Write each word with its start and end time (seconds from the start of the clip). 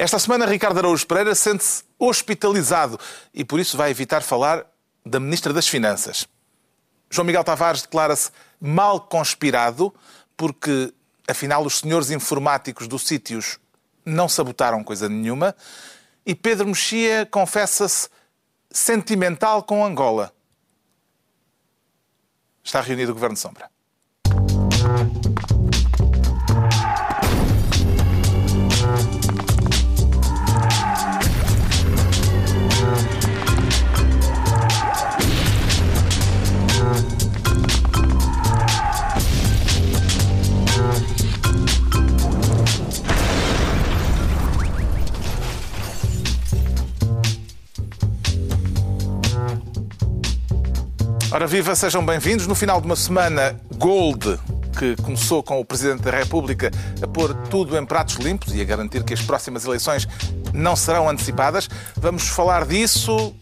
Esta 0.00 0.18
semana, 0.18 0.46
Ricardo 0.46 0.78
Araújo 0.78 1.06
Pereira 1.06 1.34
sente-se 1.34 1.84
hospitalizado 1.98 2.98
e 3.34 3.44
por 3.44 3.60
isso 3.60 3.76
vai 3.76 3.90
evitar 3.90 4.22
falar 4.22 4.64
da 5.04 5.20
Ministra 5.20 5.52
das 5.52 5.68
Finanças. 5.68 6.26
João 7.10 7.26
Miguel 7.26 7.44
Tavares 7.44 7.82
declara-se 7.82 8.30
mal 8.58 8.98
conspirado 8.98 9.94
porque, 10.38 10.90
afinal, 11.28 11.62
os 11.66 11.80
senhores 11.80 12.10
informáticos 12.10 12.88
dos 12.88 13.06
sítios 13.06 13.58
não 14.02 14.26
sabotaram 14.26 14.82
coisa 14.82 15.06
nenhuma. 15.06 15.54
E 16.24 16.34
Pedro 16.34 16.68
Mexia 16.68 17.28
confessa-se 17.30 18.08
sentimental 18.70 19.62
com 19.64 19.84
Angola. 19.84 20.32
Está 22.64 22.80
reunido 22.80 23.12
o 23.12 23.14
Governo 23.14 23.36
Sombra. 23.36 23.70
Ora 51.32 51.46
viva, 51.46 51.76
sejam 51.76 52.04
bem-vindos. 52.04 52.48
No 52.48 52.56
final 52.56 52.80
de 52.80 52.86
uma 52.86 52.96
semana 52.96 53.56
Gold, 53.76 54.36
que 54.76 54.96
começou 55.00 55.44
com 55.44 55.60
o 55.60 55.64
Presidente 55.64 56.02
da 56.02 56.10
República 56.10 56.72
a 57.00 57.06
pôr 57.06 57.32
tudo 57.48 57.78
em 57.78 57.86
pratos 57.86 58.16
limpos 58.16 58.52
e 58.52 58.60
a 58.60 58.64
garantir 58.64 59.04
que 59.04 59.14
as 59.14 59.22
próximas 59.22 59.64
eleições 59.64 60.08
não 60.52 60.74
serão 60.74 61.08
antecipadas, 61.08 61.68
vamos 61.96 62.26
falar 62.26 62.66
disso 62.66 63.32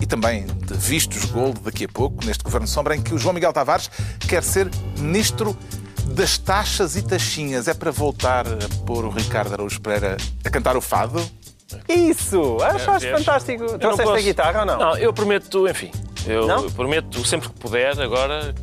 e 0.00 0.06
também 0.06 0.46
de 0.46 0.74
vistos 0.74 1.24
Gold 1.24 1.60
daqui 1.62 1.86
a 1.86 1.88
pouco, 1.88 2.24
neste 2.24 2.44
Governo 2.44 2.68
Sombra, 2.68 2.94
em 2.94 3.02
que 3.02 3.12
o 3.12 3.18
João 3.18 3.34
Miguel 3.34 3.52
Tavares 3.52 3.90
quer 4.28 4.44
ser 4.44 4.70
Ministro 5.00 5.58
das 6.06 6.38
Taxas 6.38 6.94
e 6.94 7.02
Taxinhas. 7.02 7.66
É 7.66 7.74
para 7.74 7.90
voltar 7.90 8.46
a 8.46 8.86
pôr 8.86 9.04
o 9.04 9.10
Ricardo 9.10 9.52
Araújo 9.54 9.80
Pereira 9.80 10.16
a 10.44 10.50
cantar 10.50 10.76
o 10.76 10.80
fado? 10.80 11.20
Isso! 11.88 12.58
Achaste 12.62 13.10
fantástico. 13.10 13.76
Trouxeste 13.76 14.12
a 14.12 14.20
guitarra 14.20 14.60
ou 14.60 14.66
não? 14.66 14.78
Não, 14.78 14.96
eu 14.96 15.12
prometo, 15.12 15.66
enfim, 15.68 15.90
eu 16.26 16.46
não? 16.46 16.70
prometo 16.70 17.24
sempre 17.26 17.48
que 17.48 17.54
puder 17.54 18.00
agora 18.00 18.54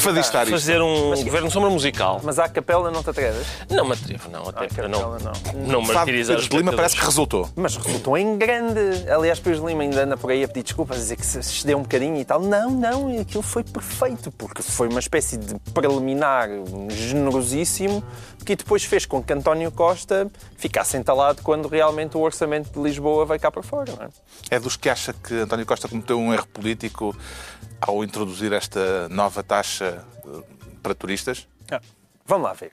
Fadistar 0.00 0.46
fazer 0.46 0.80
um 0.80 1.10
mas, 1.10 1.22
governo 1.22 1.50
sombra 1.50 1.70
musical. 1.70 2.20
Mas 2.22 2.38
à 2.38 2.48
capela 2.48 2.90
não 2.90 3.02
te 3.02 3.10
atreves? 3.10 3.46
Não 3.70 3.84
me 3.84 3.92
atrevo, 3.92 4.30
não, 4.30 4.48
até 4.48 4.68
para 4.68 4.88
não, 4.88 5.18
não. 5.18 5.32
não 5.66 5.82
martirizar 5.82 6.38
os 6.38 6.46
Lima 6.46 6.72
parece 6.72 6.96
que 6.96 7.04
resultou. 7.04 7.48
Mas 7.56 7.76
resultou 7.76 8.16
em 8.16 8.38
grande. 8.38 8.80
Aliás, 9.10 9.38
Pedro 9.40 9.66
Lima 9.66 9.82
ainda 9.82 10.04
anda 10.04 10.16
por 10.16 10.30
aí 10.30 10.44
a 10.44 10.48
pedir 10.48 10.62
desculpas, 10.62 10.96
a 10.96 11.00
dizer 11.00 11.16
que 11.16 11.26
se 11.26 11.38
excedeu 11.38 11.78
um 11.78 11.82
bocadinho 11.82 12.20
e 12.20 12.24
tal. 12.24 12.40
Não, 12.40 12.70
não, 12.70 13.20
aquilo 13.20 13.42
foi 13.42 13.64
perfeito, 13.64 14.30
porque 14.32 14.62
foi 14.62 14.88
uma 14.88 15.00
espécie 15.00 15.36
de 15.36 15.54
preliminar 15.72 16.48
generosíssimo 16.90 18.02
que 18.44 18.54
depois 18.54 18.84
fez 18.84 19.06
com 19.06 19.22
que 19.22 19.32
António 19.32 19.72
Costa 19.72 20.30
ficasse 20.56 20.96
entalado 20.96 21.42
quando 21.42 21.66
realmente 21.66 22.16
o 22.16 22.20
orçamento 22.20 22.70
de 22.70 22.78
Lisboa 22.78 23.24
vai 23.24 23.38
cá 23.38 23.50
para 23.50 23.62
fora. 23.62 23.92
Não 23.92 24.04
é? 24.04 24.08
é 24.50 24.60
dos 24.60 24.76
que 24.76 24.88
acha 24.90 25.12
que 25.14 25.34
António 25.34 25.64
Costa 25.64 25.88
cometeu 25.88 26.18
um 26.18 26.32
erro 26.32 26.46
político 26.48 26.93
ao 27.80 28.04
introduzir 28.04 28.52
esta 28.52 29.08
nova 29.08 29.42
taxa 29.42 30.04
eh, 30.26 30.42
para 30.82 30.94
turistas? 30.94 31.48
Ah, 31.70 31.80
vamos 32.26 32.44
lá 32.44 32.52
ver. 32.52 32.72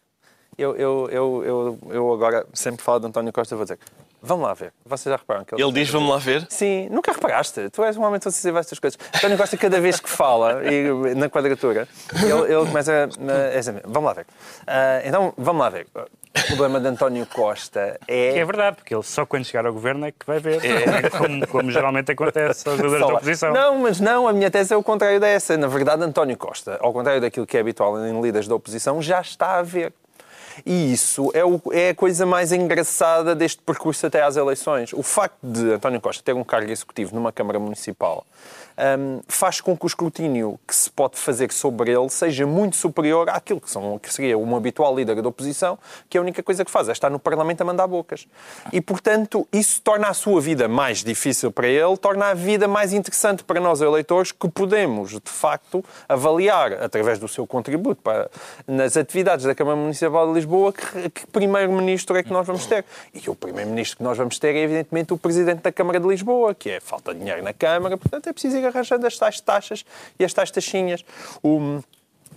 Eu, 0.58 0.76
eu, 0.76 1.10
eu, 1.10 1.44
eu, 1.44 1.80
eu 1.92 2.14
agora 2.14 2.46
sempre 2.54 2.84
falo 2.84 3.00
de 3.00 3.08
António 3.08 3.34
Costa, 3.34 3.56
vou 3.56 3.66
dizer 3.66 3.80
Vamos 4.22 4.46
lá 4.46 4.54
ver. 4.54 4.72
Vocês 4.86 5.12
já 5.12 5.18
reparam 5.18 5.44
que 5.44 5.56
ele... 5.56 5.64
ele 5.64 5.72
diz 5.72 5.90
vamos 5.90 6.10
lá 6.10 6.18
ver? 6.18 6.46
Sim, 6.50 6.88
nunca 6.90 7.12
reparaste. 7.12 7.70
Tu 7.70 7.84
és 7.84 7.98
um 7.98 8.04
homem 8.04 8.20
que 8.20 8.30
você 8.30 8.50
estas 8.52 8.78
coisas. 8.78 9.00
António 9.16 9.38
Costa, 9.38 9.58
cada 9.58 9.80
vez 9.80 10.00
que 10.00 10.10
fala, 10.10 10.62
e, 10.64 11.16
na 11.16 11.30
quadratura, 11.30 11.88
ele, 12.14 12.54
ele 12.54 12.66
começa 12.66 12.92
a, 12.94 13.06
a, 13.06 13.82
Vamos 13.86 14.08
lá 14.08 14.14
ver. 14.14 14.26
Uh, 14.62 15.08
então, 15.08 15.34
vamos 15.38 15.62
lá 15.62 15.70
ver. 15.70 15.88
O 16.34 16.48
problema 16.48 16.80
de 16.80 16.88
António 16.88 17.26
Costa 17.26 18.00
é. 18.08 18.34
Que 18.34 18.40
é 18.40 18.46
verdade, 18.46 18.78
porque 18.78 18.96
ele 18.96 19.04
só 19.04 19.26
quando 19.26 19.44
chegar 19.44 19.66
ao 19.66 19.74
governo 19.74 20.06
é 20.06 20.12
que 20.12 20.26
vai 20.26 20.40
ver. 20.40 20.64
É. 20.64 21.10
Como, 21.10 21.48
como 21.48 21.72
geralmente 21.72 22.12
acontece 22.12 22.68
aos 22.70 22.80
líderes 22.80 23.00
da 23.02 23.14
oposição. 23.14 23.54
Não, 23.54 23.80
mas 23.80 24.00
não, 24.00 24.28
a 24.28 24.34
minha 24.34 24.50
tese 24.50 24.74
é 24.74 24.78
o 24.78 24.84
contrário 24.84 25.20
dessa. 25.20 25.58
Na 25.58 25.68
verdade, 25.68 26.04
António 26.04 26.38
Costa, 26.38 26.78
ao 26.80 26.94
contrário 26.94 27.20
daquilo 27.20 27.46
que 27.46 27.58
é 27.58 27.60
habitual 27.60 28.00
em 28.06 28.22
líderes 28.22 28.48
da 28.48 28.56
oposição, 28.56 29.02
já 29.02 29.20
está 29.20 29.58
a 29.58 29.62
ver. 29.62 29.94
E 30.66 30.94
isso 30.94 31.32
é, 31.34 31.44
o, 31.44 31.62
é 31.72 31.90
a 31.90 31.96
coisa 31.96 32.26
mais 32.26 32.52
engraçada 32.52 33.36
deste 33.36 33.62
percurso 33.62 34.06
até 34.06 34.22
às 34.22 34.36
eleições. 34.36 34.94
O 34.94 35.04
facto 35.04 35.38
de 35.42 35.74
António 35.74 36.02
Costa 36.02 36.24
ter 36.24 36.34
um 36.34 36.44
cargo 36.44 36.72
executivo 36.72 37.16
numa 37.16 37.32
Câmara 37.32 37.60
Municipal 37.60 38.26
um, 38.78 39.22
faz 39.28 39.62
com 39.62 39.76
que 39.78 39.86
o 39.86 39.88
escrutínio 39.88 40.60
que 40.68 40.76
se 40.76 40.90
pode 40.90 41.18
fazer 41.18 41.52
sobre 41.52 41.92
ele 41.92 42.10
seja 42.10 42.46
muito 42.46 42.76
superior 42.76 43.30
àquilo 43.30 43.60
que, 43.60 43.70
são, 43.70 44.00
que 44.00 44.14
seria 44.14 44.38
um 44.38 44.56
habitual 44.56 44.96
líder 44.96 45.22
da 45.22 45.30
oposição, 45.30 45.78
que 46.10 46.18
a 46.18 46.22
única 46.22 46.42
coisa 46.42 46.64
que 46.64 46.72
faz 46.72 46.90
é 46.90 46.92
estar 46.92 47.10
no 47.10 47.20
Parlamento 47.20 47.62
a 47.62 47.66
mandar 47.66 47.88
bocas. 47.88 48.28
E, 48.72 48.80
portanto, 48.80 49.48
isso 49.52 49.82
torna 49.82 50.08
a 50.08 50.14
sua 50.14 50.40
vida 50.40 50.68
mais 50.68 51.04
difícil 51.04 51.52
para 51.52 51.68
ele, 51.68 51.98
torna 51.98 52.28
a 52.28 52.34
vida 52.34 52.68
mais 52.68 52.94
interessante 52.94 53.44
para 53.44 53.60
nós 53.60 53.82
eleitores, 53.82 54.32
que 54.32 54.50
podemos, 54.50 55.12
de 55.12 55.22
facto, 55.26 55.84
avaliar, 56.08 56.74
através 56.74 57.20
do 57.20 57.28
seu 57.28 57.46
contributo 57.48 58.02
para, 58.02 58.30
nas 58.68 58.96
atividades 58.96 59.46
da 59.46 59.56
Câmara 59.56 59.78
Municipal 59.78 60.28
de 60.28 60.34
Lisboa, 60.34 60.74
que, 60.74 61.10
que 61.10 61.28
primeiro-ministro 61.28 62.16
é 62.18 62.24
que 62.24 62.32
nós 62.32 62.46
vamos 62.46 62.66
ter. 62.66 62.86
E 63.14 63.30
o 63.30 63.36
primeiro-ministro 63.36 63.98
que 63.98 64.04
nós 64.04 64.18
vamos 64.18 64.38
ter 64.40 64.56
é, 64.56 64.60
evidentemente, 64.60 65.14
o 65.14 65.18
presidente 65.18 65.62
da 65.62 65.72
Câmara 65.72 66.00
de 66.00 66.08
Lisboa, 66.08 66.54
que 66.54 66.70
é 66.70 66.80
falta 66.80 67.14
de 67.14 67.20
dinheiro 67.20 67.44
na 67.44 67.54
Câmara, 67.54 67.98
portanto, 67.98 68.28
é 68.28 68.34
preciso 68.34 68.58
ir 68.58 68.62
arranjando 68.72 69.06
as 69.06 69.18
tais 69.18 69.40
taxas 69.40 69.86
e 70.20 70.26
as 70.26 70.34
tais 70.34 70.50
taxinhas. 70.50 71.06
O, 71.44 71.80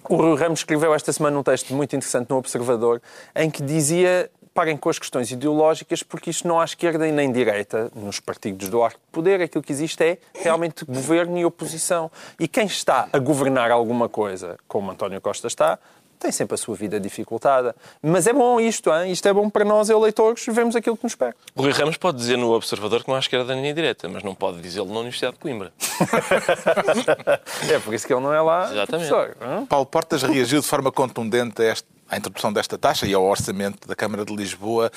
o 0.08 0.16
Rui 0.16 0.38
Ramos 0.38 0.60
escreveu 0.60 0.94
esta 0.94 1.12
semana 1.12 1.38
um 1.38 1.42
texto 1.42 1.72
muito 1.74 1.96
interessante 1.96 2.28
no 2.30 2.36
Observador 2.36 3.00
em 3.34 3.50
que 3.50 3.62
dizia 3.62 4.30
parem 4.54 4.76
com 4.76 4.88
as 4.88 5.00
questões 5.00 5.32
ideológicas, 5.32 6.04
porque 6.04 6.30
isto 6.30 6.46
não 6.46 6.60
há 6.60 6.64
esquerda 6.64 7.06
e 7.08 7.10
nem 7.10 7.30
direita 7.32 7.90
nos 7.92 8.20
partidos 8.20 8.68
do 8.68 8.82
arco 8.84 9.00
de 9.00 9.10
poder. 9.10 9.42
Aquilo 9.42 9.64
que 9.64 9.72
existe 9.72 10.02
é 10.04 10.18
realmente 10.32 10.84
governo 10.84 11.36
e 11.36 11.44
oposição. 11.44 12.08
E 12.38 12.46
quem 12.46 12.66
está 12.66 13.08
a 13.12 13.18
governar 13.18 13.72
alguma 13.72 14.08
coisa, 14.08 14.56
como 14.68 14.92
António 14.92 15.20
Costa 15.20 15.48
está, 15.48 15.78
tem 16.18 16.32
sempre 16.32 16.54
a 16.54 16.58
sua 16.58 16.74
vida 16.74 16.98
dificultada. 17.00 17.74
Mas 18.02 18.26
é 18.26 18.32
bom 18.32 18.60
isto, 18.60 18.90
hein? 18.90 19.12
isto 19.12 19.26
é 19.26 19.32
bom 19.32 19.48
para 19.50 19.64
nós, 19.64 19.90
eleitores, 19.90 20.44
vemos 20.48 20.76
aquilo 20.76 20.96
que 20.96 21.04
nos 21.04 21.14
pega. 21.14 21.36
O 21.54 21.62
Rui 21.62 21.72
Ramos 21.72 21.96
pode 21.96 22.18
dizer 22.18 22.36
no 22.36 22.52
Observador 22.52 23.02
que 23.02 23.08
não 23.08 23.16
há 23.16 23.18
esquerda 23.18 23.54
nem 23.54 23.74
direita, 23.74 24.08
mas 24.08 24.22
não 24.22 24.34
pode 24.34 24.60
dizê-lo 24.60 24.92
na 24.92 25.00
Universidade 25.00 25.34
de 25.34 25.40
Coimbra. 25.40 25.72
é 27.70 27.78
por 27.78 27.94
isso 27.94 28.06
que 28.06 28.12
ele 28.12 28.22
não 28.22 28.32
é 28.32 28.40
lá 28.40 28.70
Exatamente. 28.72 29.66
Paulo 29.68 29.86
Portas 29.86 30.22
reagiu 30.22 30.60
de 30.60 30.66
forma 30.66 30.90
contundente 30.90 31.62
a 31.62 31.64
esta 31.66 31.94
à 32.08 32.16
introdução 32.16 32.52
desta 32.52 32.78
taxa 32.78 33.06
e 33.06 33.14
ao 33.14 33.24
orçamento 33.24 33.88
da 33.88 33.96
Câmara 33.96 34.24
de 34.24 34.34
Lisboa, 34.34 34.90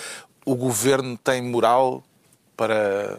o 0.46 0.56
governo 0.56 1.18
tem 1.18 1.42
moral 1.42 2.04
para 2.56 3.18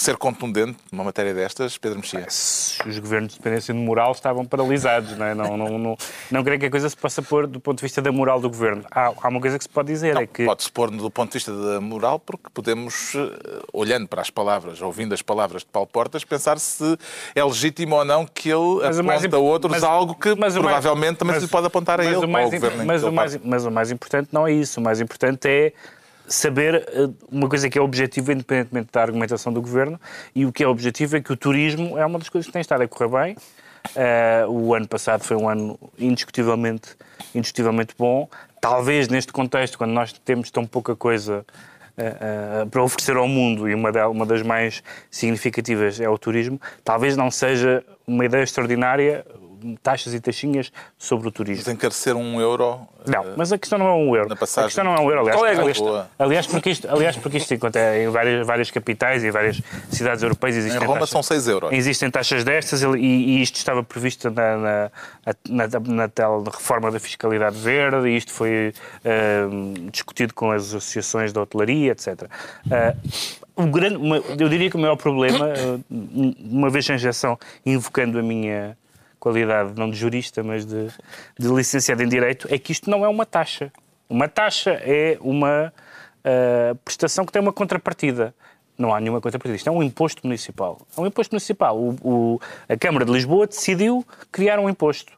ser 0.00 0.16
contundente 0.16 0.78
numa 0.90 1.04
matéria 1.04 1.34
destas, 1.34 1.76
Pedro 1.76 1.98
Mexia? 1.98 2.26
Se 2.28 2.86
os 2.88 2.98
governos 2.98 3.32
de 3.32 3.38
dependência 3.38 3.74
de 3.74 3.80
moral 3.80 4.12
estavam 4.12 4.44
paralisados, 4.44 5.16
não, 5.16 5.26
é? 5.26 5.34
não, 5.34 5.56
não, 5.56 5.78
não, 5.78 5.98
não, 6.30 6.44
creio 6.44 6.60
que 6.60 6.66
a 6.66 6.70
coisa 6.70 6.88
se 6.88 6.96
possa 6.96 7.22
pôr 7.22 7.46
do 7.46 7.60
ponto 7.60 7.78
de 7.78 7.82
vista 7.82 8.00
da 8.00 8.12
moral 8.12 8.40
do 8.40 8.48
governo. 8.48 8.84
Há, 8.90 9.12
há 9.20 9.28
uma 9.28 9.40
coisa 9.40 9.58
que 9.58 9.64
se 9.64 9.68
pode 9.68 9.88
dizer, 9.88 10.14
não, 10.14 10.22
é 10.22 10.26
que... 10.26 10.44
Pode-se 10.44 10.70
pôr 10.70 10.90
do 10.90 11.10
ponto 11.10 11.30
de 11.30 11.38
vista 11.38 11.52
da 11.52 11.80
moral 11.80 12.18
porque 12.18 12.48
podemos, 12.52 13.14
eh, 13.14 13.62
olhando 13.72 14.08
para 14.08 14.22
as 14.22 14.30
palavras, 14.30 14.80
ouvindo 14.80 15.12
as 15.12 15.22
palavras 15.22 15.62
de 15.62 15.68
Paulo 15.68 15.88
Portas, 15.88 16.24
pensar 16.24 16.58
se 16.58 16.96
é 17.34 17.44
legítimo 17.44 17.96
ou 17.96 18.04
não 18.04 18.26
que 18.26 18.48
ele 18.50 18.82
mas 18.82 18.98
aponta 18.98 19.36
a 19.36 19.40
outros 19.40 19.72
mas, 19.72 19.82
algo 19.82 20.14
que 20.14 20.34
mas 20.34 20.54
provavelmente 20.54 21.08
mais, 21.08 21.18
também 21.18 21.34
mas, 21.34 21.44
se 21.44 21.48
pode 21.48 21.66
apontar 21.66 22.00
a 22.00 22.04
ele. 22.04 22.16
O 22.16 22.28
mais, 22.28 22.50
mas, 22.84 23.02
o 23.02 23.12
mais, 23.12 23.36
mas 23.36 23.64
o 23.64 23.70
mais 23.70 23.90
importante 23.90 24.28
não 24.32 24.46
é 24.46 24.52
isso. 24.52 24.80
O 24.80 24.82
mais 24.82 25.00
importante 25.00 25.48
é 25.48 25.72
saber 26.28 26.86
eh, 26.88 27.08
uma 27.30 27.48
coisa 27.48 27.68
que 27.68 27.78
é 27.78 27.80
objetivo, 27.80 28.30
independentemente 28.30 28.88
da 28.92 29.02
argumentação 29.02 29.52
do 29.52 29.60
governo, 29.60 30.00
e 30.34 30.46
o 30.46 30.52
que 30.52 30.62
é 30.62 30.68
objetivo 30.68 31.16
é 31.16 31.20
que 31.20 31.32
o 31.32 31.36
turismo 31.36 31.98
é 31.98 32.04
uma 32.04 32.18
das 32.18 32.28
coisas 32.28 32.46
que 32.46 32.52
tem 32.52 32.60
estado 32.60 32.82
a 32.82 32.88
correr 32.88 33.08
bem. 33.08 33.36
Uh, 33.96 34.50
o 34.50 34.74
ano 34.74 34.86
passado 34.86 35.24
foi 35.24 35.36
um 35.36 35.48
ano 35.48 35.78
indiscutivelmente, 35.98 36.96
indiscutivelmente 37.34 37.94
bom. 37.96 38.28
Talvez 38.60 39.08
neste 39.08 39.32
contexto, 39.32 39.78
quando 39.78 39.92
nós 39.92 40.12
temos 40.12 40.50
tão 40.50 40.66
pouca 40.66 40.94
coisa 40.94 41.46
uh, 41.96 42.64
uh, 42.64 42.66
para 42.68 42.82
oferecer 42.82 43.16
ao 43.16 43.26
mundo, 43.26 43.68
e 43.68 43.74
uma, 43.74 43.90
de, 43.90 44.00
uma 44.02 44.26
das 44.26 44.42
mais 44.42 44.82
significativas 45.10 46.00
é 46.00 46.08
o 46.08 46.18
turismo, 46.18 46.60
talvez 46.84 47.16
não 47.16 47.30
seja 47.30 47.82
uma 48.06 48.24
ideia 48.24 48.42
extraordinária 48.42 49.24
taxas 49.82 50.14
e 50.14 50.20
taxinhas 50.20 50.72
sobre 50.96 51.28
o 51.28 51.30
turismo. 51.30 51.64
Que 51.64 51.70
encarecer 51.70 52.14
um 52.16 52.40
euro. 52.40 52.80
Não, 53.06 53.24
mas 53.36 53.52
a 53.52 53.58
questão 53.58 53.78
não 53.78 53.86
é 53.86 53.92
um 53.94 54.14
euro. 54.16 54.28
Na 54.28 54.34
A 54.34 54.38
passagem. 54.38 54.68
questão 54.68 54.84
não 54.84 54.94
é 54.94 55.00
um 55.00 55.08
euro. 55.08 55.20
Aliás, 55.20 55.36
Qual 55.36 55.46
é 55.46 55.54
a 55.54 55.58
aliás, 55.60 55.78
boa? 55.78 56.10
aliás, 56.18 56.46
porque 56.46 56.70
isto, 56.70 56.88
aliás, 56.90 57.16
porque 57.16 57.36
isto 57.38 57.54
encontra 57.54 57.98
em 58.02 58.08
várias, 58.08 58.46
várias 58.46 58.70
capitais 58.70 59.24
e 59.24 59.30
várias 59.30 59.60
cidades 59.90 60.22
europeias 60.22 60.56
Em 60.56 60.58
existem 60.60 60.80
Roma 60.80 60.94
taxas. 61.00 61.10
são 61.10 61.22
6 61.22 61.48
euros. 61.48 61.72
Existem 61.72 62.10
taxas 62.10 62.44
destas 62.44 62.82
e, 62.82 62.86
e 62.98 63.42
isto 63.42 63.56
estava 63.56 63.82
previsto 63.82 64.30
na, 64.30 64.56
na, 64.56 64.90
na, 65.48 65.68
na 65.86 66.08
tal 66.08 66.42
reforma 66.42 66.90
da 66.90 67.00
fiscalidade 67.00 67.56
verde 67.58 68.08
e 68.08 68.16
isto 68.16 68.32
foi 68.32 68.72
ahm, 69.04 69.88
discutido 69.90 70.34
com 70.34 70.50
as 70.50 70.68
associações 70.74 71.32
da 71.32 71.40
hotelaria, 71.42 71.92
etc. 71.92 72.24
Ah, 72.70 72.94
o 73.56 73.66
grande, 73.66 73.98
eu 74.40 74.48
diria 74.48 74.70
que 74.70 74.76
o 74.76 74.78
maior 74.78 74.96
problema, 74.96 75.48
uma 75.90 76.70
vez 76.70 76.86
sem 76.86 76.94
injeção, 76.94 77.36
invocando 77.66 78.18
a 78.18 78.22
minha 78.22 78.76
qualidade 79.18 79.72
não 79.76 79.90
de 79.90 79.96
jurista, 79.96 80.42
mas 80.42 80.64
de, 80.64 80.88
de 81.38 81.48
licenciado 81.48 82.02
em 82.02 82.08
Direito, 82.08 82.46
é 82.50 82.58
que 82.58 82.72
isto 82.72 82.88
não 82.90 83.04
é 83.04 83.08
uma 83.08 83.26
taxa. 83.26 83.72
Uma 84.08 84.28
taxa 84.28 84.70
é 84.82 85.18
uma 85.20 85.72
ah, 86.24 86.74
prestação 86.84 87.24
que 87.26 87.32
tem 87.32 87.40
uma 87.42 87.52
contrapartida. 87.52 88.34
Não 88.76 88.94
há 88.94 89.00
nenhuma 89.00 89.20
contrapartida. 89.20 89.56
Isto 89.56 89.68
é 89.68 89.72
um 89.72 89.82
imposto 89.82 90.20
municipal. 90.24 90.80
É 90.96 91.00
um 91.00 91.06
imposto 91.06 91.34
municipal. 91.34 91.76
O- 91.76 91.96
o- 92.02 92.40
a 92.68 92.76
Câmara 92.76 93.04
de 93.04 93.10
Lisboa 93.12 93.46
decidiu 93.46 94.04
criar 94.30 94.58
um 94.60 94.68
imposto. 94.68 95.12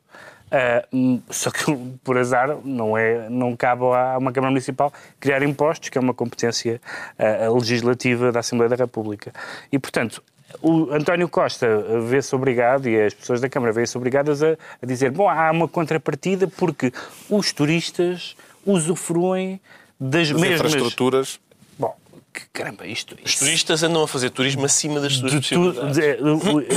Hum, 0.93 1.21
só 1.31 1.51
que, 1.51 1.65
por 2.03 2.19
azar, 2.19 2.57
não, 2.65 2.97
é, 2.99 3.29
não 3.29 3.55
cabe 3.55 3.85
a 3.85 4.19
uma 4.19 4.33
Câmara 4.33 4.51
Municipal 4.51 4.93
criar 5.21 5.43
impostos, 5.43 5.89
que 5.91 5.97
é 5.99 6.01
uma 6.01 6.15
competência 6.15 6.81
ah, 7.19 7.49
legislativa 7.53 8.33
da 8.33 8.41
Assembleia 8.41 8.69
da 8.71 8.77
República. 8.77 9.33
E, 9.71 9.79
portanto, 9.79 10.23
o 10.63 10.93
António 10.93 11.29
Costa 11.29 11.67
vê-se 12.09 12.35
obrigado, 12.35 12.89
e 12.89 13.01
as 13.01 13.15
pessoas 13.15 13.41
da 13.41 13.49
Câmara 13.49 13.73
vêem-se 13.73 13.97
obrigadas 13.97 14.43
a, 14.43 14.57
a 14.83 14.87
dizer: 14.87 15.11
bom, 15.11 15.29
há 15.29 15.51
uma 15.51 15.69
contrapartida 15.69 16.47
porque 16.49 16.93
os 17.29 17.53
turistas 17.53 18.37
usufruem 18.67 19.61
das 19.99 20.29
As 20.31 20.33
mesmas. 20.41 20.73
infraestruturas. 20.75 21.41
Bom, 21.79 21.95
que 22.33 22.43
caramba, 22.53 22.87
isto. 22.87 23.17
Os 23.25 23.37
turistas 23.37 23.83
andam 23.83 24.03
a 24.03 24.09
fazer 24.09 24.31
turismo 24.31 24.65
acima 24.65 25.01
das 25.01 25.15
suas 25.17 25.33
de 25.33 25.41
tu, 25.41 25.73
possibilidades. 25.73 25.97
de, 25.97 26.23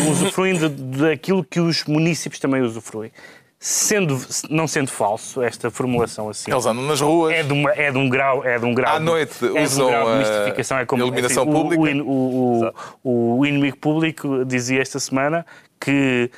usufruem 0.10 0.58
de- 0.58 0.70
daquilo 0.70 1.44
que 1.44 1.60
os 1.60 1.84
municípios 1.86 2.40
também 2.40 2.62
usufruem. 2.62 3.12
Sendo, 3.66 4.20
não 4.50 4.68
sendo 4.68 4.92
falso 4.92 5.42
esta 5.42 5.72
formulação 5.72 6.28
assim. 6.28 6.52
Eles 6.52 6.66
andam 6.66 6.84
nas 6.84 7.00
ruas. 7.00 7.34
É 7.34 7.44
de, 7.44 7.54
uma, 7.54 7.72
é 7.72 7.90
de 7.94 7.98
um 7.98 8.10
grau, 8.10 8.44
é 8.46 8.60
de 8.60 8.66
um 8.66 8.74
grau. 8.74 8.98
À 8.98 9.00
noite 9.00 9.38
é 9.42 9.48
de 9.48 9.58
um 9.58 9.64
usam 9.64 9.88
grau 9.88 10.12
de 10.12 10.18
mistificação. 10.20 10.78
É 10.80 10.86
como, 10.86 11.02
iluminação 11.02 11.48
o- 11.48 11.52
pública. 11.54 11.82
O, 12.04 12.66
o, 12.66 12.72
o, 13.04 13.40
o 13.40 13.46
inimigo 13.46 13.78
público 13.78 14.44
dizia 14.44 14.82
esta 14.82 15.00
semana 15.00 15.46
que, 15.80 16.30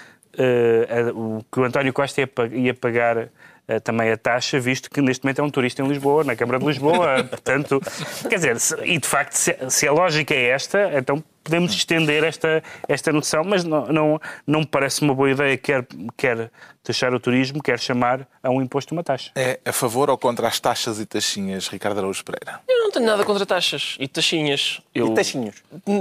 o, 1.15 1.43
que 1.51 1.59
o 1.59 1.63
António 1.63 1.91
Costa 1.93 2.21
ia, 2.21 2.29
ia 2.53 2.73
pagar 2.75 3.29
eh, 3.67 3.79
também 3.79 4.11
a 4.11 4.17
taxa, 4.17 4.59
visto 4.59 4.87
que 4.91 5.01
neste 5.01 5.23
momento 5.23 5.39
é 5.39 5.43
um 5.43 5.49
turista 5.49 5.81
em 5.81 5.87
Lisboa, 5.87 6.23
na 6.23 6.35
Câmara 6.35 6.59
de 6.59 6.65
Lisboa. 6.67 7.23
Portanto, 7.27 7.81
quer 8.29 8.35
dizer, 8.35 8.59
se- 8.59 8.75
e 8.83 8.99
de 8.99 9.07
facto, 9.07 9.33
se, 9.33 9.55
se 9.69 9.87
a 9.87 9.91
lógica 9.91 10.33
é 10.35 10.49
esta, 10.49 10.91
então 10.95 11.23
podemos 11.45 11.73
estender 11.73 12.23
esta, 12.23 12.63
esta 12.89 13.13
noção, 13.13 13.43
mas 13.43 13.63
não, 13.63 13.85
não, 13.85 14.21
não 14.45 14.59
me 14.61 14.65
parece 14.65 15.01
uma 15.03 15.13
boa 15.13 15.29
ideia, 15.29 15.55
quer, 15.55 15.85
quer 16.17 16.51
taxar 16.83 17.13
o 17.13 17.19
turismo, 17.19 17.61
quer 17.61 17.79
chamar 17.79 18.27
a 18.41 18.49
um 18.49 18.61
imposto 18.61 18.93
uma 18.93 19.03
taxa. 19.03 19.31
É 19.35 19.59
a 19.63 19.71
favor 19.71 20.09
ou 20.09 20.17
contra 20.17 20.47
as 20.47 20.59
taxas 20.59 20.99
e 20.99 21.05
taxinhas, 21.05 21.67
Ricardo 21.67 21.99
Araújo 21.99 22.25
Pereira? 22.25 22.59
Eu 22.67 22.79
não 22.79 22.91
tenho 22.91 23.05
nada 23.05 23.23
contra 23.23 23.45
taxas 23.45 23.95
e 23.99 24.07
taxinhas. 24.07 24.81
Eu... 24.93 25.11
E 25.11 25.13
taxinhos. 25.13 25.55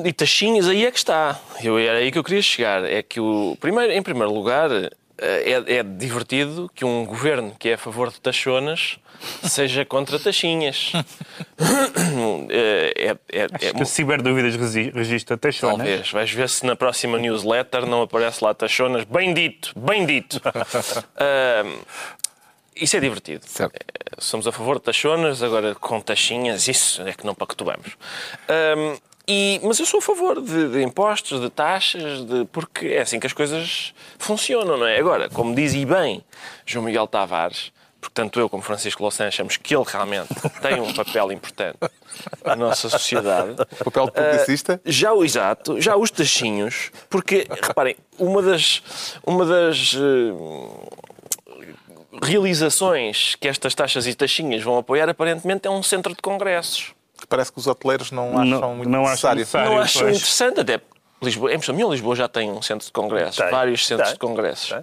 E 0.05 0.13
taxinhas, 0.13 0.67
aí 0.67 0.87
é 0.87 0.91
que 0.91 0.99
está. 0.99 1.39
Eu, 1.63 1.79
era 1.79 1.99
aí 1.99 2.11
que 2.11 2.19
eu 2.19 2.25
queria 2.25 2.43
chegar. 2.43 2.85
É 2.85 3.03
que, 3.03 3.21
o, 3.21 3.57
primeiro, 3.61 3.93
em 3.93 4.03
primeiro 4.03 4.33
lugar, 4.33 4.71
é, 5.19 5.77
é 5.77 5.83
divertido 5.83 6.71
que 6.75 6.85
um 6.85 7.05
governo 7.05 7.55
que 7.59 7.69
é 7.69 7.75
a 7.75 7.79
favor 7.79 8.11
de 8.11 8.21
taxonas 8.21 8.99
seja 9.45 9.85
contra 9.85 10.19
taxinhas. 10.19 10.93
é, 12.51 12.93
é, 13.31 13.39
é, 13.41 13.47
Acho 13.53 13.67
é- 13.67 13.73
que 13.73 13.83
o 13.83 13.87
Ciberdúvidas 13.87 14.57
regi- 14.57 14.91
registra 14.91 15.37
taxonas. 15.37 15.77
Talvez. 15.79 16.11
Vais 16.11 16.31
ver 16.31 16.49
se 16.49 16.67
na 16.67 16.77
próxima 16.77 17.19
newsletter 17.19 17.87
não 17.87 18.03
aparece 18.03 18.43
lá 18.45 18.53
taxonas. 18.55 19.05
Bem 19.05 19.33
dito, 19.33 19.73
bem 19.79 20.05
dito. 20.05 20.41
Ahm, 21.17 21.79
isso 22.77 22.97
é 22.97 23.01
divertido. 23.01 23.45
Certo. 23.47 23.75
Eh, 23.77 24.17
Somos 24.19 24.47
a 24.47 24.53
favor 24.53 24.77
de 24.77 24.83
taxonas, 24.83 25.43
agora 25.43 25.75
com 25.75 26.01
taxinhas, 26.01 26.69
isso 26.69 27.03
é 27.03 27.13
que 27.13 27.25
não 27.27 27.35
pactuamos. 27.35 27.97
E, 29.27 29.61
mas 29.63 29.79
eu 29.79 29.87
sou 29.87 29.99
a 29.99 30.03
favor 30.03 30.41
de, 30.41 30.69
de 30.69 30.83
impostos, 30.83 31.41
de 31.41 31.49
taxas, 31.49 32.25
de, 32.25 32.45
porque 32.47 32.89
é 32.89 33.01
assim 33.01 33.19
que 33.19 33.27
as 33.27 33.33
coisas 33.33 33.95
funcionam, 34.19 34.77
não 34.77 34.87
é? 34.87 34.99
Agora, 34.99 35.31
como 35.31 35.55
diz 35.55 35.73
e 35.75 35.87
bem 35.87 36.23
João 36.67 36.85
Miguel 36.85 37.07
Tavares, 37.07 37.73
porque 38.05 38.13
tanto 38.15 38.39
eu 38.39 38.51
como 38.51 38.63
Francisco 38.63 39.03
Louçã 39.03 39.27
achamos 39.27 39.57
que 39.57 39.75
ele 39.75 39.85
realmente 39.87 40.29
tem 40.61 40.79
um 40.79 40.93
papel 40.93 41.33
importante 41.33 41.79
na 42.45 42.55
nossa 42.55 42.91
sociedade. 42.91 43.57
Papel 43.83 44.07
de 44.07 44.13
publicista? 44.13 44.75
Uh, 44.85 44.93
já 44.93 45.13
o 45.15 45.25
exato, 45.25 45.81
já 45.81 45.97
os 45.97 46.11
taxinhos, 46.11 46.91
porque 47.09 47.47
reparem, 47.49 47.97
uma 48.19 48.43
das 48.43 48.83
uma 49.25 49.47
das 49.47 49.95
uh, 49.95 50.89
realizações 52.23 53.37
que 53.37 53.49
estas 53.49 53.75
taxas 53.75 54.07
e 54.07 54.15
taxinhas 54.15 54.63
vão 54.63 54.77
apoiar 54.77 55.09
aparentemente 55.09 55.67
é 55.67 55.71
um 55.71 55.83
centro 55.83 56.15
de 56.15 56.21
congressos. 56.21 56.93
Parece 57.29 57.53
que 57.53 57.59
os 57.59 57.67
hoteleiros 57.67 58.11
não 58.11 58.39
acham 58.39 58.61
Não- 58.61 58.75
muito 58.77 58.89
não 58.89 59.01
acham 59.03 59.11
necessário. 59.35 59.39
necessário. 59.41 59.71
Não 59.71 59.79
acho 59.79 59.99
pois. 60.01 60.17
interessante 60.17 60.61
até 60.61 60.81
Lisboa, 61.23 61.53
em 61.53 61.57
Lisboa, 61.57 61.91
Lisboa 61.93 62.17
já 62.17 62.29
tem 62.29 62.51
um 62.51 62.61
centro 62.61 62.85
de 62.87 62.93
congressos, 62.93 63.37
Tem, 63.37 63.51
vários 63.51 63.87
centros 63.87 64.09
tem, 64.09 64.15
de 64.15 64.19
congressos. 64.21 64.69
tem. 64.69 64.79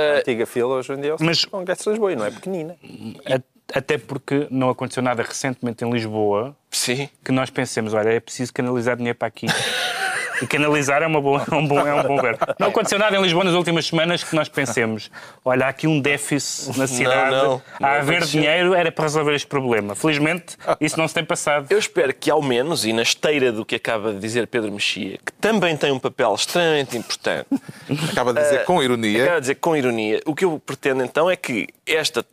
A 0.00 0.18
antiga 0.18 0.46
fila 0.46 0.74
hoje 0.74 0.92
em 0.92 1.00
dia 1.00 1.10
é 1.10 1.14
o 1.14 1.16
Mas- 1.20 1.44
Congresso 1.44 1.84
de 1.84 1.90
Lisboa 1.90 2.12
e 2.12 2.16
não 2.16 2.24
é 2.26 2.30
pequenina. 2.30 2.76
A- 3.24 3.40
Até 3.78 3.98
porque 3.98 4.46
não 4.50 4.70
aconteceu 4.70 5.02
nada 5.02 5.22
recentemente 5.24 5.84
em 5.84 5.90
Lisboa 5.90 6.56
Sim. 6.70 7.08
que 7.24 7.32
nós 7.32 7.50
pensemos, 7.50 7.94
olha, 7.94 8.10
é 8.10 8.20
preciso 8.20 8.52
canalizar 8.52 8.96
dinheiro 8.96 9.18
para 9.18 9.26
aqui. 9.28 9.46
E 10.42 10.46
canalizar 10.46 11.02
é, 11.02 11.06
uma 11.06 11.20
boa, 11.20 11.44
é, 11.50 11.54
um 11.54 11.66
bom, 11.66 11.86
é 11.86 11.94
um 11.94 12.02
bom 12.02 12.20
verbo. 12.20 12.38
Não 12.58 12.68
aconteceu 12.68 12.98
nada 12.98 13.16
em 13.16 13.22
Lisboa 13.22 13.44
nas 13.44 13.54
últimas 13.54 13.86
semanas 13.86 14.22
que 14.22 14.34
nós 14.34 14.48
pensemos, 14.48 15.10
olha, 15.44 15.66
há 15.66 15.68
aqui 15.68 15.86
um 15.86 16.00
déficit 16.00 16.76
na 16.78 16.86
cidade, 16.86 17.30
não, 17.30 17.62
não 17.80 17.88
a 17.88 17.92
haver 17.96 18.16
aconteceu. 18.18 18.40
dinheiro 18.40 18.74
era 18.74 18.92
para 18.92 19.04
resolver 19.04 19.34
este 19.34 19.46
problema. 19.46 19.94
Felizmente, 19.94 20.56
isso 20.80 20.98
não 20.98 21.06
se 21.08 21.14
tem 21.14 21.24
passado. 21.24 21.66
Eu 21.70 21.78
espero 21.78 22.12
que, 22.14 22.30
ao 22.30 22.42
menos, 22.42 22.84
e 22.84 22.92
na 22.92 23.02
esteira 23.02 23.50
do 23.50 23.64
que 23.64 23.74
acaba 23.76 24.12
de 24.12 24.18
dizer 24.20 24.46
Pedro 24.46 24.70
Mexia, 24.72 25.18
que 25.24 25.32
também 25.40 25.76
tem 25.76 25.90
um 25.90 25.98
papel 25.98 26.34
extremamente 26.34 26.96
importante, 26.96 27.46
Acaba 28.10 28.32
de 28.34 28.40
dizer 28.42 28.64
com 28.64 28.82
ironia. 28.82 29.24
Quero 29.24 29.40
dizer 29.40 29.54
com 29.56 29.76
ironia, 29.76 30.20
o 30.26 30.34
que 30.34 30.44
eu 30.44 30.58
pretendo 30.64 31.02
então 31.04 31.30
é 31.30 31.36
que 31.36 31.68
esta 31.86 32.24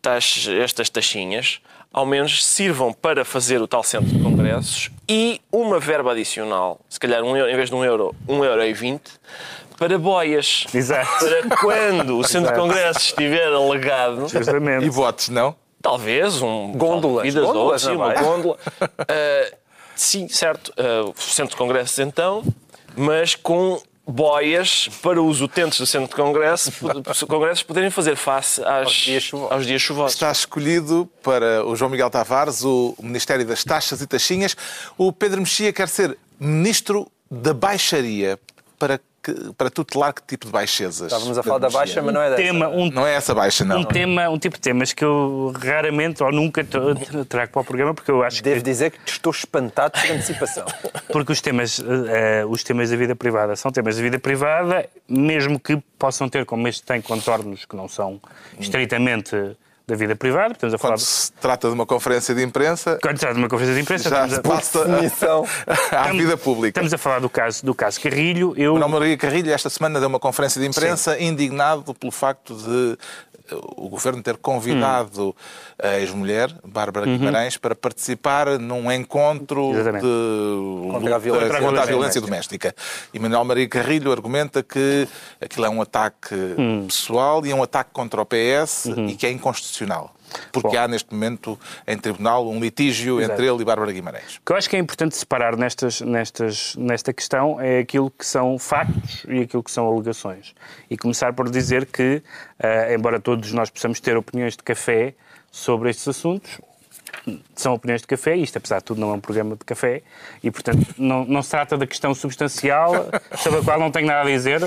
taxa- 0.00 0.52
estas 0.54 0.88
taxinhas 0.90 1.60
ao 1.92 2.06
menos 2.06 2.44
sirvam 2.44 2.92
para 2.92 3.24
fazer 3.24 3.60
o 3.60 3.66
tal 3.66 3.82
centro 3.82 4.08
de 4.08 4.22
congressos 4.22 4.90
e 5.08 5.40
uma 5.52 5.78
verba 5.78 6.12
adicional, 6.12 6.80
se 6.88 6.98
calhar 6.98 7.22
um 7.22 7.36
euro, 7.36 7.50
em 7.50 7.56
vez 7.56 7.68
de 7.68 7.74
um 7.74 7.84
euro, 7.84 8.14
um 8.28 8.44
euro 8.44 8.64
e 8.64 8.72
vinte, 8.72 9.10
para 9.78 9.98
boias. 9.98 10.64
Exato. 10.72 11.24
Para 11.24 11.56
quando 11.56 12.18
o 12.18 12.24
centro 12.24 12.52
de 12.52 12.58
congressos 12.58 13.02
estiver 13.04 13.48
alegado, 13.48 14.28
Justamente. 14.28 14.86
E 14.86 14.88
votos, 14.88 15.28
não? 15.28 15.54
talvez 15.82 16.40
um 16.40 16.72
Gôndolas. 16.72 17.24
vidas 17.24 17.44
Gôndolas, 17.44 17.82
sim, 17.82 17.90
uma 17.90 18.14
gôndola. 18.14 18.56
Ah, 18.80 19.52
sim, 19.96 20.28
certo. 20.28 20.72
O 21.08 21.20
centro 21.20 21.50
de 21.50 21.56
congressos 21.56 21.98
então, 21.98 22.44
mas 22.96 23.34
com 23.34 23.82
boias 24.06 24.88
para 25.00 25.22
os 25.22 25.40
utentes 25.40 25.78
do 25.78 25.86
centro 25.86 26.08
de 26.08 26.14
congresso, 26.14 26.72
congressos 27.26 27.62
poderem 27.62 27.90
fazer 27.90 28.16
face 28.16 28.60
às, 28.62 28.86
Aos 28.86 28.92
dias 28.92 29.22
chuvosos. 29.22 29.52
aos 29.52 29.66
dias 29.66 29.82
chuvosos. 29.82 30.14
Está 30.14 30.32
escolhido 30.32 31.08
para 31.22 31.64
o 31.64 31.76
João 31.76 31.90
Miguel 31.90 32.10
Tavares 32.10 32.64
o 32.64 32.94
Ministério 33.00 33.46
das 33.46 33.62
Taxas 33.64 34.00
e 34.00 34.06
Taxinhas. 34.06 34.56
O 34.98 35.12
Pedro 35.12 35.40
Mexia 35.40 35.72
quer 35.72 35.88
ser 35.88 36.18
Ministro 36.38 37.10
da 37.30 37.54
Baixaria. 37.54 38.38
Para, 38.78 39.00
que, 39.22 39.32
para 39.54 39.70
tutelar 39.70 40.12
que 40.12 40.22
tipo 40.22 40.46
de 40.46 40.52
baixezas? 40.52 41.12
Estávamos 41.12 41.38
a 41.38 41.42
falar 41.42 41.58
da 41.58 41.70
baixa, 41.70 42.02
mas 42.02 42.12
não 42.14 42.20
é 42.22 42.30
dessa. 42.30 42.42
Tema, 42.42 42.68
um, 42.68 42.90
Não 42.90 43.06
é 43.06 43.14
essa 43.14 43.34
baixa, 43.34 43.64
não. 43.64 43.80
um 43.80 43.84
tema, 43.84 44.28
um 44.28 44.38
tipo 44.38 44.56
de 44.56 44.60
temas 44.62 44.92
que 44.92 45.04
eu 45.04 45.52
raramente 45.62 46.22
ou 46.22 46.32
nunca 46.32 46.64
tra- 46.64 46.94
tra- 46.94 47.24
trago 47.24 47.52
para 47.52 47.60
o 47.60 47.64
programa 47.64 47.94
porque 47.94 48.10
eu 48.10 48.22
acho 48.22 48.38
que 48.38 48.42
Devo 48.42 48.62
dizer 48.62 48.90
que 48.90 48.98
estou 49.10 49.30
espantado 49.30 50.00
por 50.00 50.10
antecipação. 50.10 50.64
Porque 51.12 51.30
os 51.32 51.40
temas, 51.42 51.78
eh, 52.08 52.44
os 52.48 52.62
temas 52.64 52.88
da 52.90 52.96
vida 52.96 53.14
privada 53.14 53.54
são 53.54 53.70
temas 53.70 53.96
da 53.96 54.02
vida 54.02 54.18
privada, 54.18 54.88
mesmo 55.06 55.60
que 55.60 55.76
possam 55.98 56.26
ter, 56.28 56.46
como 56.46 56.66
este 56.66 56.82
tem, 56.82 57.02
contornos 57.02 57.64
que 57.66 57.76
não 57.76 57.86
são 57.86 58.18
estritamente 58.58 59.36
da 59.92 59.96
vida 59.96 60.16
privada. 60.16 60.54
Estamos 60.54 60.74
a 60.74 60.78
falar 60.78 60.94
Quando 60.94 61.00
de, 61.00 61.06
se 61.06 61.32
trata 61.32 61.68
de 61.68 61.74
uma 61.74 61.84
conferência 61.84 62.34
de 62.34 62.42
imprensa, 62.42 62.98
quando 63.02 63.16
se 63.16 63.20
trata 63.20 63.34
de 63.34 63.40
uma 63.40 63.48
conferência 63.48 63.74
de 63.74 63.82
imprensa, 63.82 64.08
já 64.08 64.26
estamos 64.26 64.34
se 64.34 64.40
a, 64.40 64.42
passa 64.42 64.84
definição. 64.86 65.46
à 65.92 66.12
vida 66.12 66.36
pública. 66.36 66.68
estamos 66.68 66.94
a 66.94 66.98
falar 66.98 67.20
do 67.20 67.28
caso, 67.28 67.64
do 67.64 67.74
caso 67.74 68.00
Carrilho. 68.00 68.54
Eu, 68.56 68.74
Manuel 68.74 69.00
Maria 69.00 69.16
Carrilho 69.16 69.52
esta 69.52 69.68
semana 69.68 70.00
deu 70.00 70.08
uma 70.08 70.18
conferência 70.18 70.60
de 70.60 70.66
imprensa 70.66 71.20
indignado 71.20 71.94
pelo 71.94 72.10
facto 72.10 72.54
de 72.54 72.96
o 73.54 73.88
governo 73.88 74.22
ter 74.22 74.36
convidado 74.36 75.34
a 75.82 75.98
ex-mulher, 75.98 76.54
Bárbara 76.64 77.06
Guimarães, 77.06 77.56
para 77.56 77.74
participar 77.74 78.58
num 78.58 78.90
encontro 78.90 79.72
Exatamente. 79.72 80.02
de 80.04 80.90
Contra 80.90 81.16
a 81.16 81.18
violência 81.18 81.48
contra 81.48 81.58
a 81.58 81.60
doméstica. 81.60 81.86
violência 81.86 82.20
doméstica. 82.20 82.74
E 83.12 83.18
Manuel 83.18 83.44
Maria 83.44 83.68
Carrilho 83.68 84.12
argumenta 84.12 84.62
que 84.62 85.08
aquilo 85.40 85.66
é 85.66 85.70
um 85.70 85.82
ataque 85.82 86.34
pessoal 86.86 87.44
e 87.44 87.50
é 87.50 87.54
um 87.54 87.62
ataque 87.62 87.90
contra 87.92 88.20
o 88.20 88.26
PS 88.26 88.86
e 89.08 89.14
que 89.14 89.26
é 89.26 89.30
inconstitucional. 89.30 90.14
Porque 90.50 90.76
Bom. 90.76 90.78
há 90.78 90.88
neste 90.88 91.12
momento 91.12 91.58
em 91.86 91.96
tribunal 91.96 92.48
um 92.48 92.60
litígio 92.60 93.20
Exato. 93.20 93.32
entre 93.32 93.46
ele 93.46 93.62
e 93.62 93.64
Bárbara 93.64 93.92
Guimarães. 93.92 94.36
O 94.36 94.40
que 94.44 94.52
eu 94.52 94.56
acho 94.56 94.68
que 94.68 94.76
é 94.76 94.78
importante 94.78 95.16
separar 95.16 95.56
nestas, 95.56 96.00
nestas, 96.00 96.76
nesta 96.76 97.12
questão 97.12 97.60
é 97.60 97.78
aquilo 97.80 98.10
que 98.10 98.26
são 98.26 98.58
factos 98.58 99.24
e 99.28 99.40
aquilo 99.40 99.62
que 99.62 99.70
são 99.70 99.86
alegações. 99.86 100.54
E 100.90 100.96
começar 100.96 101.32
por 101.32 101.50
dizer 101.50 101.86
que, 101.86 102.22
eh, 102.58 102.94
embora 102.94 103.20
todos 103.20 103.52
nós 103.52 103.70
possamos 103.70 104.00
ter 104.00 104.16
opiniões 104.16 104.56
de 104.56 104.62
café 104.62 105.14
sobre 105.50 105.90
estes 105.90 106.08
assuntos, 106.08 106.60
são 107.54 107.74
opiniões 107.74 108.00
de 108.00 108.06
café, 108.06 108.36
e 108.36 108.42
isto, 108.42 108.58
apesar 108.58 108.78
de 108.78 108.84
tudo, 108.84 109.00
não 109.00 109.10
é 109.10 109.14
um 109.14 109.20
programa 109.20 109.54
de 109.56 109.64
café, 109.64 110.02
e, 110.42 110.50
portanto, 110.50 110.86
não, 110.98 111.24
não 111.24 111.42
se 111.42 111.50
trata 111.50 111.76
da 111.76 111.86
questão 111.86 112.14
substancial 112.14 112.92
sobre 113.36 113.60
a 113.60 113.62
qual 113.62 113.78
não 113.78 113.90
tenho 113.90 114.06
nada 114.06 114.22
a 114.28 114.32
dizer. 114.32 114.60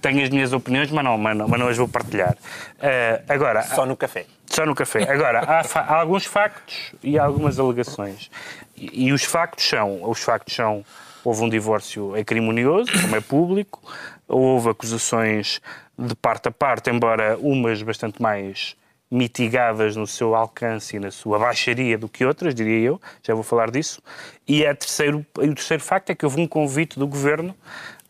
Tenho 0.00 0.22
as 0.22 0.30
minhas 0.30 0.52
opiniões, 0.52 0.90
mas 0.90 1.04
não, 1.04 1.16
mas 1.16 1.36
não, 1.36 1.48
mas 1.48 1.60
não 1.60 1.68
as 1.68 1.76
vou 1.76 1.88
partilhar. 1.88 2.36
Eh, 2.80 3.22
agora, 3.28 3.62
Só 3.62 3.86
no 3.86 3.96
café. 3.96 4.26
só 4.46 4.66
no 4.66 4.74
café. 4.74 5.10
Agora, 5.10 5.40
há, 5.40 5.62
há 5.80 6.00
alguns 6.00 6.24
factos 6.26 6.92
e 7.02 7.18
há 7.18 7.24
algumas 7.24 7.58
alegações. 7.58 8.30
E, 8.76 9.06
e 9.06 9.12
os 9.12 9.24
factos 9.24 9.68
são, 9.68 10.08
os 10.08 10.20
factos 10.20 10.54
são, 10.54 10.84
houve 11.24 11.42
um 11.42 11.48
divórcio 11.48 12.14
acrimonioso, 12.16 12.90
como 13.02 13.14
é 13.16 13.20
público, 13.20 13.80
houve 14.26 14.70
acusações 14.70 15.60
de 15.98 16.14
parte 16.14 16.48
a 16.48 16.50
parte, 16.50 16.90
embora 16.90 17.36
umas 17.38 17.82
bastante 17.82 18.20
mais 18.22 18.74
mitigadas 19.10 19.96
no 19.96 20.06
seu 20.06 20.34
alcance 20.36 20.96
e 20.96 21.00
na 21.00 21.10
sua 21.10 21.38
baixaria 21.38 21.98
do 21.98 22.08
que 22.08 22.24
outras, 22.24 22.54
diria 22.54 22.78
eu, 22.78 23.00
já 23.22 23.34
vou 23.34 23.42
falar 23.42 23.70
disso. 23.70 24.00
E, 24.46 24.64
é 24.64 24.72
terceiro, 24.72 25.26
o 25.36 25.54
terceiro 25.54 25.82
facto 25.82 26.10
é 26.10 26.14
que 26.14 26.24
houve 26.24 26.40
um 26.40 26.46
convite 26.46 26.98
do 26.98 27.06
Governo 27.08 27.54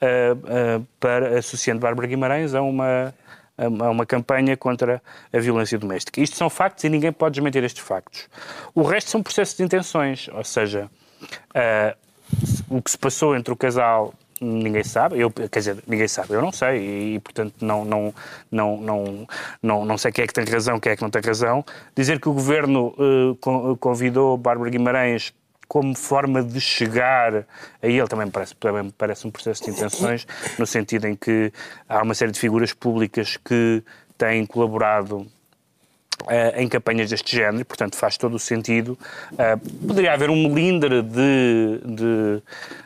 ah, 0.01 0.07
ah, 0.07 0.83
para, 0.99 1.39
associando 1.39 1.81
Bárbara 1.81 2.07
Guimarães 2.07 2.55
a 2.55 2.61
uma, 2.61 3.15
a 3.57 3.69
uma- 3.69 4.03
a 4.03 4.07
campanha 4.07 4.57
contra 4.57 5.03
a 5.33 5.39
violência 5.39 5.79
doméstica. 5.79 6.21
Isto 6.21 6.37
são 6.37 6.51
factos 6.51 6.85
e 6.85 6.89
ninguém 6.91 7.13
pode 7.13 7.35
desmentir 7.35 7.65
estes 7.65 7.83
factos. 7.83 8.29
O 8.75 8.83
resto 8.83 9.11
são 9.11 9.23
processos 9.23 9.57
de 9.57 9.63
intenções, 9.63 10.29
ou 10.33 10.45
seja, 10.45 10.91
ah, 11.55 11.97
o 12.69 12.83
que 12.83 12.91
se 12.91 12.99
passou 12.99 13.35
entre 13.35 13.53
o 13.53 13.57
casal 13.57 14.13
ninguém 14.41 14.83
sabe, 14.83 15.21
eu, 15.21 15.31
quer 15.31 15.59
dizer, 15.59 15.77
ninguém 15.87 16.09
sabe, 16.09 16.33
eu 16.33 16.41
não 16.41 16.51
sei 16.51 17.15
e, 17.15 17.21
portanto 17.21 17.55
não, 17.61 17.85
não, 17.85 18.15
não, 18.51 18.77
não, 18.81 19.29
não, 19.63 19.85
não 19.85 19.99
sei 19.99 20.11
quem 20.11 20.25
é 20.25 20.27
que 20.27 20.33
tem 20.33 20.45
razão, 20.45 20.81
quem 20.81 20.93
é 20.93 20.97
que 20.97 21.03
não 21.03 21.11
tem 21.11 21.21
razão. 21.23 21.65
Dizer 21.95 22.19
que 22.21 22.29
o 22.29 22.33
Governo 22.33 22.95
con- 23.41 23.77
convidou 23.77 24.37
Bárbara 24.37 24.71
Guimarães 24.71 25.33
como 25.69 25.95
forma 25.97 26.43
de 26.43 26.61
chegar 26.61 27.47
a 27.81 27.87
ele 27.87 28.09
também 28.09 28.27
me 28.27 28.33
parece, 28.33 28.57
também 28.57 28.83
me 28.85 28.93
parece 28.93 29.25
um 29.27 29.31
processo 29.31 29.63
de 29.63 29.71
intenções, 29.71 30.27
no 30.59 30.67
sentido 30.67 31.07
em 31.07 31.15
que 31.15 31.53
há 31.89 32.03
uma 32.03 32.15
série 32.15 32.33
de 32.33 32.41
figuras 32.41 32.73
públicas 32.73 33.37
que 33.37 33.83
têm 34.19 34.45
colaborado 34.47 35.27
em 36.57 36.69
campanhas 36.69 37.11
deste 37.11 37.35
género, 37.37 37.65
portanto 37.65 37.97
faz 37.97 38.17
todo 38.17 38.35
o 38.35 38.39
sentido. 38.39 38.99
Eh, 39.39 39.57
poderia 39.87 40.13
haver 40.13 40.31
um 40.31 40.49
melindre 40.49 41.03
de, 41.03 41.81
de, 41.85 42.43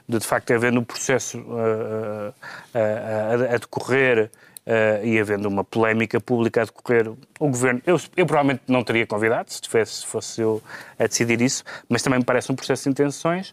de, 0.08 0.18
de 0.18 0.26
facto, 0.26 0.52
haver 0.52 0.72
no 0.72 0.84
processo 0.84 1.38
eh, 1.38 2.32
eh, 2.74 3.48
a, 3.50 3.54
a 3.54 3.58
decorrer 3.58 4.30
eh, 4.66 5.00
e 5.04 5.20
havendo 5.20 5.46
uma 5.46 5.62
polémica 5.62 6.18
pública 6.18 6.62
a 6.62 6.64
decorrer, 6.64 7.08
o 7.38 7.48
governo, 7.48 7.82
eu, 7.86 8.00
eu 8.16 8.24
provavelmente 8.24 8.62
não 8.66 8.82
teria 8.82 9.06
convidado, 9.06 9.52
se 9.52 9.60
tivesse, 9.60 10.00
se 10.00 10.06
fosse 10.06 10.40
eu 10.40 10.62
a 10.98 11.06
decidir 11.06 11.40
isso, 11.42 11.62
mas 11.88 12.02
também 12.02 12.18
me 12.18 12.24
parece 12.24 12.50
um 12.50 12.54
processo 12.56 12.84
de 12.84 12.90
intenções. 12.90 13.52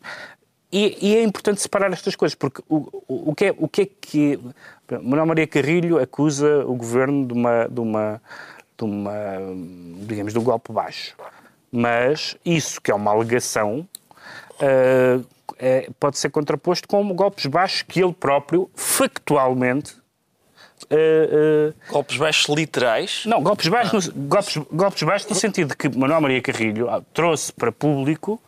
E, 0.71 0.97
e 1.01 1.17
é 1.17 1.23
importante 1.23 1.61
separar 1.61 1.91
estas 1.91 2.15
coisas, 2.15 2.33
porque 2.33 2.63
o, 2.69 3.03
o, 3.07 3.31
o 3.31 3.35
que, 3.35 3.45
é, 3.45 3.55
o 3.57 3.67
que 3.67 3.81
é 3.81 3.85
que. 3.85 4.39
Manuel 4.89 5.25
Maria 5.25 5.47
Carrilho 5.47 5.99
acusa 5.99 6.65
o 6.65 6.75
governo 6.75 7.25
de 7.25 7.33
uma, 7.33 7.67
de 7.67 7.79
uma, 7.79 8.21
de 8.81 8.85
uma 8.85 9.13
digamos, 10.07 10.33
de 10.33 10.39
um 10.39 10.43
golpe 10.43 10.71
baixo. 10.71 11.15
Mas 11.71 12.35
isso, 12.43 12.81
que 12.81 12.91
é 12.91 12.95
uma 12.95 13.11
alegação, 13.11 13.87
eh, 14.59 15.19
é- 15.57 15.89
pode 15.99 16.17
ser 16.17 16.29
contraposto 16.29 16.87
com 16.87 17.07
golpes 17.13 17.45
baixos 17.45 17.83
que 17.83 18.03
ele 18.03 18.13
próprio, 18.13 18.69
factualmente, 18.75 19.95
eh, 20.89 21.29
eh, 21.69 21.73
Golpes 21.89 22.17
baixos 22.17 22.53
literais. 22.55 23.23
não, 23.25 23.41
golpes 23.41 23.67
baixos, 23.67 24.07
no, 24.07 24.27
golpes, 24.27 24.57
golpes 24.71 25.03
baixos 25.03 25.29
no 25.29 25.35
sentido 25.35 25.69
de 25.69 25.75
que 25.77 25.87
Manuel 25.97 26.19
Maria 26.21 26.41
Carrilho 26.41 26.89
ah, 26.89 27.01
trouxe 27.13 27.53
para 27.53 27.71
público 27.71 28.41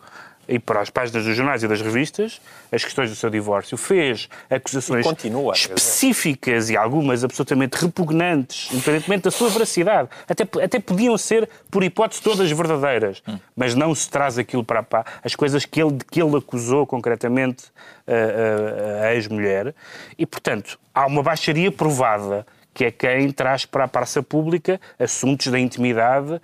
e 0.47 0.59
para 0.59 0.81
as 0.81 0.89
páginas 0.89 1.23
dos 1.25 1.35
jornais 1.35 1.63
e 1.63 1.67
das 1.67 1.81
revistas 1.81 2.41
as 2.71 2.83
questões 2.83 3.09
do 3.09 3.15
seu 3.15 3.29
divórcio, 3.29 3.77
fez 3.77 4.27
acusações 4.50 5.05
continua 5.05 5.53
a 5.53 5.55
específicas 5.55 6.69
e 6.69 6.75
algumas 6.77 7.23
absolutamente 7.23 7.75
repugnantes, 7.77 8.69
independentemente 8.73 9.23
da 9.23 9.31
sua 9.31 9.50
veracidade. 9.50 10.09
Até, 10.27 10.43
até 10.63 10.79
podiam 10.79 11.17
ser, 11.17 11.47
por 11.69 11.83
hipótese, 11.83 12.21
todas 12.21 12.50
verdadeiras, 12.51 13.21
mas 13.55 13.75
não 13.75 13.93
se 13.93 14.09
traz 14.09 14.38
aquilo 14.38 14.63
para 14.63 14.81
pá. 14.83 15.05
As 15.23 15.35
coisas 15.35 15.65
que 15.65 15.81
ele, 15.81 15.97
que 16.12 16.21
ele 16.21 16.35
acusou 16.38 16.85
concretamente 16.88 17.65
a, 18.07 19.03
a- 19.03 19.07
a 19.07 19.15
ex-mulher. 19.15 19.73
E, 20.17 20.25
portanto, 20.25 20.79
há 20.93 21.05
uma 21.05 21.21
baixaria 21.23 21.71
provada 21.71 22.45
que 22.73 22.85
é 22.85 22.91
quem 22.91 23.31
traz 23.31 23.65
para 23.67 23.83
a 23.83 23.88
praça 23.88 24.23
pública 24.23 24.81
assuntos 25.00 25.45
da 25.47 25.59
intimidade, 25.59 26.41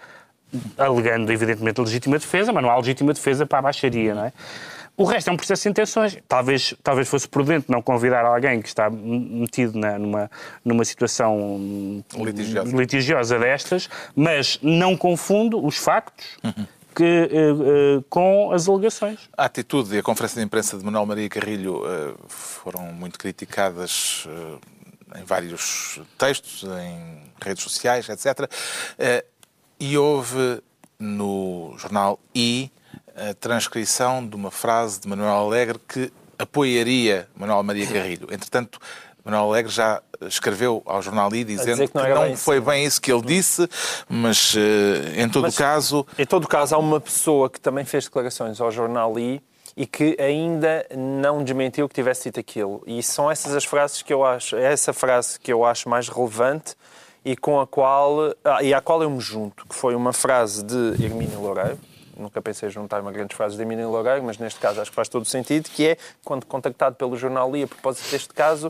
alegando, 0.78 1.32
evidentemente, 1.32 1.80
legítima 1.82 2.18
defesa, 2.18 2.52
mas 2.52 2.64
não 2.64 2.70
há 2.72 2.78
legítima 2.78 3.14
defesa 3.14 3.46
para 3.46 3.60
a 3.60 3.62
baixaria, 3.64 4.16
não 4.16 4.26
é? 4.26 4.34
O 4.98 5.06
resto 5.06 5.30
é 5.30 5.32
um 5.34 5.38
processo 5.38 5.64
de 5.64 5.70
intenções. 5.70 6.18
Talvez, 6.28 6.74
talvez 6.84 7.08
fosse 7.08 7.26
prudente 7.28 7.72
não 7.72 7.82
convidar 7.82 8.26
alguém 8.26 8.62
que 8.62 8.68
está 8.68 8.90
metido 8.90 9.80
na- 9.80 9.98
numa, 9.98 10.30
numa 10.66 10.84
situação 10.84 12.04
Litigiosa. 12.18 12.76
litigiosa 12.76 13.40
destas, 13.40 13.90
mas 14.14 14.60
não 14.62 14.98
confundo 14.98 15.66
os 15.66 15.78
factos 15.78 16.26
que, 16.94 17.04
eh, 17.06 17.30
eh, 17.32 18.04
com 18.10 18.52
as 18.52 18.68
alegações. 18.68 19.20
A 19.38 19.46
atitude 19.46 19.96
e 19.96 20.00
a 20.00 20.04
conferência 20.04 20.38
de 20.42 20.46
imprensa 20.46 20.78
de 20.78 20.84
Manuel 20.84 21.06
Maria 21.06 21.30
Carrilho 21.30 21.82
eh, 21.88 22.14
foram 22.28 22.82
muito 22.92 23.18
criticadas 23.18 24.28
em 25.16 25.24
vários 25.24 26.02
textos, 26.18 26.64
em 26.66 27.22
redes 27.42 27.64
sociais, 27.64 28.10
etc. 28.10 28.52
E 29.80 29.98
houve 29.98 30.62
no 31.00 31.74
jornal 31.78 32.20
I 32.36 32.72
a 33.16 33.34
transcrição 33.34 34.26
de 34.26 34.36
uma 34.36 34.52
frase 34.52 35.00
de 35.00 35.08
Manuel 35.08 35.32
Alegre 35.36 35.80
que 35.88 36.12
apoiaria 36.38 37.28
Manuel 37.36 37.64
Maria 37.64 37.88
Carrilho. 37.88 38.28
Entretanto, 38.32 38.80
Manuel 39.24 39.44
Alegre 39.46 39.72
já 39.72 40.02
escreveu 40.22 40.82
ao 40.86 41.02
jornal 41.02 41.34
I 41.34 41.44
dizendo 41.44 41.80
que 41.82 41.88
que 41.90 41.96
não 41.96 42.04
não, 42.04 42.10
era 42.10 42.20
bem 42.22 42.34
isso. 42.34 42.44
foi 42.44 42.60
bem 42.60 42.86
isso 42.86 43.02
que 43.02 43.12
ele 43.12 43.22
disse, 43.22 43.70
mas 44.10 44.54
eh, 44.58 45.22
em 45.22 45.30
todo 45.30 45.44
Mas- 45.44 45.56
caso 45.58 46.06
Em 46.18 46.26
todo 46.26 46.48
caso, 46.48 46.76
há 46.76 46.78
uma 46.78 47.00
pessoa 47.00 47.50
que 47.50 47.60
também 47.60 47.86
fez 47.86 48.06
declarações 48.06 48.60
ao 48.60 48.72
jornal 48.72 49.18
I 49.18 49.42
e 49.78 49.86
que 49.86 50.18
ainda 50.20 50.86
não 50.98 51.42
desmentiu 51.44 51.88
que 51.88 51.96
tivesse 51.96 52.24
dito 52.26 52.40
aquilo. 52.40 52.84
E 52.86 53.02
são 53.02 53.32
essas 53.32 53.56
as 53.56 53.64
frases 53.64 54.02
que 54.02 54.12
eu 54.14 54.26
acho, 54.26 54.58
é 54.58 54.64
essa 54.74 54.92
frase 54.92 55.40
que 55.40 55.52
eu 55.54 55.64
acho 55.64 55.88
mais 55.88 56.10
relevante 56.10 56.76
e 57.24 57.36
com 57.36 57.60
a 57.60 57.68
qual 57.68 58.34
ah, 58.44 58.64
e 58.64 58.74
à 58.74 58.82
qual 58.82 59.02
eu 59.04 59.10
me 59.10 59.20
junto, 59.20 59.66
que 59.68 59.76
foi 59.76 59.96
uma 59.96 60.14
frase 60.14 60.64
de 60.64 61.04
Hermínio 61.04 61.40
Loureiro. 61.40 61.78
Nunca 62.18 62.42
pensei 62.42 62.70
juntar-me 62.70 63.08
a 63.08 63.12
grandes 63.12 63.38
frases 63.38 63.56
de 63.56 63.64
Hermínio 63.64 63.90
Loureiro, 63.90 64.24
mas 64.24 64.38
neste 64.38 64.60
caso 64.60 64.82
acho 64.82 64.92
que 64.92 64.96
faz 64.96 65.08
todo 65.08 65.24
o 65.24 65.26
sentido, 65.26 65.70
que 65.70 65.88
é, 65.88 65.98
quando 66.26 66.46
contactado 66.46 66.96
pelo 66.98 67.16
jornal 67.16 67.56
I 67.56 67.64
a 67.64 67.68
propósito 67.68 68.12
deste 68.12 68.34
caso, 68.34 68.68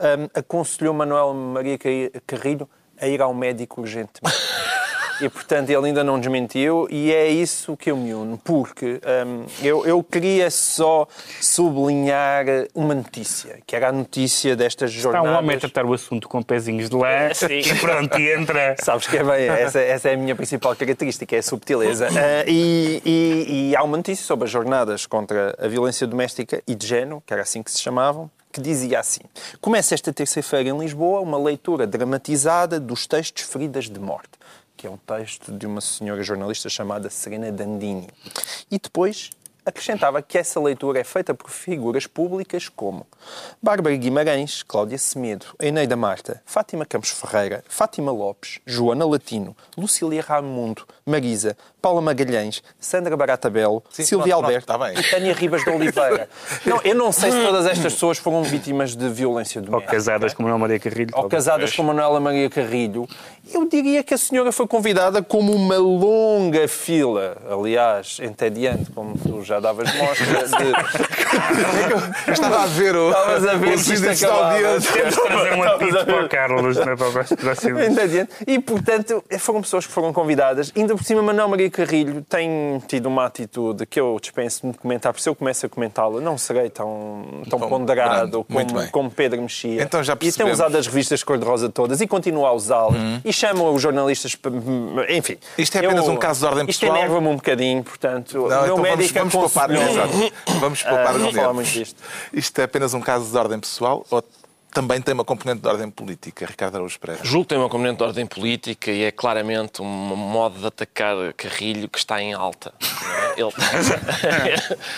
hum, 0.00 0.28
aconselhou 0.34 0.92
Manuel 0.92 1.32
Maria 1.32 1.78
Carrilho 2.26 2.68
a 3.00 3.06
ir 3.06 3.22
ao 3.22 3.32
médico 3.32 3.80
urgentemente. 3.80 4.36
E, 5.20 5.28
portanto, 5.28 5.68
ele 5.70 5.86
ainda 5.88 6.04
não 6.04 6.18
desmentiu 6.18 6.86
e 6.90 7.12
é 7.12 7.28
isso 7.28 7.76
que 7.76 7.90
eu 7.90 7.96
me 7.96 8.14
uno, 8.14 8.38
porque 8.38 9.00
hum, 9.26 9.44
eu, 9.62 9.84
eu 9.84 10.02
queria 10.04 10.50
só 10.50 11.06
sublinhar 11.40 12.44
uma 12.74 12.94
notícia, 12.94 13.58
que 13.66 13.74
era 13.74 13.88
a 13.88 13.92
notícia 13.92 14.54
destas 14.54 14.90
Está 14.90 15.02
jornadas... 15.02 15.30
um 15.30 15.38
homem 15.38 15.56
a 15.56 15.60
tratar 15.60 15.84
o 15.84 15.92
assunto 15.92 16.28
com 16.28 16.42
pezinhos 16.42 16.88
de 16.88 16.96
lã 16.96 17.32
Sim. 17.34 17.46
e 17.58 17.74
pronto, 17.80 18.18
e 18.18 18.32
entra. 18.32 18.76
Sabes 18.78 19.06
que 19.06 19.16
é 19.16 19.24
bem, 19.24 19.48
essa, 19.48 19.80
essa 19.80 20.08
é 20.10 20.14
a 20.14 20.16
minha 20.16 20.36
principal 20.36 20.74
característica, 20.76 21.34
é 21.34 21.40
a 21.40 21.42
subtileza. 21.42 22.08
Ah, 22.08 22.44
e, 22.46 23.02
e- 23.04 23.70
e 23.70 23.76
há 23.76 23.82
uma 23.82 23.96
notícia 23.96 24.24
sobre 24.24 24.44
as 24.44 24.50
jornadas 24.50 25.04
contra 25.06 25.54
a 25.58 25.66
violência 25.68 26.06
doméstica 26.06 26.62
e 26.66 26.74
de 26.74 26.86
género, 26.86 27.22
que 27.26 27.32
era 27.32 27.42
assim 27.42 27.62
que 27.62 27.70
se 27.70 27.80
chamavam, 27.80 28.30
que 28.52 28.60
dizia 28.60 29.00
assim: 29.00 29.20
Começa 29.60 29.94
esta 29.94 30.12
terça-feira 30.12 30.68
em 30.68 30.78
Lisboa 30.78 31.20
uma 31.20 31.38
leitura 31.38 31.86
dramatizada 31.86 32.78
dos 32.80 33.06
textos 33.06 33.42
Feridas 33.44 33.88
de 33.88 33.98
Morte, 34.00 34.30
que 34.78 34.86
é 34.86 34.90
um 34.90 34.96
texto 34.96 35.50
de 35.50 35.66
uma 35.66 35.80
senhora 35.80 36.22
jornalista 36.22 36.68
chamada 36.68 37.10
Serena 37.10 37.50
Dandini. 37.50 38.08
E 38.70 38.78
depois 38.78 39.30
acrescentava 39.66 40.22
que 40.22 40.38
essa 40.38 40.60
leitura 40.60 41.00
é 41.00 41.04
feita 41.04 41.34
por 41.34 41.50
figuras 41.50 42.06
públicas 42.06 42.68
como 42.68 43.04
Bárbara 43.60 43.96
Guimarães, 43.96 44.62
Cláudia 44.62 44.96
Semedo, 44.96 45.46
Eneida 45.60 45.96
Marta, 45.96 46.40
Fátima 46.46 46.86
Campos 46.86 47.10
Ferreira, 47.10 47.64
Fátima 47.68 48.12
Lopes, 48.12 48.60
Joana 48.64 49.04
Latino, 49.04 49.54
Lucília 49.76 50.22
Raimundo, 50.22 50.86
Marisa, 51.04 51.56
Paula 51.80 52.00
Magalhães, 52.00 52.62
Sandra 52.80 53.16
Barata 53.16 53.48
Belo, 53.48 53.82
Sim, 53.90 54.04
Silvia 54.04 54.34
pronto, 54.34 54.44
Alberto 54.46 54.66
pronto, 54.66 54.94
tá 54.94 55.00
e 55.00 55.10
Tânia 55.10 55.32
Ribas 55.32 55.62
de 55.64 55.70
Oliveira. 55.70 56.28
Não, 56.66 56.80
eu 56.82 56.94
não 56.94 57.12
sei 57.12 57.30
se 57.30 57.40
todas 57.42 57.66
estas 57.66 57.94
pessoas 57.94 58.18
foram 58.18 58.42
vítimas 58.42 58.96
de 58.96 59.08
violência 59.08 59.60
Ou 59.60 59.64
doméstica. 59.66 59.92
casadas 59.92 60.34
com 60.34 60.42
Manuel 60.42 60.58
Maria 60.58 60.78
Carrilho. 60.78 61.10
Ou 61.14 61.28
casadas 61.28 61.74
com 61.74 61.82
Manuela 61.82 62.20
Maria 62.20 62.50
Carrilho, 62.50 63.08
eu 63.52 63.66
diria 63.68 64.02
que 64.02 64.12
a 64.14 64.18
senhora 64.18 64.52
foi 64.52 64.66
convidada 64.66 65.22
como 65.22 65.52
uma 65.52 65.76
longa 65.76 66.66
fila, 66.68 67.36
aliás, 67.50 68.18
entediante, 68.20 68.90
como 68.90 69.16
tu 69.16 69.42
já 69.42 69.60
davas 69.60 69.92
mostra, 69.94 70.26
de... 70.48 70.72
Estava 72.32 72.62
a 72.62 72.66
ver 72.66 72.94
o, 72.96 73.08
Estavas 73.08 73.46
a 73.46 73.54
ver 73.54 73.78
o 73.78 73.82
que 73.82 73.92
isto 73.94 74.08
acabava. 74.08 74.52
audiência. 74.54 74.92
Temos 74.92 75.14
de 75.14 75.20
trazer 75.22 75.52
um 75.54 75.62
apito 75.62 76.04
para 76.04 76.24
o 76.24 76.28
Carlos 76.28 76.76
na 76.76 76.96
próxima. 76.96 77.84
entediante. 77.84 78.30
E, 78.46 78.58
portanto, 78.58 79.24
foram 79.38 79.60
pessoas 79.62 79.86
que 79.86 79.92
foram 79.92 80.12
convidadas. 80.12 80.72
Ainda 80.76 80.94
por 80.94 81.04
cima, 81.04 81.22
Manuel 81.22 81.48
Maria 81.48 81.67
Carrilho 81.70 82.22
tem 82.28 82.82
tido 82.86 83.06
uma 83.06 83.24
atitude 83.26 83.86
que 83.86 83.98
eu 84.00 84.18
dispenso 84.20 84.70
de 84.70 84.78
comentar, 84.78 85.12
porque 85.12 85.22
se 85.22 85.28
eu 85.28 85.34
começo 85.34 85.66
a 85.66 85.68
comentá-la, 85.68 86.20
não 86.20 86.36
serei 86.38 86.70
tão, 86.70 87.42
tão 87.48 87.58
Tão 87.58 87.68
ponderado 87.68 88.44
como, 88.44 88.90
como 88.90 89.10
Pedro 89.10 89.40
Mexia. 89.42 89.82
Então 89.82 90.02
já 90.02 90.12
e 90.12 90.16
tem 90.16 90.26
percebemos. 90.28 90.58
usado 90.60 90.76
as 90.76 90.86
revistas 90.86 91.22
cor-de-rosa 91.22 91.68
todas 91.68 92.00
e 92.00 92.06
continua 92.06 92.48
a 92.48 92.52
usá-las. 92.52 92.96
E 93.24 93.32
chama 93.32 93.64
os 93.70 93.80
jornalistas... 93.82 94.36
Enfim. 95.08 95.36
Isto 95.56 95.76
é 95.76 95.84
apenas 95.86 96.08
um 96.08 96.16
caso 96.16 96.40
de 96.40 96.46
ordem 96.46 96.66
Isto 96.68 96.80
pessoal? 96.80 96.98
enerva-me 96.98 97.28
um 97.28 97.36
bocadinho, 97.36 97.82
portanto... 97.82 98.34
Não, 98.38 98.44
então 98.46 98.76
vamos, 98.76 98.82
médico 98.82 99.18
vamos 99.18 99.32
poupar. 99.34 99.70
Exato. 99.70 100.32
Vamos 100.60 100.82
poupar 100.84 101.06
Ah, 101.06 101.12
os 101.12 101.20
não 101.22 101.32
falar 101.32 101.46
nervos. 101.48 101.54
muito 101.54 101.70
disto. 101.70 102.02
Isto 102.32 102.60
é 102.60 102.64
apenas 102.64 102.94
um 102.94 103.00
caso 103.00 103.30
de 103.30 103.36
ordem 103.36 103.58
pessoal 103.60 104.04
ou 104.10 104.22
também 104.72 105.00
tem 105.00 105.14
uma 105.14 105.24
componente 105.24 105.60
de 105.62 105.68
ordem 105.68 105.90
política, 105.90 106.46
Ricardo 106.46 106.76
Araújo 106.76 106.98
Pereira? 107.00 107.24
Julgo 107.24 107.44
que 107.44 107.48
tem 107.50 107.58
uma 107.58 107.68
componente 107.68 107.98
de 107.98 108.02
ordem 108.04 108.26
política 108.26 108.90
e 108.90 109.04
é 109.04 109.10
claramente 109.10 109.80
um 109.82 109.84
modo 109.86 110.58
de 110.58 110.66
atacar 110.66 111.16
Carrilho 111.36 111.88
que 111.88 111.98
está 111.98 112.20
em 112.22 112.32
alta. 112.34 112.72
é? 113.36 113.40
Ele... 113.40 113.52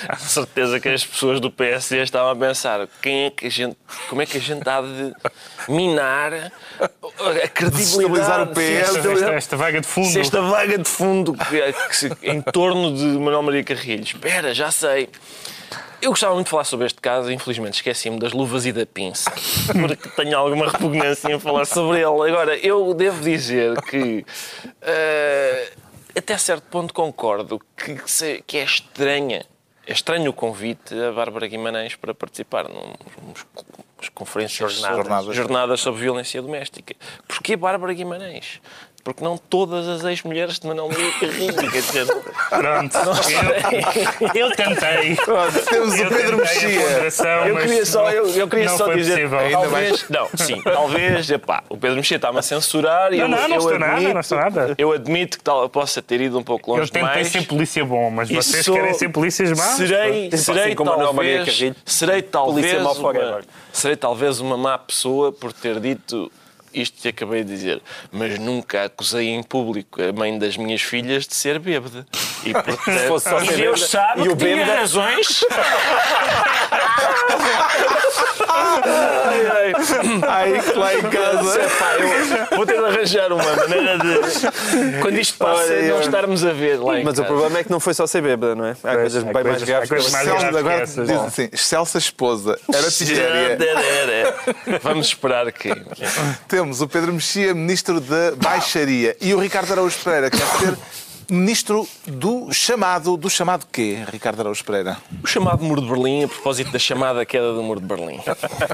a 0.09 0.17
certeza 0.19 0.81
que 0.81 0.89
as 0.89 1.05
pessoas 1.05 1.41
do 1.41 1.51
PSD 1.51 2.03
estavam 2.03 2.31
a 2.31 2.37
pensar 2.37 2.89
quem 3.03 3.27
é 3.27 3.31
que 3.31 3.47
a 3.47 3.51
gente, 3.51 3.77
como 4.09 4.21
é 4.23 4.27
que 4.27 4.37
a 4.37 4.41
gente 4.41 4.69
há 4.69 4.81
de 4.83 5.15
minar 5.69 6.33
a 6.83 7.49
credibilidade 7.49 8.51
o 8.51 8.55
PS. 8.55 8.91
se 8.93 9.09
Esta, 9.09 9.31
esta 9.33 9.57
vaga 9.57 9.81
de 9.81 9.87
fundo. 9.87 10.09
se 10.09 10.21
esta 10.21 10.41
vaga 10.43 10.79
de 10.79 10.89
fundo 10.89 11.33
que, 11.35 11.73
que 11.89 11.97
se- 11.97 12.13
em 12.23 12.41
torno 12.41 12.95
de 12.95 13.05
Manuel 13.05 13.43
Maria 13.43 13.65
Carrilho. 13.65 14.03
Espera, 14.05 14.55
já 14.55 14.71
sei. 14.71 15.09
Eu 16.03 16.11
gostava 16.11 16.35
muito 16.35 16.47
de 16.47 16.51
falar 16.51 16.65
sobre 16.65 16.87
este 16.87 17.01
caso, 17.01 17.31
infelizmente 17.31 17.75
esqueci-me 17.75 18.19
das 18.19 18.33
luvas 18.33 18.65
e 18.65 18.73
da 18.73 18.87
pinça, 18.87 19.31
porque 19.71 20.09
tenho 20.11 20.39
alguma 20.39 20.71
repugnância 20.71 21.31
em 21.31 21.39
falar 21.39 21.67
sobre 21.67 21.99
ele. 21.99 22.31
Agora, 22.31 22.57
eu 22.57 22.95
devo 22.95 23.23
dizer 23.23 23.79
que 23.83 24.25
eh, 24.81 25.73
até 26.17 26.39
certo 26.39 26.65
ponto 26.71 26.95
concordo 26.95 27.61
que, 27.77 28.43
que 28.47 28.59
é 28.59 28.65
estranha, 28.65 29.45
é 29.87 29.93
estranho 29.93 30.31
o 30.31 30.33
convite 30.33 30.95
a 30.95 31.13
Bárbara 31.13 31.47
Guimarães 31.47 31.97
para 31.97 32.15
participar 32.15 32.67
nas 32.69 34.09
conferências 34.09 34.73
Jornadas. 34.73 35.25
sobre, 35.25 35.37
jornadas 35.37 35.81
sobre 35.81 36.01
violência 36.01 36.41
doméstica. 36.41 36.95
Porquê 37.29 37.57
Bárbara 37.57 37.93
Guimarães? 37.93 38.61
Porque 39.03 39.25
não 39.25 39.39
todas 39.39 39.89
as 39.89 40.05
ex-mulheres 40.05 40.59
de 40.59 40.67
Manuel 40.67 40.89
Maria 40.89 41.13
Carrilho, 41.19 41.55
quer 41.71 41.81
dizer... 41.81 42.07
Pronto. 42.51 42.97
Eu, 44.21 44.29
eu 44.49 44.51
tentei. 44.57 45.17
Temos 45.71 45.99
Eu 45.99 46.07
o 46.07 46.11
Pedro 46.11 46.37
Mexia. 46.37 46.81
Eu 47.47 47.57
queria 47.57 47.87
só, 47.87 48.11
eu, 48.11 48.27
eu 48.29 48.49
queria 48.49 48.65
não 48.67 48.77
só 48.77 48.85
foi 48.87 48.97
dizer, 48.97 49.13
possível. 49.13 49.39
Ainda 49.39 49.59
talvez, 49.59 50.05
não, 50.11 50.29
sim, 50.35 50.63
talvez, 50.63 51.31
epá, 51.31 51.63
o 51.69 51.77
Pedro 51.77 51.97
Mexia 51.97 52.17
está-me 52.17 52.39
a 52.39 52.43
censurar 52.43 53.13
e 53.13 53.19
Não, 53.19 53.25
eu, 53.25 53.29
não, 53.29 53.37
não 53.49 53.57
eu 53.57 53.59
estou 53.61 53.79
nada, 53.79 53.93
admito, 53.95 54.15
não 54.15 54.21
estou 54.21 54.39
nada. 54.39 54.75
Eu 54.77 54.93
admito 54.93 55.39
que 55.39 55.45
tal, 55.45 55.69
possa 55.69 56.03
ter 56.03 56.21
ido 56.21 56.39
um 56.39 56.43
pouco 56.43 56.73
longe 56.73 56.83
Eu 56.83 56.89
tentei 56.89 57.09
demais. 57.09 57.29
ser 57.29 57.47
polícia 57.47 57.85
bom, 57.85 58.11
mas 58.11 58.31
E 58.31 58.35
vocês 58.35 58.65
sou- 58.65 58.75
querem 58.75 58.95
ser 58.95 59.09
polícias 59.09 59.51
más? 59.57 59.77
Serei, 59.77 60.27
Assim 60.33 60.37
serei 60.39 60.75
como 60.75 60.91
a 60.91 60.97
Manuel 60.97 61.13
Maria 61.15 61.37
talvez, 61.39 61.57
Carrilho. 61.59 61.77
serei 61.85 62.23
talvez, 62.23 62.67
Polícia 62.75 63.01
uma, 63.01 63.41
serei 63.73 63.97
talvez 63.97 64.41
uma 64.41 64.57
má 64.57 64.79
pessoa 64.79 65.33
por 65.33 65.53
ter 65.53 65.79
dito 65.81 66.31
isto 66.73 67.01
que 67.01 67.09
acabei 67.09 67.43
de 67.45 67.51
dizer, 67.51 67.83
mas 68.13 68.39
nunca 68.39 68.85
acusei 68.85 69.29
em 69.29 69.43
público 69.43 70.01
a 70.03 70.13
mãe 70.13 70.39
das 70.39 70.57
minhas 70.57 70.83
filhas 70.83 71.27
de 71.27 71.35
ser 71.35 71.59
bêbada. 71.59 72.07
E, 72.45 72.53
portanto, 72.53 73.21
só 73.21 73.43
e 73.43 73.49
Deus 73.49 73.89
sabe 73.89 74.23
e 74.25 74.29
o 74.29 74.37
que 74.37 74.45
tinha 74.45 74.57
bêbada- 74.57 74.79
razões. 74.81 75.45
Ai, 78.49 79.73
lá 80.77 80.95
em 80.95 81.03
casa. 81.03 81.61
Epá, 81.63 81.95
eu 82.51 82.57
vou 82.57 82.67
ter 82.67 82.79
de 82.79 82.85
arranjar 82.85 83.33
uma 83.33 83.43
maneira 83.57 83.99
de, 83.99 85.01
quando 85.01 85.19
isto 85.19 85.39
passa, 85.39 85.63
Olha, 85.63 85.73
eu- 85.75 85.95
não 85.95 86.01
estarmos 86.03 86.45
a 86.45 86.53
ver 86.53 86.79
lá 86.81 86.99
em 87.01 87.05
Mas 87.05 87.19
o 87.19 87.23
casa. 87.23 87.35
problema 87.35 87.59
é 87.59 87.65
que 87.65 87.71
não 87.71 87.81
foi 87.81 87.95
só 87.95 88.07
ser 88.07 88.23
bêbada, 88.23 88.55
não 88.55 88.65
é? 88.67 88.77
Há 88.85 88.95
coisas 88.97 89.23
bem 89.25 89.45
mais 89.45 89.63
graves 89.63 89.91
agora 90.57 90.87
diz 90.87 90.99
assim, 91.11 91.49
Celso 91.55 91.99
esposa, 91.99 92.59
era 92.73 92.91
Tibéria. 92.91 94.35
Vamos 94.83 95.07
esperar 95.07 95.51
que... 95.53 95.71
Temos 96.49 96.81
o 96.81 96.89
Pedro 96.89 97.13
Mexia, 97.13 97.55
ministro 97.55 98.01
da 98.01 98.33
Baixaria, 98.37 99.17
e 99.21 99.35
o 99.35 99.39
Ricardo 99.39 99.73
Araújo 99.73 99.97
Pereira, 100.03 100.31
que 100.31 100.37
quer 100.39 100.47
ser 100.47 100.79
ministro 101.31 101.87
do 102.07 102.53
chamado, 102.53 103.17
do 103.17 103.31
chamado 103.31 103.67
quê, 103.71 104.05
Ricardo 104.11 104.41
Araújo 104.41 104.65
Pereira? 104.65 104.99
O 105.23 105.27
chamado 105.27 105.63
Muro 105.65 105.81
de 105.81 105.89
Berlim, 105.89 106.25
a 106.25 106.29
propósito 106.29 106.71
da 106.73 106.79
chamada 106.79 107.25
queda 107.25 107.53
do 107.53 107.63
Muro 107.63 107.81
de 107.81 107.87
Berlim. 107.87 108.21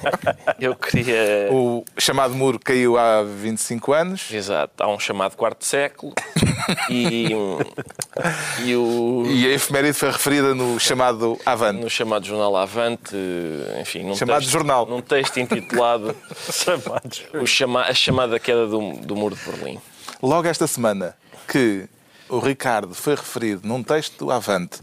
Eu 0.59 0.75
queria... 0.75 1.49
O 1.51 1.85
chamado 1.99 2.35
muro 2.35 2.59
caiu 2.59 2.97
há 2.99 3.23
25 3.23 3.93
anos. 3.93 4.31
Exato, 4.33 4.83
há 4.83 4.89
um 4.89 4.99
chamado 4.99 5.37
quarto 5.37 5.65
século 5.65 6.15
e, 6.89 7.29
e 8.65 8.75
o, 8.75 9.27
E 9.29 9.47
a 9.47 9.51
efeméride 9.51 9.93
foi 9.93 10.11
referida 10.11 10.55
no 10.55 10.79
chamado 10.81 11.39
Avante. 11.45 11.81
no 11.83 11.91
chamado 11.91 12.25
jornal 12.27 12.57
Avante, 12.57 13.15
enfim, 13.81 14.03
num 14.05 14.17
Chamado 14.17 14.41
texto, 14.41 14.51
jornal. 14.53 14.87
num 14.87 15.01
texto 15.01 15.39
intitulado 15.39 16.17
o 17.41 17.47
chama, 17.47 17.83
A 17.83 17.95
chamada 17.95 18.39
queda 18.39 18.67
do, 18.67 18.93
do 18.95 19.15
Muro 19.15 19.37
de 19.37 19.43
Berlim. 19.51 19.79
Logo 20.23 20.49
esta 20.49 20.67
semana 20.67 21.15
que 21.47 21.87
o 22.29 22.39
Ricardo 22.39 22.95
foi 22.95 23.15
referido 23.15 23.67
num 23.67 23.83
texto 23.83 24.25
do 24.25 24.31
Avante 24.31 24.81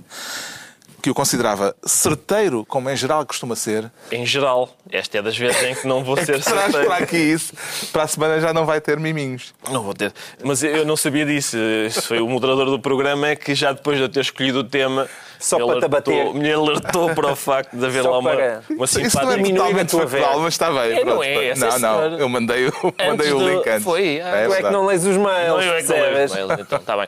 que 1.03 1.09
o 1.09 1.13
considerava 1.13 1.75
certeiro, 1.85 2.65
como 2.65 2.89
em 2.89 2.95
geral 2.95 3.25
costuma 3.25 3.57
ser, 3.57 3.91
Em 4.09 4.25
geral, 4.25 4.69
esta 4.89 5.17
é 5.17 5.21
das 5.21 5.37
vezes 5.37 5.61
em 5.61 5.75
que 5.75 5.85
não 5.85 6.01
vou 6.01 6.15
ser 6.23 6.41
traz 6.41 6.45
certeiro. 6.45 6.87
para 6.87 7.03
aqui 7.03 7.17
isso. 7.17 7.53
Para 7.91 8.03
a 8.03 8.07
semana 8.07 8.39
já 8.39 8.53
não 8.53 8.65
vai 8.65 8.79
ter 8.79 8.97
miminhos. 8.97 9.53
Não 9.69 9.83
vou 9.83 9.93
ter. 9.93 10.13
Mas 10.41 10.63
eu 10.63 10.85
não 10.85 10.95
sabia 10.95 11.25
disso. 11.25 11.57
Isso 11.85 12.03
foi 12.03 12.21
o 12.21 12.27
moderador 12.29 12.67
do 12.67 12.79
programa 12.79 13.27
é 13.27 13.35
que 13.35 13.53
já 13.53 13.73
depois 13.73 13.97
de 13.97 14.03
eu 14.03 14.07
ter 14.09 14.21
escolhido 14.21 14.59
o 14.59 14.63
tema 14.63 15.09
Só 15.37 15.59
me 15.59 15.65
para 15.67 15.79
te 15.79 15.85
abater. 15.85 16.33
me 16.33 16.49
alertou 16.53 17.13
para 17.13 17.33
o 17.33 17.35
facto 17.35 17.75
de 17.75 17.85
haver 17.85 18.03
Só 18.03 18.11
lá 18.11 18.19
uma, 18.19 18.31
para- 18.31 18.63
uma 18.69 18.85
Isso 18.85 18.99
não 18.99 19.05
é 19.05 19.09
simpática. 19.09 19.49
totalmente 19.49 19.91
factual, 19.91 20.39
mas 20.39 20.53
está 20.53 20.71
bem. 20.71 20.79
É, 20.93 20.95
não 20.95 21.03
pronto. 21.03 21.23
é, 21.23 21.47
é, 21.49 21.55
não, 21.55 21.79
não. 21.79 22.17
Eu 22.17 22.29
mandei, 22.29 22.67
o- 22.69 22.73
mandei 23.05 23.31
o 23.33 23.39
do- 23.39 23.49
link 23.49 23.67
antes. 23.69 23.83
Foi, 23.83 24.21
ah, 24.21 24.27
É 24.37 24.47
Tu 24.47 24.53
é 24.53 24.63
que 24.63 24.69
não 24.69 24.85
lês 24.85 25.05
os 25.05 25.17
mails, 25.17 25.47
Não, 25.49 25.61
eu 25.61 25.73
é 25.73 25.81
que 25.83 25.89
não 25.89 25.95
leio 25.99 26.13
percebes? 26.15 26.31
os 26.31 26.47
mails, 26.47 26.61
então 26.61 26.79
está 26.79 26.95
bem. 26.95 27.07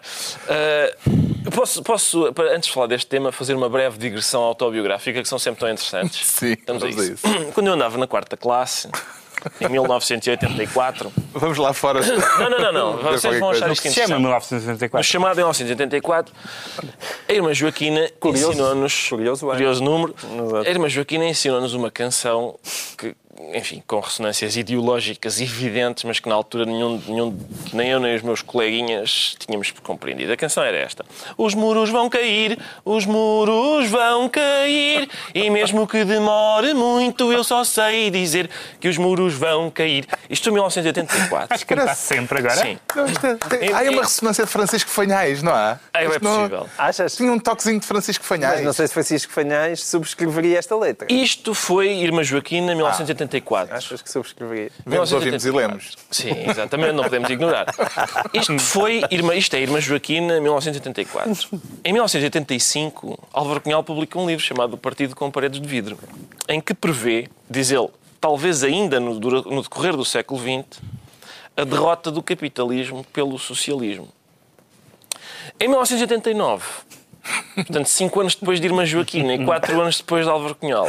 Ah, 0.49 0.95
posso, 1.51 1.84
posso, 1.84 2.34
antes 2.51 2.67
de 2.67 2.73
falar 2.73 2.88
deste 2.88 3.08
tema, 3.08 3.31
fazer 3.31 3.53
uma 3.53 3.69
breve 3.69 3.97
digressão 3.97 4.41
autobiográfica 4.41 5.21
que 5.21 5.27
são 5.27 5.39
sempre 5.39 5.60
tão 5.60 5.69
interessantes? 5.69 6.25
Sim, 6.27 6.53
Estamos 6.53 6.84
a 6.84 6.88
a 6.88 6.89
isso. 6.89 7.17
Quando 7.53 7.67
eu 7.67 7.73
andava 7.73 7.97
na 7.97 8.08
quarta 8.08 8.36
classe, 8.38 8.89
em 9.62 9.67
1984. 9.69 11.12
Vamos 11.34 11.58
lá 11.58 11.73
fora. 11.73 12.01
Não, 12.01 12.49
não, 12.49 12.60
não, 12.60 12.71
não. 12.71 12.97
Vocês 13.12 13.39
vão 13.39 13.51
achar 13.51 13.67
coisa. 13.67 13.73
isto 13.73 13.89
Se 13.89 13.93
chama 13.93 14.17
interessante. 14.17 14.21
1964. 14.21 14.97
No 14.97 15.03
chamado 15.03 15.34
em 15.39 15.43
1984, 15.43 16.34
a 17.27 17.34
irmã 17.34 17.53
Joaquina 17.53 18.10
Curioso. 18.19 18.51
ensinou-nos. 18.51 19.10
Curioso, 19.10 19.47
é. 19.47 19.51
curioso 19.51 19.84
número. 19.84 20.15
Exato. 20.23 20.67
A 20.67 20.69
irmã 20.69 20.89
Joaquina 20.89 21.25
ensinou-nos 21.25 21.73
uma 21.73 21.91
canção 21.91 22.58
que, 22.97 23.15
enfim, 23.53 23.83
com 23.85 23.99
ressonâncias 23.99 24.55
ideológicas 24.55 25.41
evidentes, 25.41 26.03
mas 26.05 26.19
que 26.19 26.29
na 26.29 26.35
altura 26.35 26.65
nenhum, 26.65 27.01
nenhum, 27.05 27.37
nem 27.73 27.89
eu 27.89 27.99
nem 27.99 28.15
os 28.15 28.21
meus 28.21 28.41
coleguinhas 28.41 29.35
tínhamos 29.39 29.71
compreendido. 29.83 30.31
A 30.31 30.37
canção 30.37 30.63
era 30.63 30.77
esta: 30.77 31.03
Os 31.37 31.53
muros 31.53 31.89
vão 31.89 32.09
cair, 32.09 32.57
os 32.85 33.05
muros 33.05 33.89
vão 33.89 34.29
cair, 34.29 35.09
e 35.33 35.49
mesmo 35.49 35.85
que 35.85 36.05
demore 36.05 36.73
muito, 36.73 37.31
eu 37.31 37.43
só 37.43 37.63
sei 37.63 38.09
dizer 38.09 38.49
que 38.79 38.87
os 38.87 38.97
muros 38.97 39.33
vão 39.33 39.69
cair. 39.69 40.07
Isto 40.29 40.49
em 40.49 40.53
1984. 40.53 41.47
Acho 41.53 41.65
que 41.65 41.73
está 41.73 41.93
sempre 41.95 42.39
agora. 42.39 42.55
Sim. 42.55 42.77
Não, 42.95 43.05
isto 43.05 43.25
é- 43.27 43.35
tem- 43.35 43.73
Há 43.73 43.77
aí 43.79 43.89
uma 43.89 44.03
ressonância 44.03 44.45
de 44.45 44.49
Francisco 44.51 44.89
Fanhais, 44.89 45.43
não 45.43 45.53
há? 45.53 45.77
É, 45.93 46.05
é 46.05 46.07
Isto 46.07 46.23
não- 46.23 46.35
possível. 46.37 46.69
Achas? 46.77 47.15
Tinha 47.15 47.31
um 47.31 47.39
toquezinho 47.39 47.79
de 47.79 47.85
Francisco 47.85 48.23
Fanhais. 48.23 48.55
Mas 48.55 48.65
não 48.65 48.73
sei 48.73 48.87
se 48.87 48.93
Francisco 48.93 49.31
Fanhais 49.33 49.83
subscreveria 49.85 50.57
esta 50.57 50.75
letra. 50.75 51.07
Isto 51.11 51.53
foi 51.53 51.89
Irmã 51.89 52.23
Joaquina, 52.23 52.73
1984. 52.73 53.24
1984. 53.25 53.75
Achas 53.75 54.01
que 54.01 54.09
subscreveria? 54.09 54.71
Vemos, 54.85 55.11
ouvimos 55.11 55.45
e 55.45 55.51
1984. 55.51 55.57
lemos. 55.57 55.95
Sim, 56.09 56.49
exatamente, 56.49 56.93
não 56.93 57.03
podemos 57.03 57.29
ignorar. 57.29 57.65
Isto 58.33 58.57
foi, 58.59 59.03
Irma, 59.11 59.35
isto 59.35 59.55
é 59.55 59.61
Irmã 59.61 59.79
Joaquina, 59.79 60.39
1984. 60.39 61.59
Em 61.83 61.93
1985, 61.93 63.27
Álvaro 63.33 63.61
Cunhal 63.61 63.83
publica 63.83 64.17
um 64.17 64.27
livro 64.27 64.43
chamado 64.43 64.73
O 64.73 64.77
Partido 64.77 65.15
com 65.15 65.29
Paredes 65.31 65.59
de 65.59 65.67
Vidro, 65.67 65.97
em 66.47 66.61
que 66.61 66.73
prevê, 66.73 67.27
diz 67.49 67.71
ele, 67.71 67.89
talvez 68.19 68.63
ainda 68.63 68.99
no, 68.99 69.19
no 69.19 69.61
decorrer 69.61 69.95
do 69.95 70.05
século 70.05 70.39
XX, 70.39 70.81
a 71.57 71.63
derrota 71.63 72.11
do 72.11 72.21
capitalismo 72.21 73.05
pelo 73.13 73.38
socialismo. 73.39 74.09
Em 75.59 75.67
1989, 75.67 76.63
portanto, 77.55 77.88
cinco 77.88 78.19
anos 78.21 78.35
depois 78.35 78.59
de 78.59 78.67
Irmã 78.67 78.85
Joaquina 78.85 79.33
e 79.33 79.45
quatro 79.45 79.79
anos 79.79 79.97
depois 79.97 80.25
de 80.25 80.31
Álvaro 80.31 80.55
Cunhal, 80.55 80.88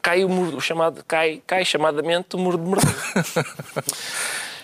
cai 0.00 0.24
o 0.24 0.28
muro, 0.28 0.56
o 0.56 0.60
chamado, 0.60 1.04
cai, 1.06 1.42
cai 1.46 1.64
chamadamente 1.64 2.36
o 2.36 2.38
muro 2.38 2.58
de 2.58 2.64
Berlim. 2.64 2.92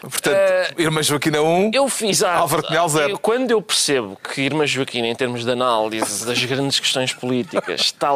Portanto, 0.00 0.74
Irmã 0.78 1.02
Joaquina 1.02 1.40
1, 1.42 1.70
Eu 1.74 1.88
fiz 1.88 2.22
a. 2.22 2.34
Álvaro 2.36 2.62
Cunhal, 2.62 2.88
zero. 2.88 3.10
Eu- 3.10 3.18
Quando 3.18 3.50
eu 3.50 3.60
percebo 3.60 4.16
que 4.16 4.40
Irmã 4.42 4.66
Joaquina, 4.66 5.06
em 5.06 5.14
termos 5.14 5.44
de 5.44 5.50
análise 5.50 6.24
das 6.26 6.42
grandes 6.44 6.78
questões 6.80 7.12
políticas, 7.12 7.80
está 7.80 8.10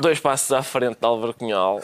dois 0.00 0.18
passos 0.18 0.52
à 0.52 0.62
frente 0.62 0.96
de 1.00 1.06
Álvaro 1.06 1.34
Cunhal, 1.34 1.80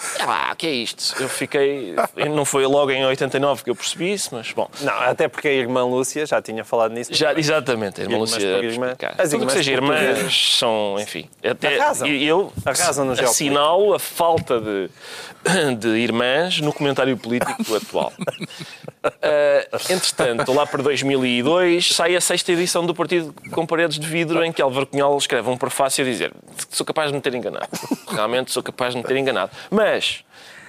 o 0.52 0.56
que 0.56 0.66
é 0.66 0.70
isto? 0.72 1.14
Eu 1.20 1.28
fiquei. 1.28 1.94
Não 2.34 2.44
foi 2.44 2.66
logo 2.66 2.90
em 2.90 3.04
89 3.04 3.64
que 3.64 3.70
eu 3.70 3.74
percebi 3.76 4.12
isso, 4.12 4.30
mas 4.32 4.50
bom. 4.52 4.68
Não, 4.80 4.92
até 5.00 5.28
porque 5.28 5.48
a 5.48 5.52
irmã 5.52 5.84
Lúcia 5.84 6.24
já 6.26 6.40
tinha 6.40 6.64
falado 6.64 6.92
nisso. 6.92 7.12
Já, 7.14 7.32
exatamente, 7.34 8.00
a 8.00 8.04
irmã 8.04 8.14
Irmãs 8.14 8.32
Lúcia. 8.32 8.46
irmã. 8.64 8.96
As 9.18 9.30
Tudo 9.30 9.30
que 9.30 9.36
irmãs 9.36 9.52
seja 9.52 9.72
irmãs 9.72 10.56
são, 10.58 10.96
enfim. 11.00 11.28
Até, 11.44 11.78
Arrasam. 11.78 12.08
e 12.08 12.24
eu 12.26 12.52
Arrasam 12.64 13.04
no 13.04 13.12
assinalo 13.12 13.94
a 13.94 13.98
falta 13.98 14.60
de, 14.60 14.88
de 15.76 15.88
irmãs 15.88 16.60
no 16.60 16.72
comentário 16.72 17.16
político 17.16 17.74
atual. 17.76 18.12
Ah, 19.72 19.78
entretanto, 19.90 20.52
lá 20.52 20.66
para 20.66 20.82
2002, 20.82 21.94
sai 21.94 22.16
a 22.16 22.20
sexta 22.20 22.52
edição 22.52 22.84
do 22.84 22.94
Partido 22.94 23.34
com 23.50 23.66
Paredes 23.66 23.98
de 23.98 24.06
Vidro, 24.06 24.44
em 24.44 24.52
que 24.52 24.60
Álvaro 24.62 24.86
Cunhal 24.86 25.16
escreve 25.16 25.48
um 25.48 25.56
prefácio 25.56 26.04
a 26.04 26.08
dizer 26.08 26.32
sou 26.70 26.84
capaz 26.84 27.10
de 27.10 27.14
me 27.14 27.20
ter 27.20 27.34
enganado. 27.34 27.68
Realmente 28.10 28.50
sou 28.50 28.62
capaz 28.62 28.94
de 28.94 28.98
me 28.98 29.04
ter 29.04 29.16
enganado. 29.16 29.50
Mas 29.70 30.24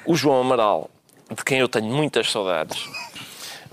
o 0.06 0.16
João 0.16 0.42
Amaral, 0.42 0.90
de 1.36 1.44
quem 1.44 1.60
eu 1.60 1.68
tenho 1.68 1.86
muitas 1.86 2.32
saudades, 2.32 2.88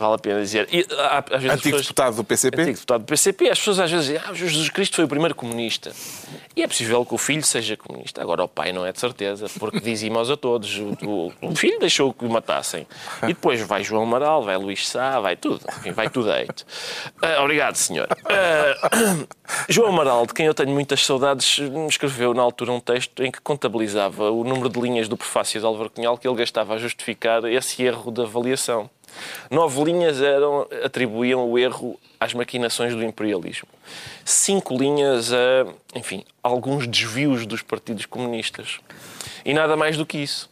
vale 0.02 0.14
a 0.16 0.18
pena 0.18 0.40
dizer. 0.40 0.68
E, 0.72 0.86
há- 0.98 1.18
às 1.18 1.42
vezes 1.42 1.50
antigo 1.50 1.62
pessoas- 1.62 1.82
deputado 1.82 2.16
do 2.16 2.24
PCP. 2.24 2.60
antigo 2.60 2.76
deputado 2.76 3.00
do 3.02 3.06
PCP, 3.06 3.48
as 3.50 3.58
pessoas 3.58 3.78
às 3.80 3.90
vezes 3.90 4.06
dizem 4.06 4.22
ah, 4.28 4.34
Jesus 4.34 4.68
Cristo 4.68 4.96
foi 4.96 5.04
o 5.04 5.08
primeiro 5.08 5.34
comunista. 5.34 5.92
E 6.54 6.62
é 6.62 6.68
possível 6.68 7.04
que 7.06 7.14
o 7.14 7.18
filho 7.18 7.42
seja 7.42 7.76
comunista. 7.76 8.20
Agora 8.20 8.44
o 8.44 8.48
pai 8.48 8.72
não 8.72 8.84
é 8.84 8.92
de 8.92 9.00
certeza, 9.00 9.46
porque 9.58 9.80
dizimos 9.80 10.30
a 10.30 10.36
todos. 10.36 10.76
O, 10.78 10.96
o- 11.06 11.32
o 11.40 11.56
filho 11.56 11.78
deixou 11.80 12.12
que 12.12 12.24
o 12.26 12.28
matassem. 12.30 12.86
E 13.22 13.28
depois 13.28 13.60
vai 13.62 13.82
João 13.82 14.02
Amaral, 14.02 14.42
vai 14.42 14.56
Luís 14.58 14.86
Sá, 14.86 15.18
vai 15.20 15.36
tudo. 15.36 15.60
Enfim, 15.78 15.92
vai 15.92 16.10
tudo 16.10 16.30
deito. 16.30 16.66
Ah, 17.22 17.42
obrigado, 17.42 17.76
senhor. 17.76 18.06
Ah, 18.28 19.26
João 19.68 19.88
Amaral, 19.88 20.26
de 20.26 20.34
quem 20.34 20.46
eu 20.46 20.54
tenho 20.54 20.70
muitas 20.70 21.04
saudades, 21.04 21.58
escreveu 21.88 22.34
na 22.34 22.42
altura 22.42 22.72
um 22.72 22.80
texto 22.80 23.22
em 23.22 23.30
que 23.30 23.40
contabilizava 23.40 24.30
o 24.30 24.44
número 24.44 24.68
de 24.68 24.80
linhas 24.80 25.08
do 25.08 25.16
prefácio 25.16 25.58
de 25.60 25.66
Álvaro 25.66 25.88
Cunhal 25.90 26.18
que 26.18 26.26
ele 26.26 26.36
gastava 26.36 26.74
a 26.74 26.78
justificar 26.78 27.44
esse 27.44 27.82
erro 27.82 28.10
de 28.10 28.22
avaliação. 28.22 28.90
Nove 29.50 29.84
linhas 29.84 30.20
eram, 30.20 30.66
atribuíam 30.84 31.50
o 31.50 31.58
erro 31.58 31.98
às 32.18 32.34
maquinações 32.34 32.94
do 32.94 33.02
imperialismo. 33.02 33.68
Cinco 34.24 34.76
linhas 34.76 35.32
a, 35.32 35.66
enfim, 35.94 36.24
alguns 36.42 36.86
desvios 36.86 37.46
dos 37.46 37.62
partidos 37.62 38.06
comunistas. 38.06 38.78
E 39.44 39.52
nada 39.52 39.76
mais 39.76 39.96
do 39.96 40.06
que 40.06 40.18
isso. 40.18 40.50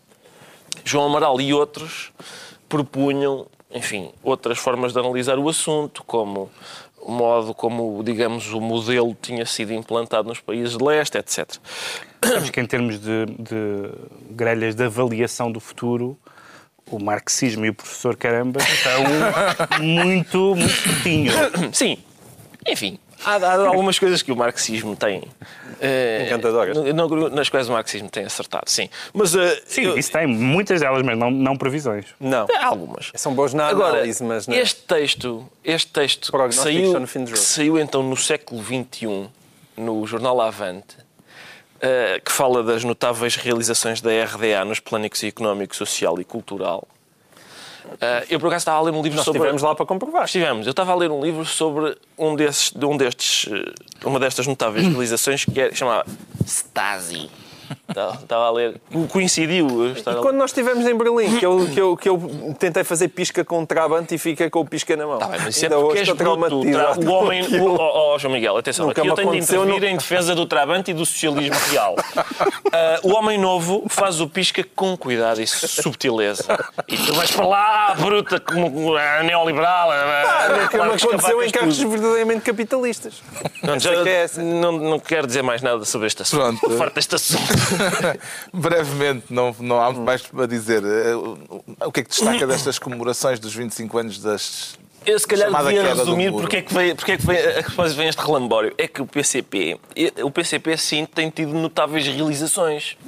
João 0.84 1.06
Amaral 1.06 1.40
e 1.40 1.52
outros 1.52 2.12
propunham, 2.68 3.46
enfim, 3.70 4.10
outras 4.22 4.58
formas 4.58 4.92
de 4.92 4.98
analisar 4.98 5.38
o 5.38 5.48
assunto, 5.48 6.02
como 6.04 6.50
o 7.00 7.10
modo 7.10 7.54
como, 7.54 8.02
digamos, 8.04 8.52
o 8.52 8.60
modelo 8.60 9.16
tinha 9.20 9.46
sido 9.46 9.72
implantado 9.72 10.28
nos 10.28 10.40
países 10.40 10.76
de 10.76 10.84
leste, 10.84 11.18
etc. 11.18 11.56
Acho 12.36 12.52
que 12.52 12.60
em 12.60 12.66
termos 12.66 12.98
de, 12.98 13.26
de 13.26 13.90
grelhas 14.30 14.74
de 14.74 14.84
avaliação 14.84 15.50
do 15.50 15.58
futuro, 15.58 16.16
o 16.90 16.98
marxismo 17.02 17.64
e 17.66 17.70
o 17.70 17.74
professor 17.74 18.16
Caramba 18.16 18.60
estão 18.62 19.80
muito, 19.80 20.54
muito 20.56 20.82
pertinho. 20.82 21.32
Sim, 21.72 21.98
enfim, 22.66 22.98
há, 23.24 23.36
há 23.36 23.66
algumas 23.68 23.98
coisas 23.98 24.22
que 24.22 24.30
o 24.32 24.36
marxismo 24.36 24.94
tem. 24.96 25.22
eh, 25.80 26.24
Encantadoras. 26.26 26.76
nas 27.32 27.48
quais 27.48 27.68
o 27.68 27.72
marxismo 27.72 28.08
tem 28.10 28.24
acertado, 28.24 28.68
sim. 28.68 28.88
Mas 29.14 29.34
eh, 29.34 29.62
Sim, 29.66 29.82
eu- 29.82 29.98
isso 29.98 30.12
tem 30.12 30.26
muitas 30.26 30.80
delas, 30.80 31.02
mas 31.02 31.16
não, 31.18 31.30
não 31.30 31.56
previsões. 31.56 32.06
Não. 32.20 32.46
algumas. 32.60 33.10
São 33.14 33.34
bons 33.34 33.54
na 33.54 33.68
Agora, 33.68 33.94
análise, 33.98 34.22
mas 34.22 34.46
não. 34.46 34.54
este 34.56 34.82
texto, 34.82 35.46
este 35.64 35.90
texto 35.90 36.30
que 36.32 36.54
saiu, 36.54 36.94
que 37.26 37.36
saiu 37.38 37.78
então 37.78 38.02
no 38.02 38.16
século 38.16 38.62
XXI, 38.62 39.28
no 39.76 40.06
jornal 40.06 40.40
Avante, 40.40 40.96
eh, 41.80 42.20
que 42.24 42.32
fala 42.32 42.62
das 42.62 42.84
notáveis 42.84 43.36
realizações 43.36 44.00
da 44.00 44.10
RDA 44.10 44.64
nos 44.64 44.80
plânicos 44.80 45.22
económico, 45.24 45.74
social 45.74 46.20
e 46.20 46.24
cultural. 46.24 46.86
Eh, 48.00 48.26
eu, 48.30 48.40
por 48.40 48.48
acaso, 48.48 48.62
estava 48.62 48.78
a 48.78 48.82
ler 48.82 48.92
um 48.92 49.02
livro 49.02 49.16
Nós 49.16 49.24
sobre... 49.24 49.38
estivemos 49.38 49.62
lá 49.62 49.74
para 49.74 49.86
comprovar. 49.86 50.24
Estivemos. 50.24 50.66
Eu 50.66 50.70
estava 50.70 50.92
a 50.92 50.94
ler 50.94 51.10
um 51.10 51.22
livro 51.22 51.44
sobre 51.44 51.96
um 52.18 52.36
desses, 52.36 52.70
de 52.70 52.84
um 52.84 52.96
destes, 52.96 53.50
eh, 53.50 53.72
uma 54.04 54.18
destas 54.20 54.46
notáveis 54.46 54.86
realizações 54.88 55.44
que 55.44 55.60
é, 55.60 55.74
chamava 55.74 56.04
Stasi. 56.44 57.30
Estava 57.88 58.14
estava 58.22 58.46
a 58.46 58.50
ler. 58.50 58.80
Coincidiu. 59.10 59.88
E 59.88 60.02
quando 60.22 60.36
nós 60.36 60.50
estivemos 60.50 60.86
em 60.86 60.96
Berlim, 60.96 61.38
que 61.38 61.46
eu, 61.46 61.66
que, 61.72 61.80
eu, 61.80 61.96
que 61.96 62.08
eu 62.08 62.54
tentei 62.58 62.84
fazer 62.84 63.08
pisca 63.08 63.44
com 63.44 63.64
trabante 63.66 64.14
e 64.14 64.18
fiquei 64.18 64.48
com 64.50 64.60
o 64.60 64.64
pisca 64.66 64.96
na 64.96 65.06
mão. 65.06 65.18
Tá 65.18 65.26
bem, 65.26 65.40
mas 65.40 65.56
isso 65.56 65.64
é 65.64 65.68
Ainda 65.68 65.76
porque 65.76 65.92
hoje 65.92 65.98
és 66.00 66.08
estou 66.08 66.36
bruto. 66.36 66.48
traumatizado. 66.62 67.00
Tra- 67.00 67.10
O 67.10 67.14
homem, 67.14 67.40
com 67.40 67.46
aquilo. 67.46 67.70
o, 67.72 67.76
oh, 67.76 68.14
oh, 68.14 68.18
João 68.18 68.34
Miguel, 68.34 68.56
atenção, 68.56 68.86
Nunca 68.86 69.00
aqui 69.00 69.10
eu 69.10 69.14
tenho 69.14 69.30
de 69.32 69.38
intervir 69.38 69.66
não- 69.80 69.88
em 69.88 69.96
defesa 69.96 70.34
do 70.34 70.46
Trabante 70.46 70.90
e 70.90 70.94
do 70.94 71.04
socialismo 71.04 71.56
real. 71.70 71.96
Ah, 72.72 73.00
o 73.02 73.12
homem 73.14 73.38
novo 73.38 73.84
faz 73.88 74.20
o 74.20 74.28
pisca 74.28 74.64
com 74.76 74.96
cuidado 74.96 75.40
e 75.42 75.46
subtileza. 75.46 76.44
E 76.88 76.96
tu 76.96 77.14
vais 77.14 77.30
para 77.30 77.46
lá, 77.46 77.94
bruta, 77.98 78.38
como 78.40 78.96
a 78.96 79.22
neoliberal. 79.22 79.90
Ah, 79.90 80.48
nunca 80.60 80.84
me 80.84 80.92
aconteceu 80.94 81.42
em 81.42 81.50
carros 81.50 81.78
verdadeiramente 81.78 82.42
capitalistas. 82.42 83.14
Não, 83.62 83.78
já- 83.78 83.90
é 84.08 84.26
não, 84.38 84.72
não 84.72 84.98
quero 84.98 85.26
dizer 85.26 85.42
mais 85.42 85.62
nada 85.62 85.84
sobre 85.84 86.06
este 86.06 86.22
assunto. 86.22 86.58
Pronto. 86.60 86.78
Farto 86.78 86.94
deste 86.94 87.14
assunto. 87.14 87.59
Brevemente, 88.52 89.26
não, 89.30 89.54
não 89.58 89.80
há 89.80 89.86
muito 89.92 90.04
mais 90.04 90.22
a 90.38 90.46
dizer. 90.46 90.82
Eh, 90.84 91.14
O 91.86 91.92
que 91.92 92.00
é 92.00 92.02
que 92.02 92.10
destaca 92.10 92.46
destas 92.46 92.78
comemorações 92.78 93.38
dos 93.38 93.54
25 93.54 93.98
anos 93.98 94.18
das. 94.20 94.78
Eu 95.06 95.18
se 95.18 95.26
calhar 95.26 95.50
devia 95.50 95.94
resumir 95.94 96.30
porque 96.30 96.56
é 96.58 96.62
que 96.62 96.74
vem, 96.74 96.94
porque 96.94 97.12
é 97.12 97.16
que 97.16 97.26
vem, 97.26 97.38
a 97.38 97.62
que 97.62 97.70
vem 97.94 98.08
este 98.08 98.20
relambório. 98.20 98.74
É 98.76 98.86
que 98.86 99.00
o 99.00 99.06
PCP, 99.06 99.78
o 100.22 100.30
PCP 100.30 100.76
sim 100.76 101.06
tem 101.06 101.30
tido 101.30 101.54
notáveis 101.54 102.06
realizações. 102.06 102.98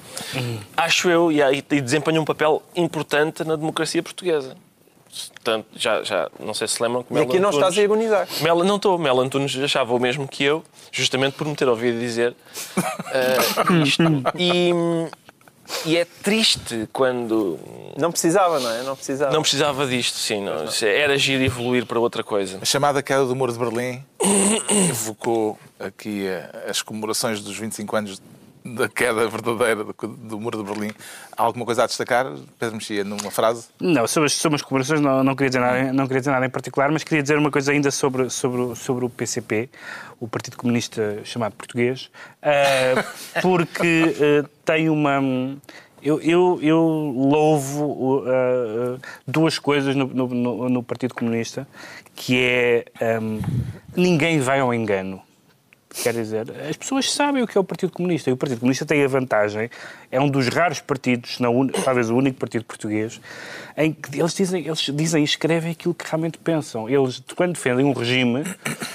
Acho 0.74 1.10
eu, 1.10 1.30
e, 1.30 1.40
e 1.42 1.80
desempenha 1.80 2.18
um 2.20 2.24
papel 2.24 2.62
importante 2.74 3.44
na 3.44 3.56
democracia 3.56 4.02
portuguesa. 4.02 4.56
Portanto, 5.12 5.66
já, 5.76 6.02
já 6.02 6.30
não 6.40 6.54
sei 6.54 6.66
se 6.66 6.82
lembram 6.82 7.02
que 7.02 7.12
E 7.12 7.18
aqui 7.18 7.38
não 7.38 7.50
estás 7.50 7.76
a 7.76 7.82
agonizar. 7.82 8.26
Mel, 8.40 8.64
não 8.64 8.76
estou. 8.76 8.96
Mel 8.98 9.20
Antunes 9.20 9.54
achava 9.58 9.94
o 9.94 10.00
mesmo 10.00 10.26
que 10.26 10.42
eu, 10.42 10.64
justamente 10.90 11.34
por 11.34 11.46
me 11.46 11.54
ter 11.54 11.68
ouvido 11.68 11.98
dizer 11.98 12.34
eh, 13.12 13.36
isto. 13.84 14.02
E, 14.38 14.70
e 15.84 15.96
é 15.98 16.06
triste 16.22 16.88
quando 16.92 17.58
Não 17.98 18.10
precisava, 18.10 18.58
não 18.58 18.70
é? 18.70 18.82
Não 18.82 18.96
precisava. 18.96 19.32
não 19.32 19.42
precisava 19.42 19.86
disto, 19.86 20.16
sim. 20.16 20.42
Não. 20.42 20.64
Era 20.82 21.12
agir 21.12 21.40
e 21.40 21.44
evoluir 21.44 21.84
para 21.84 22.00
outra 22.00 22.24
coisa. 22.24 22.58
A 22.62 22.64
chamada 22.64 23.02
queda 23.02 23.26
do 23.26 23.36
Muro 23.36 23.52
de 23.52 23.58
Berlim 23.58 24.02
evocou 24.88 25.58
aqui 25.78 26.26
eh, 26.26 26.66
as 26.68 26.80
comemorações 26.80 27.42
dos 27.42 27.58
25 27.58 27.96
anos 27.96 28.22
da 28.64 28.88
queda 28.88 29.26
verdadeira 29.28 29.82
do, 29.84 29.92
do 29.92 30.40
Muro 30.40 30.58
de 30.58 30.64
Berlim. 30.64 30.92
Há 31.36 31.42
alguma 31.42 31.64
coisa 31.64 31.84
a 31.84 31.86
destacar? 31.86 32.26
Pedro 32.58 32.76
Mexia, 32.76 33.02
numa 33.02 33.30
frase? 33.30 33.66
Não, 33.80 34.06
sobre 34.06 34.26
as, 34.26 34.34
sobre 34.34 34.56
as 34.56 34.62
comemorações 34.62 35.00
não, 35.00 35.24
não, 35.24 35.34
queria 35.34 35.50
dizer 35.50 35.60
nada, 35.60 35.92
não 35.92 36.06
queria 36.06 36.20
dizer 36.20 36.30
nada 36.30 36.46
em 36.46 36.50
particular, 36.50 36.90
mas 36.92 37.02
queria 37.02 37.22
dizer 37.22 37.36
uma 37.38 37.50
coisa 37.50 37.72
ainda 37.72 37.90
sobre, 37.90 38.30
sobre, 38.30 38.60
o- 38.60 38.76
sobre 38.76 39.04
o 39.04 39.10
PCP, 39.10 39.68
o 40.20 40.28
Partido 40.28 40.56
Comunista 40.56 41.20
chamado 41.24 41.52
português, 41.54 42.08
eh, 42.40 42.94
porque 43.42 44.14
eh, 44.20 44.44
tem 44.64 44.88
uma... 44.88 45.20
Eu, 46.04 46.20
eu, 46.20 46.58
eu 46.60 46.78
louvo 47.16 47.84
uh, 47.84 48.24
uh, 48.94 49.00
duas 49.24 49.56
coisas 49.60 49.94
no, 49.94 50.06
no- 50.08 50.26
no, 50.28 50.68
no 50.68 50.82
Partido 50.82 51.14
Comunista, 51.14 51.66
que 52.16 52.36
é 52.38 52.84
um, 53.20 53.40
ninguém 53.96 54.40
vai 54.40 54.58
ao 54.58 54.74
engano. 54.74 55.22
Quer 55.94 56.14
dizer, 56.14 56.46
as 56.68 56.76
pessoas 56.76 57.12
sabem 57.12 57.42
o 57.42 57.46
que 57.46 57.56
é 57.56 57.60
o 57.60 57.64
Partido 57.64 57.92
Comunista 57.92 58.30
e 58.30 58.32
o 58.32 58.36
Partido 58.36 58.60
Comunista 58.60 58.86
tem 58.86 59.04
a 59.04 59.08
vantagem, 59.08 59.70
é 60.10 60.20
um 60.20 60.28
dos 60.28 60.48
raros 60.48 60.80
partidos, 60.80 61.38
não, 61.38 61.66
talvez 61.68 62.08
o 62.08 62.16
único 62.16 62.38
partido 62.38 62.64
português, 62.64 63.20
em 63.76 63.92
que 63.92 64.18
eles 64.18 64.34
dizem, 64.34 64.66
eles 64.66 64.80
dizem 64.80 65.22
e 65.22 65.24
escrevem 65.24 65.72
aquilo 65.72 65.94
que 65.94 66.04
realmente 66.08 66.38
pensam. 66.38 66.88
Eles, 66.88 67.22
quando 67.36 67.52
defendem 67.52 67.84
um 67.84 67.92
regime, 67.92 68.44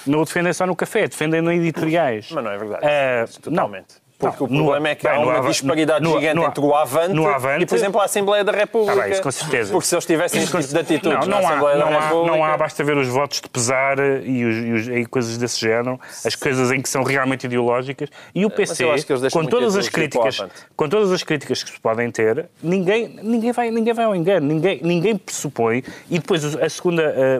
não 0.05 0.21
o 0.21 0.25
defendem 0.25 0.53
só 0.53 0.65
no 0.65 0.75
café, 0.75 1.07
defendem 1.07 1.39
em 1.39 1.60
editoriais. 1.60 2.29
Mas 2.31 2.43
não 2.43 2.51
é 2.51 2.57
verdade. 2.57 2.86
Ah, 2.86 3.25
Totalmente. 3.41 4.07
Porque 4.19 4.45
Não, 4.49 4.62
o 4.62 4.63
problema 4.63 4.89
é 4.89 4.95
que 4.95 5.08
há 5.08 5.12
bem, 5.12 5.21
no 5.25 5.30
uma 5.30 5.41
disparidade 5.47 6.03
no- 6.03 6.10
gigante 6.19 6.36
no- 6.38 6.43
entre 6.45 6.60
o 6.65 6.73
Avante, 6.73 7.13
no 7.13 7.27
Avante- 7.27 7.63
e, 7.63 7.65
por 7.67 7.75
exemplo, 7.75 8.01
a 8.01 8.06
Assembleia 8.06 8.43
da 8.43 8.51
República. 8.51 8.95
Tá 8.95 9.03
bem, 9.03 9.12
isso 9.12 9.21
com 9.21 9.30
certeza. 9.32 9.71
Porque 9.71 9.86
se 9.88 9.93
eles 9.93 10.06
tivessem 10.08 10.41
esse 10.41 10.51
tipo 10.51 10.67
de 10.73 10.80
atitudes 10.80 11.19
não, 11.19 11.27
não 11.27 11.27
na 11.27 11.47
há, 11.47 11.51
Assembleia 11.51 11.77
não, 11.77 11.89
da 11.91 11.97
há, 11.97 12.01
República... 12.01 12.36
não 12.38 12.43
há, 12.43 12.58
basta 12.58 12.84
ver 12.84 12.97
os 12.97 13.08
votos 13.08 13.41
de 13.41 13.47
pesar 13.47 13.99
e, 13.99 14.43
os, 14.43 14.56
e 14.56 14.71
os- 14.71 14.88
e 15.01 15.06
coisas 15.06 15.38
desse 15.38 15.60
género, 15.60 15.99
as 16.25 16.34
coisas 16.34 16.71
em 16.71 16.82
que 16.82 16.89
são 16.89 17.03
realmente 17.03 17.45
ideológicas. 17.45 18.10
E 18.34 18.43
o 18.43 18.49
PC, 18.49 18.86
com 19.32 19.45
todas 19.45 19.75
as 19.77 19.86
ideologia 19.86 19.91
para 20.10 20.19
o 20.19 20.23
críticas, 20.32 20.65
com 20.75 20.89
todas 20.89 21.12
as 21.12 21.21
críticas 21.21 21.62
que 21.63 21.69
se 21.69 21.80
podem 21.80 22.10
ter, 22.10 22.47
ninguém, 22.63 23.19
ninguém, 23.21 23.51
vai, 23.51 23.69
ninguém 23.69 23.93
vai 23.93 24.06
ao 24.06 24.15
engano, 24.15 24.47
ninguém, 24.47 24.80
ninguém 24.82 25.15
pressupõe, 25.15 25.84
e 26.10 26.17
depois 26.17 26.43
a 26.56 26.67
segunda, 26.69 27.03
eh, 27.03 27.39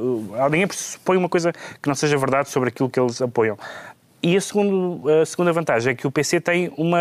ninguém 0.52 0.68
pressupõe 0.68 1.18
uma 1.18 1.28
coisa 1.30 1.52
que 1.52 1.88
não 1.88 1.96
seja 1.96 2.16
verdade 2.18 2.50
sobre 2.52 2.70
aquilo 2.70 2.88
que 2.88 3.00
eles 3.00 3.20
apoiam. 3.20 3.58
E 4.28 4.36
a, 4.36 4.42
segundo, 4.42 5.10
a 5.10 5.26
segunda 5.26 5.54
vantagem 5.54 5.94
é 5.94 5.96
que 5.96 6.06
o 6.06 6.12
PC 6.12 6.42
tem 6.42 6.70
uma, 6.76 7.00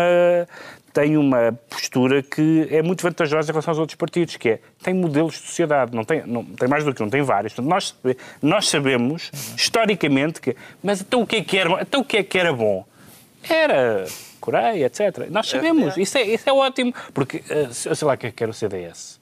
tem 0.93 1.17
uma 1.17 1.51
postura 1.69 2.23
que 2.23 2.65
é 2.71 2.81
muito 2.81 3.03
vantajosa 3.03 3.49
em 3.49 3.51
relação 3.51 3.73
aos 3.73 3.79
outros 3.79 3.97
partidos, 3.97 4.37
que 4.37 4.51
é, 4.51 4.59
tem 4.81 4.93
modelos 4.93 5.33
de 5.33 5.39
sociedade, 5.41 5.93
não 5.93 6.05
tem, 6.05 6.25
não, 6.25 6.45
tem 6.45 6.69
mais 6.69 6.85
do 6.85 6.93
que 6.93 7.03
um, 7.03 7.09
tem 7.09 7.21
vários. 7.21 7.53
Nós, 7.57 7.93
nós 8.41 8.69
sabemos, 8.69 9.29
historicamente, 9.57 10.39
que, 10.39 10.55
mas 10.81 11.01
então 11.01 11.23
o 11.23 11.27
que 11.27 11.35
é 11.35 11.43
que 11.43 11.57
era, 11.57 11.81
então 11.81 11.99
o 11.99 12.05
que 12.05 12.15
é 12.15 12.23
que 12.23 12.37
era 12.37 12.53
bom? 12.53 12.85
Era 13.43 14.05
Coreia, 14.39 14.85
etc. 14.85 15.27
Nós 15.29 15.47
sabemos, 15.49 15.97
isso 15.97 16.17
é, 16.17 16.23
isso 16.23 16.49
é 16.49 16.53
ótimo, 16.53 16.93
porque 17.13 17.43
eh, 17.49 17.67
eu 17.85 17.95
sei 17.95 18.07
lá 18.07 18.13
o 18.13 18.17
que 18.17 18.27
é 18.27 18.31
que 18.31 18.43
era 18.43 18.49
o 18.51 18.53
CDS. 18.53 19.19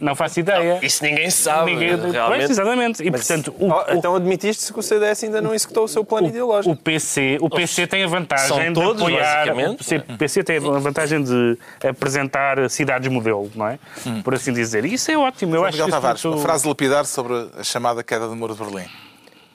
Não 0.00 0.14
faço 0.14 0.40
ideia. 0.40 0.78
Isso 0.82 1.02
ninguém 1.04 1.30
sabe, 1.30 1.72
Ninguém- 1.72 1.96
Pois, 1.98 2.12
realmente. 2.12 2.50
exatamente. 2.50 3.02
E, 3.02 3.10
portanto, 3.10 3.54
o, 3.58 3.68
o- 3.68 3.84
então 3.96 4.14
admitiste 4.14 4.72
que 4.72 4.78
o 4.78 4.82
CDS 4.82 5.24
ainda 5.24 5.40
não 5.40 5.54
executou 5.54 5.84
o 5.84 5.88
seu 5.88 6.04
plano 6.04 6.28
ideológico. 6.28 6.74
o 6.74 6.76
PC, 6.76 7.38
o 7.40 7.48
PC 7.50 7.86
tem 7.86 8.04
a 8.04 8.06
vantagem 8.06 8.48
São 8.48 8.58
de 8.58 8.72
todos, 8.74 9.00
apoiar. 9.02 9.46
basicamente. 9.46 9.74
O 9.74 9.76
PC, 9.78 9.98
PC 10.18 10.44
tem 10.44 10.56
a 10.58 10.60
vantagem 10.78 11.22
de 11.22 11.58
apresentar 11.88 12.68
cidades 12.70 13.10
modelo, 13.10 13.50
não 13.54 13.66
é? 13.68 13.78
Por 14.24 14.34
assim 14.34 14.52
dizer. 14.52 14.84
E 14.84 14.94
isso 14.94 15.10
é 15.10 15.16
ótimo. 15.18 15.54
Eu 15.54 15.64
acho 15.64 15.76
Miguel 15.76 15.90
Tavares, 15.90 16.24
uma 16.24 16.38
frase 16.38 16.66
lapidar 16.66 17.04
sobre 17.06 17.48
a 17.58 17.62
chamada 17.64 18.02
queda 18.02 18.26
do 18.28 18.36
Muro 18.36 18.54
de 18.54 18.62
Berlim. 18.64 18.88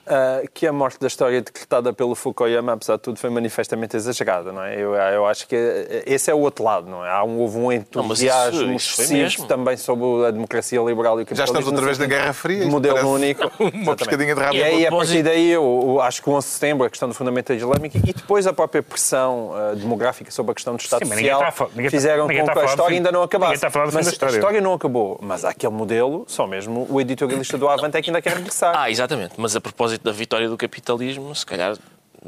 Ah, 0.08 0.42
que 0.54 0.66
a 0.66 0.72
morte 0.72 0.98
da 1.00 1.06
história 1.06 1.40
decretada 1.42 1.92
pelo 1.92 2.14
Fukuyama, 2.14 2.72
apesar 2.74 2.96
de 2.96 3.02
tudo, 3.02 3.18
foi 3.18 3.28
manifestamente 3.30 3.96
exagerada, 3.96 4.52
não 4.52 4.62
é? 4.62 4.74
Eu, 4.80 4.94
eu 4.94 5.26
acho 5.26 5.46
que 5.48 5.56
eh, 5.56 6.04
esse 6.06 6.30
é 6.30 6.34
o 6.34 6.38
outro 6.38 6.64
lado, 6.64 6.88
não 6.88 7.04
é? 7.04 7.10
Há 7.10 7.24
um, 7.24 7.38
houve 7.40 7.58
um 7.58 7.72
entusiasmo 7.72 8.72
isso 8.74 8.94
foi 8.96 9.04
excessivo 9.04 9.46
também 9.46 9.76
sobre 9.76 10.26
a 10.26 10.30
democracia 10.30 10.80
liberal 10.80 11.18
e 11.20 11.24
o 11.24 11.26
Já 11.26 11.44
capitalismo. 11.44 11.58
estamos 11.58 11.66
outra 11.68 11.84
vez 11.84 11.98
na 11.98 12.06
Guerra 12.06 12.32
Fria. 12.32 12.66
modelo 12.66 13.08
único. 13.10 13.50
Uma 13.74 13.96
pescadinha 13.96 14.34
de 14.34 14.40
rabo. 14.40 14.54
E 14.56 14.62
aí, 14.62 14.86
a 14.86 14.88
propósito- 14.88 15.14
partir 15.14 15.22
daí, 15.22 15.50
eu, 15.50 15.82
eu 15.86 16.00
acho 16.00 16.22
que 16.22 16.28
o 16.30 16.32
11 16.34 16.46
de 16.46 16.52
setembro, 16.52 16.86
a 16.86 16.90
questão 16.90 17.08
do 17.08 17.14
fundamento 17.14 17.52
islâmico 17.52 17.96
e 17.98 18.12
depois 18.12 18.46
a 18.46 18.52
própria 18.52 18.82
pressão 18.82 19.52
ah, 19.54 19.74
demográfica 19.74 20.30
sobre 20.30 20.52
a 20.52 20.54
questão 20.54 20.74
do 20.76 20.80
Estado 20.80 21.04
Sim, 21.04 21.12
Social 21.14 21.48
está 21.48 21.64
a 21.64 21.66
está- 21.68 21.90
fizeram 21.90 22.26
com 22.26 22.32
a 22.32 22.34
que 22.34 22.40
a 22.60 22.64
história 22.64 22.84
fim- 22.90 22.94
ainda 22.96 23.12
não 23.12 23.22
acabasse. 23.22 23.54
está 23.54 23.66
a 23.68 23.86
mas 23.92 24.06
a 24.22 24.26
história 24.30 24.60
não 24.60 24.72
acabou. 24.72 25.18
Mas 25.22 25.44
há 25.44 25.50
aquele 25.50 25.72
modelo, 25.72 26.24
só 26.28 26.46
mesmo 26.46 26.86
o 26.90 27.00
editorialista 27.00 27.58
do 27.58 27.68
Avante 27.68 27.96
é 27.96 28.02
que 28.02 28.10
ainda 28.10 28.22
quer 28.22 28.34
regressar. 28.34 28.72
Ah, 28.76 28.90
exatamente. 28.90 29.34
Mas 29.36 29.56
a 29.56 29.60
propósito 29.60 29.95
da 30.02 30.12
vitória 30.12 30.48
do 30.48 30.56
capitalismo, 30.56 31.34
se 31.34 31.44
calhar 31.44 31.76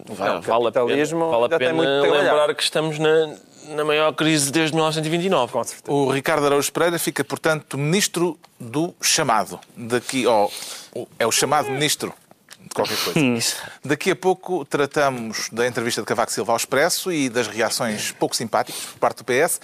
vale 0.09 0.39
a 0.39 0.41
pena, 0.41 0.73
capitalismo 0.73 1.31
vale 1.31 1.55
a 1.55 1.59
pena 1.59 1.83
lembrar 2.03 2.55
que 2.55 2.63
estamos 2.63 2.99
na, 2.99 3.35
na 3.69 3.85
maior 3.85 4.13
crise 4.13 4.51
desde 4.51 4.75
1929. 4.75 5.53
Com 5.53 5.65
certeza. 5.65 5.93
O 5.93 6.11
Ricardo 6.11 6.47
Araújo 6.47 6.73
Pereira 6.73 6.99
fica, 6.99 7.25
portanto, 7.25 7.77
ministro 7.77 8.39
do 8.59 8.95
chamado. 9.01 9.59
Daqui, 9.77 10.27
ó, 10.27 10.49
é 11.19 11.27
o 11.27 11.33
chamado 11.33 11.71
ministro 11.71 12.13
de 12.61 12.75
qualquer 12.75 12.97
coisa. 12.99 13.57
Daqui 13.85 14.11
a 14.11 14.17
pouco 14.17 14.65
tratamos 14.65 15.49
da 15.51 15.67
entrevista 15.67 16.01
de 16.01 16.07
Cavaco 16.07 16.33
Silva 16.33 16.53
ao 16.53 16.57
Expresso 16.57 17.11
e 17.11 17.29
das 17.29 17.49
reações 17.49 18.13
pouco 18.13 18.37
simpáticas 18.37 18.83
por 18.83 18.99
parte 18.99 19.19
do 19.19 19.25
PS. 19.25 19.61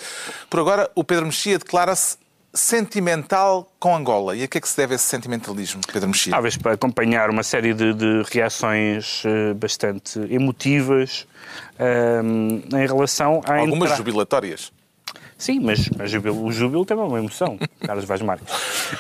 Por 0.48 0.60
agora, 0.60 0.90
o 0.94 1.04
Pedro 1.04 1.26
Mexia 1.26 1.58
declara-se 1.58 2.16
sentimental 2.54 3.68
com 3.78 3.94
Angola. 3.94 4.36
E 4.36 4.44
a 4.44 4.48
que 4.48 4.58
é 4.58 4.60
que 4.60 4.68
se 4.68 4.76
deve 4.76 4.94
esse 4.94 5.04
sentimentalismo, 5.04 5.80
Pedro 5.92 6.08
Mexia? 6.08 6.30
Talvez 6.32 6.56
para 6.56 6.72
acompanhar 6.72 7.28
uma 7.30 7.42
série 7.42 7.74
de, 7.74 7.92
de 7.92 8.22
reações 8.30 9.22
eh, 9.26 9.52
bastante 9.54 10.18
emotivas 10.30 11.26
ehm, 11.78 12.62
em 12.72 12.86
relação 12.86 13.42
a 13.44 13.58
Algumas 13.58 13.88
entra- 13.90 13.96
jubilatórias. 13.96 14.72
Sim, 15.36 15.58
mas, 15.60 15.90
mas 15.98 16.14
o 16.14 16.52
júbilo 16.52 16.84
também 16.86 17.04
é 17.04 17.08
uma 17.08 17.18
emoção, 17.18 17.58
Carlos 17.84 18.04
Vaz 18.04 18.22
Marques. 18.22 18.46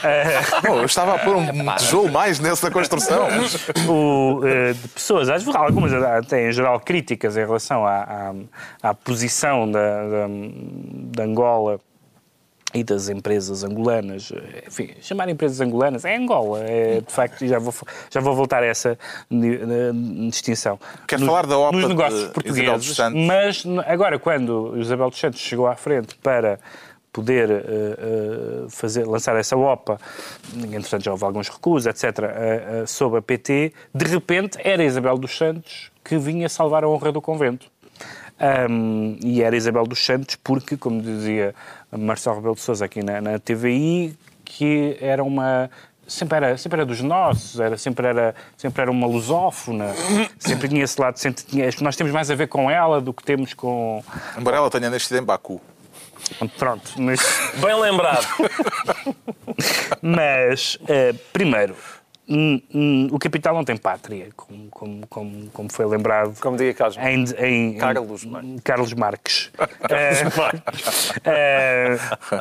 Eh, 0.02 0.40
Bom, 0.66 0.78
eu 0.78 0.84
estava 0.84 1.14
a 1.14 1.18
pôr 1.20 1.36
um 1.36 1.46
tijolo 1.76 2.10
mais 2.10 2.40
nessa 2.40 2.70
construção. 2.72 3.28
o, 3.88 4.40
eh, 4.44 4.72
de 4.72 4.88
pessoas, 4.88 5.28
às 5.28 5.44
vezes, 5.44 5.56
algumas 5.56 5.92
até 5.92 6.48
em 6.48 6.52
geral 6.52 6.80
críticas 6.80 7.36
em 7.36 7.40
relação 7.46 7.86
à, 7.86 8.32
à, 8.82 8.88
à 8.90 8.94
posição 8.94 9.70
da, 9.70 9.80
da, 10.08 10.26
da 11.16 11.22
Angola 11.22 11.80
e 12.74 12.82
das 12.82 13.08
empresas 13.08 13.62
angolanas, 13.62 14.32
eh, 14.34 14.64
enfim, 14.66 14.90
chamar 15.00 15.28
empresas 15.28 15.60
angolanas 15.60 16.04
é 16.04 16.16
Angola, 16.16 16.58
é, 16.64 17.00
de 17.00 17.12
facto, 17.12 17.46
já 17.46 17.58
vou, 17.58 17.72
já 18.10 18.20
vou 18.20 18.34
voltar 18.34 18.62
a 18.62 18.66
essa 18.66 18.98
distinção. 20.28 20.78
Quer 21.06 21.18
Nos- 21.20 21.28
falar 21.28 21.46
da 21.46 21.56
OPA 21.56 21.76
Nos 21.76 21.88
negócios 21.88 22.20
Isabel 22.20 22.32
dos 22.34 22.42
portugueses, 22.42 22.96
Santos? 22.96 23.24
mas 23.24 23.64
agora, 23.86 24.18
quando 24.18 24.74
Isabel 24.76 25.08
dos 25.10 25.18
Santos 25.20 25.40
chegou 25.40 25.66
à 25.66 25.76
frente 25.76 26.16
para 26.16 26.58
poder 27.12 27.48
eh, 27.48 27.62
eh, 27.68 28.66
fazer, 28.68 29.06
lançar 29.06 29.36
essa 29.36 29.56
OPA, 29.56 30.00
entretanto 30.56 31.04
já 31.04 31.12
houve 31.12 31.24
alguns 31.24 31.48
recusos, 31.48 31.86
etc., 31.86 32.24
eh, 32.24 32.84
sobre 32.88 33.20
a 33.20 33.22
PT, 33.22 33.72
de 33.94 34.04
repente 34.04 34.58
era 34.64 34.82
Isabel 34.82 35.16
dos 35.16 35.36
Santos 35.36 35.92
que 36.02 36.18
vinha 36.18 36.48
salvar 36.48 36.82
a 36.82 36.88
honra 36.88 37.12
do 37.12 37.22
convento. 37.22 37.72
Um, 38.68 39.16
e 39.22 39.42
era 39.44 39.56
Isabel 39.56 39.84
dos 39.86 40.04
Santos 40.04 40.34
porque, 40.42 40.76
como 40.76 41.00
dizia 41.00 41.54
Marcelo 41.96 42.36
Rebelo 42.36 42.54
de 42.54 42.60
Sousa 42.60 42.84
aqui 42.84 43.02
na, 43.02 43.20
na 43.20 43.38
TVI, 43.38 44.16
que 44.44 44.96
era 45.00 45.22
uma 45.22 45.70
sempre 46.06 46.36
era, 46.36 46.56
sempre 46.56 46.80
era 46.80 46.86
dos 46.86 47.00
nossos, 47.00 47.58
era, 47.58 47.76
sempre, 47.76 48.06
era, 48.06 48.34
sempre 48.56 48.82
era 48.82 48.90
uma 48.90 49.06
lusófona, 49.06 49.92
sempre 50.38 50.68
tinha 50.68 50.84
esse 50.84 51.00
lado, 51.00 51.18
sempre 51.18 51.42
tinha, 51.44 51.68
acho 51.68 51.78
que 51.78 51.84
nós 51.84 51.96
temos 51.96 52.12
mais 52.12 52.30
a 52.30 52.34
ver 52.34 52.48
com 52.48 52.70
ela 52.70 53.00
do 53.00 53.12
que 53.12 53.22
temos 53.22 53.54
com... 53.54 54.02
Embora 54.36 54.56
ela 54.56 54.70
tenha 54.70 54.90
nascido 54.90 55.18
em 55.18 55.22
Baku. 55.22 55.60
Pronto, 56.58 56.90
mas, 56.96 57.20
Bem 57.56 57.80
lembrado. 57.80 58.26
mas 60.00 60.78
eh, 60.88 61.14
primeiro, 61.32 61.76
hum, 62.28 62.60
hum, 62.74 63.08
o 63.12 63.18
capital 63.18 63.54
não 63.54 63.64
tem 63.64 63.76
pátria, 63.76 64.28
como, 64.36 64.68
como, 64.70 65.06
como, 65.08 65.50
como 65.50 65.72
foi 65.72 65.86
lembrado 65.86 66.38
Como 66.40 66.56
diria 66.56 66.72
Carlos 66.74 66.96
em, 66.98 67.24
em- 67.38 67.78
Carlos 67.78 68.24
em- 68.24 68.96
Marques. 68.98 69.50
Carlos 69.88 70.36
Marques. 70.36 71.12
Eh, 71.24 71.96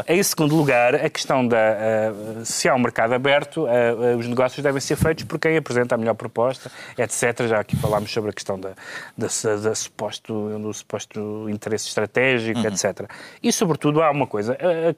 em 0.07 0.23
segundo 0.23 0.55
lugar, 0.55 0.95
a 0.95 1.09
questão 1.09 1.47
da 1.47 1.57
eh, 1.57 2.11
se 2.43 2.67
há 2.69 2.75
um 2.75 2.79
mercado 2.79 3.13
aberto, 3.13 3.67
eh, 3.67 4.15
os 4.17 4.27
negócios 4.27 4.63
devem 4.63 4.79
ser 4.81 4.95
feitos 4.95 5.23
por 5.25 5.39
quem 5.39 5.57
apresenta 5.57 5.95
a 5.95 5.97
melhor 5.97 6.13
proposta, 6.15 6.71
etc. 6.97 7.47
Já 7.47 7.59
aqui 7.59 7.75
falámos 7.75 8.11
sobre 8.11 8.29
a 8.29 8.33
questão 8.33 8.59
da, 8.59 8.69
da, 9.17 9.27
da 9.61 9.75
suposto, 9.75 10.59
do 10.59 10.73
suposto 10.73 11.49
interesse 11.49 11.87
estratégico, 11.87 12.59
etc. 12.67 13.09
E, 13.41 13.51
sobretudo, 13.51 14.01
há 14.01 14.09
uma 14.11 14.27
coisa, 14.27 14.57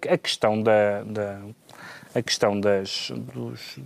a, 0.10 0.14
a 0.14 0.18
questão 0.18 0.62
da, 0.62 1.04
da- 1.04 1.40
a 2.16 2.22
questão 2.22 2.58
das, 2.58 3.12
dos, 3.14 3.78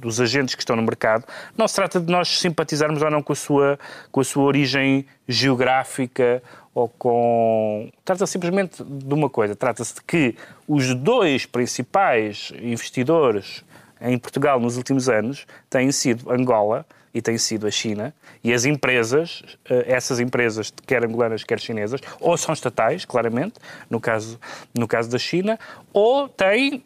dos 0.00 0.20
agentes 0.20 0.54
que 0.54 0.62
estão 0.62 0.74
no 0.74 0.82
mercado, 0.82 1.24
não 1.56 1.68
se 1.68 1.74
trata 1.74 2.00
de 2.00 2.10
nós 2.10 2.40
simpatizarmos 2.40 3.02
ou 3.02 3.10
não 3.10 3.22
com 3.22 3.34
a 3.34 3.36
sua, 3.36 3.78
com 4.10 4.20
a 4.20 4.24
sua 4.24 4.44
origem 4.44 5.06
geográfica 5.28 6.42
ou 6.74 6.88
com. 6.88 7.90
Trata-se 8.04 8.32
simplesmente 8.32 8.82
de 8.82 9.14
uma 9.14 9.28
coisa: 9.28 9.54
trata-se 9.54 9.96
de 9.96 10.02
que 10.02 10.34
os 10.66 10.94
dois 10.94 11.44
principais 11.44 12.52
investidores 12.60 13.62
em 14.00 14.18
Portugal 14.18 14.58
nos 14.58 14.78
últimos 14.78 15.08
anos 15.08 15.46
têm 15.68 15.92
sido 15.92 16.30
Angola 16.32 16.86
e 17.12 17.22
tem 17.22 17.38
sido 17.38 17.66
a 17.66 17.70
China, 17.70 18.14
e 18.44 18.52
as 18.52 18.66
empresas, 18.66 19.42
eh, 19.70 19.84
essas 19.88 20.20
empresas, 20.20 20.70
quer 20.86 21.02
angolanas, 21.02 21.42
quer 21.44 21.58
chinesas, 21.58 21.98
ou 22.20 22.36
são 22.36 22.52
estatais, 22.52 23.06
claramente, 23.06 23.54
no 23.88 23.98
caso, 23.98 24.38
no 24.74 24.86
caso 24.86 25.08
da 25.08 25.16
China, 25.16 25.58
ou 25.94 26.28
têm 26.28 26.84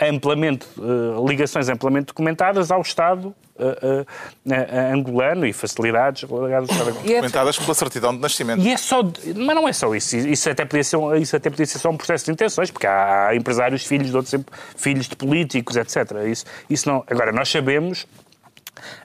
amplamente, 0.00 0.66
eh, 0.78 1.28
ligações 1.28 1.68
amplamente 1.68 2.06
documentadas 2.06 2.70
ao 2.70 2.80
Estado 2.80 3.34
eh, 3.58 4.04
eh, 4.50 4.66
eh, 4.70 4.92
angolano 4.92 5.46
e 5.46 5.52
facilidades 5.52 6.22
ligadas 6.22 6.68
ao 6.70 6.74
Estado 6.76 6.88
angolano. 6.90 7.10
É- 7.12 7.16
Comentadas 7.16 7.58
pela 7.58 7.74
certidão 7.74 8.14
de 8.14 8.20
nascimento. 8.20 8.62
e 8.62 8.70
é 8.72 8.76
só, 8.76 9.02
mas 9.02 9.54
não 9.54 9.68
é 9.68 9.72
só 9.72 9.94
isso. 9.94 10.16
Isso 10.16 10.48
até 10.50 10.64
podia 10.64 10.82
ser, 10.84 10.96
isso 11.20 11.36
até 11.36 11.50
podia 11.50 11.66
ser 11.66 11.78
só 11.78 11.90
um 11.90 11.96
processo 11.96 12.24
de 12.24 12.32
intenções, 12.32 12.70
porque 12.70 12.86
há, 12.86 13.34
empresários, 13.34 13.84
filhos 13.84 14.10
de 14.10 14.16
outros, 14.16 14.34
filhos 14.76 15.06
de 15.08 15.14
políticos, 15.16 15.76
etc. 15.76 16.10
Isso, 16.26 16.44
isso 16.70 16.88
não. 16.88 17.04
Agora 17.06 17.30
nós 17.30 17.50
sabemos 17.50 18.06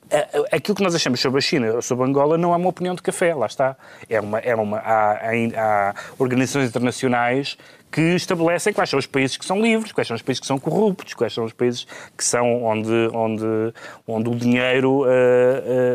eh, 0.09 0.27
aquilo 0.53 0.75
que 0.75 0.83
nós 0.83 0.95
achamos 0.95 1.19
sobre 1.19 1.37
a 1.39 1.41
China 1.41 1.73
ou 1.75 1.81
sobre 1.81 2.05
Angola 2.05 2.37
não 2.37 2.53
é 2.53 2.57
uma 2.57 2.69
opinião 2.69 2.95
de 2.95 3.01
café, 3.01 3.35
lá 3.35 3.45
está. 3.45 3.75
É 4.09 4.19
uma, 4.21 4.39
é 4.39 4.55
uma, 4.55 4.77
há, 4.79 5.11
há- 5.11 5.89
há 5.89 5.93
organizações 6.17 6.69
internacionais 6.69 7.57
que 7.91 8.01
estabelecem 8.15 8.73
quais 8.73 8.89
são 8.89 8.99
os 8.99 9.05
países 9.05 9.37
que 9.37 9.45
são 9.45 9.61
livres, 9.61 9.91
quais 9.91 10.07
são 10.07 10.15
os 10.15 10.21
países 10.21 10.39
que 10.39 10.47
são 10.47 10.59
corruptos, 10.59 11.13
quais 11.13 11.33
são 11.33 11.45
os 11.45 11.53
países 11.53 11.87
que 12.17 12.23
são 12.23 12.63
onde, 12.63 12.91
onde, 13.13 13.73
onde 14.07 14.29
o 14.29 14.35
dinheiro 14.35 15.03
uh, 15.03 15.05
uh, 15.05 15.07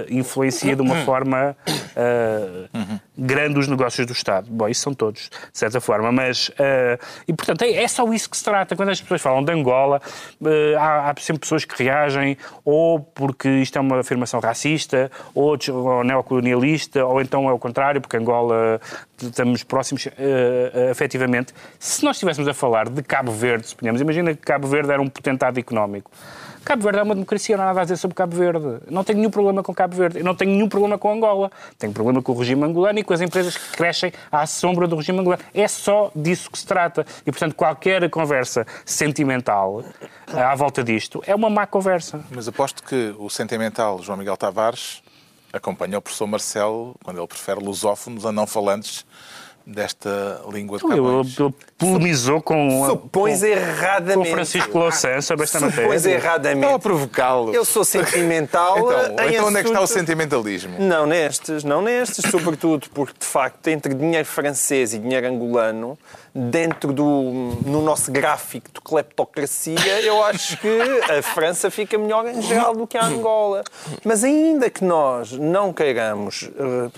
influencia 0.09 0.75
de 0.75 0.83
uma 0.83 0.97
forma 1.05 1.57
uh, 1.67 3.01
grande 3.17 3.59
os 3.59 3.69
negócios 3.69 4.07
do 4.07 4.13
Estado. 4.13 4.49
Bom, 4.51 4.69
isso 4.69 4.83
são 4.83 4.95
todos, 4.95 5.31
de 5.53 5.59
certa 5.59 5.81
forma, 5.81 6.11
mas. 6.11 6.51
e, 7.29 7.33
portanto, 7.33 7.63
é, 7.63 7.83
é, 7.83 7.89
só 7.89 8.11
isso 8.13 8.29
que 8.29 8.37
se 8.37 8.45
trata. 8.45 8.75
Quando 8.75 8.89
as 8.89 9.01
pessoas 9.01 9.21
falam 9.21 9.45
de 9.45 9.53
Angola, 9.53 10.01
há, 10.79 11.11
há, 11.11 11.15
sempre 11.21 11.41
pessoas 11.41 11.65
que 11.65 11.83
reagem 11.83 12.37
ou 12.65 13.01
porque 13.01 13.49
isto 13.49 13.77
é 13.77 13.81
uma 13.81 14.01
afirmação 14.01 14.41
racista, 14.41 15.11
ou, 15.35 15.57
ou 15.71 16.05
neocolonialista, 16.05 17.05
ou 17.05 17.21
então 17.21 17.49
é 17.49 17.53
o 17.53 17.59
contrário, 17.59 18.01
porque 18.01 18.17
Angola 18.17 18.81
estamos 19.23 19.63
próximos 19.63 20.07
uh, 20.07 20.09
uh, 20.09 20.91
afetivamente. 20.91 21.55
Se 21.79 22.05
nós 22.05 22.17
estivéssemos 22.17 22.49
a 22.49 22.55
falar 22.55 22.89
de 22.89 23.03
Cabo 23.03 23.33
Verde, 23.33 23.69
suponhamos, 23.69 24.01
imagina 24.01 24.35
que 24.35 24.43
Cabo 24.43 24.67
Verde 24.69 24.91
era 24.91 25.01
um 25.01 25.09
potentado 25.09 25.59
económico. 25.59 26.11
Cabo 26.65 26.85
Verde 26.85 27.01
é 27.01 27.03
uma 27.03 27.15
democracia, 27.15 27.57
não 27.57 27.65
há 27.65 27.67
nada 27.69 27.81
a 27.81 27.85
dizer 27.85 27.97
sobre 27.97 28.15
Cabo 28.15 28.37
Verde. 28.37 28.83
Não 28.89 29.03
tenho 29.03 29.19
nenhum 29.19 29.31
problema 29.31 29.63
com 29.63 29.75
Cabo 29.75 29.97
Verde. 29.97 30.23
Não 30.23 30.35
tenho 30.35 30.53
nenhum 30.53 30.69
problema 30.69 30.97
com 30.97 31.13
Angola. 31.13 31.51
Tenho 31.77 31.93
problema 31.93 32.23
com 32.23 32.33
o 32.33 32.39
regime 32.39 32.63
angolano 32.63 33.01
e 33.01 33.03
com 33.03 33.13
as 33.13 33.21
empresas 33.21 33.57
que 33.57 33.77
crescem 33.77 34.13
à 34.31 34.47
sombra 34.47 34.87
do 34.87 34.95
regime 34.95 35.19
angolano. 35.19 35.43
É 35.53 35.67
só 35.67 36.13
disso 36.15 36.51
que 36.51 36.59
se 36.59 36.67
trata. 36.67 37.05
E, 37.27 37.33
portanto, 37.33 37.57
qualquer 37.57 38.09
conversa 38.11 38.65
sentimental 38.85 39.85
à 40.33 40.55
volta 40.55 40.85
disto 40.85 41.23
é 41.27 41.35
uma 41.35 41.51
má 41.51 41.67
conversa. 41.67 42.21
Mas 42.31 42.47
aposto 42.47 42.83
que 42.85 43.13
o 43.19 43.29
sentimental 43.29 44.01
João 44.01 44.17
Miguel 44.17 44.37
Tavares 44.37 45.02
acompanha 45.53 45.99
o 45.99 46.03
professor 46.03 46.27
Marcelo 46.27 46.97
quando 47.05 47.19
ele 47.19 47.27
prefere 47.27 47.63
lusófonos 47.63 48.25
a 48.25 48.33
não 48.33 48.47
falantes 48.47 49.05
desta 49.67 50.43
língua 50.51 50.79
de 50.79 50.85
Camões. 50.85 51.39
Ele, 51.39 51.55
polemizou 51.83 52.41
com, 52.41 52.87
Supões 52.87 53.41
com, 53.41 53.47
erradamente. 53.47 54.29
com 54.29 54.35
Francisco 54.35 54.79
Louçã 54.79 55.21
sobre 55.21 55.45
esta 55.45 55.59
matéria. 55.59 55.85
Supões 55.85 56.07
erradamente. 56.07 56.61
Estão 56.61 56.75
a 56.75 56.79
provocá-lo. 56.79 57.55
Eu 57.55 57.65
sou 57.65 57.85
sentimental. 57.85 58.79
então, 59.13 59.29
então 59.29 59.47
onde 59.47 59.59
é 59.59 59.63
que 59.63 59.69
está 59.69 59.81
o 59.81 59.87
sentimentalismo? 59.87 60.77
Não 60.79 61.07
nestes, 61.07 61.65
não 61.65 61.83
nestes, 61.83 62.31
sobretudo 62.31 62.89
porque, 62.95 63.15
de 63.19 63.27
facto, 63.27 63.67
entre 63.69 63.95
dinheiro 63.95 64.27
francês 64.27 64.95
e 64.95 64.99
dinheiro 64.99 65.27
angolano, 65.27 65.99
dentro 66.35 66.93
do 66.93 67.05
no 67.67 67.83
nosso 67.83 68.11
gráfico 68.11 68.71
de 68.73 68.81
cleptocracia, 68.81 70.01
eu 70.03 70.23
acho 70.25 70.57
que 70.59 70.79
a 71.11 71.23
França 71.23 71.71
fica 71.71 71.99
melhor 71.99 72.27
em 72.27 72.41
geral 72.41 72.75
do 72.75 72.87
que 72.87 72.97
a 72.97 73.05
Angola. 73.05 73.63
Mas 74.05 74.25
ainda 74.25 74.71
que 74.71 74.85
nós 74.85 75.33
não 75.33 75.73
queiramos 75.73 76.43
uh, 76.43 76.91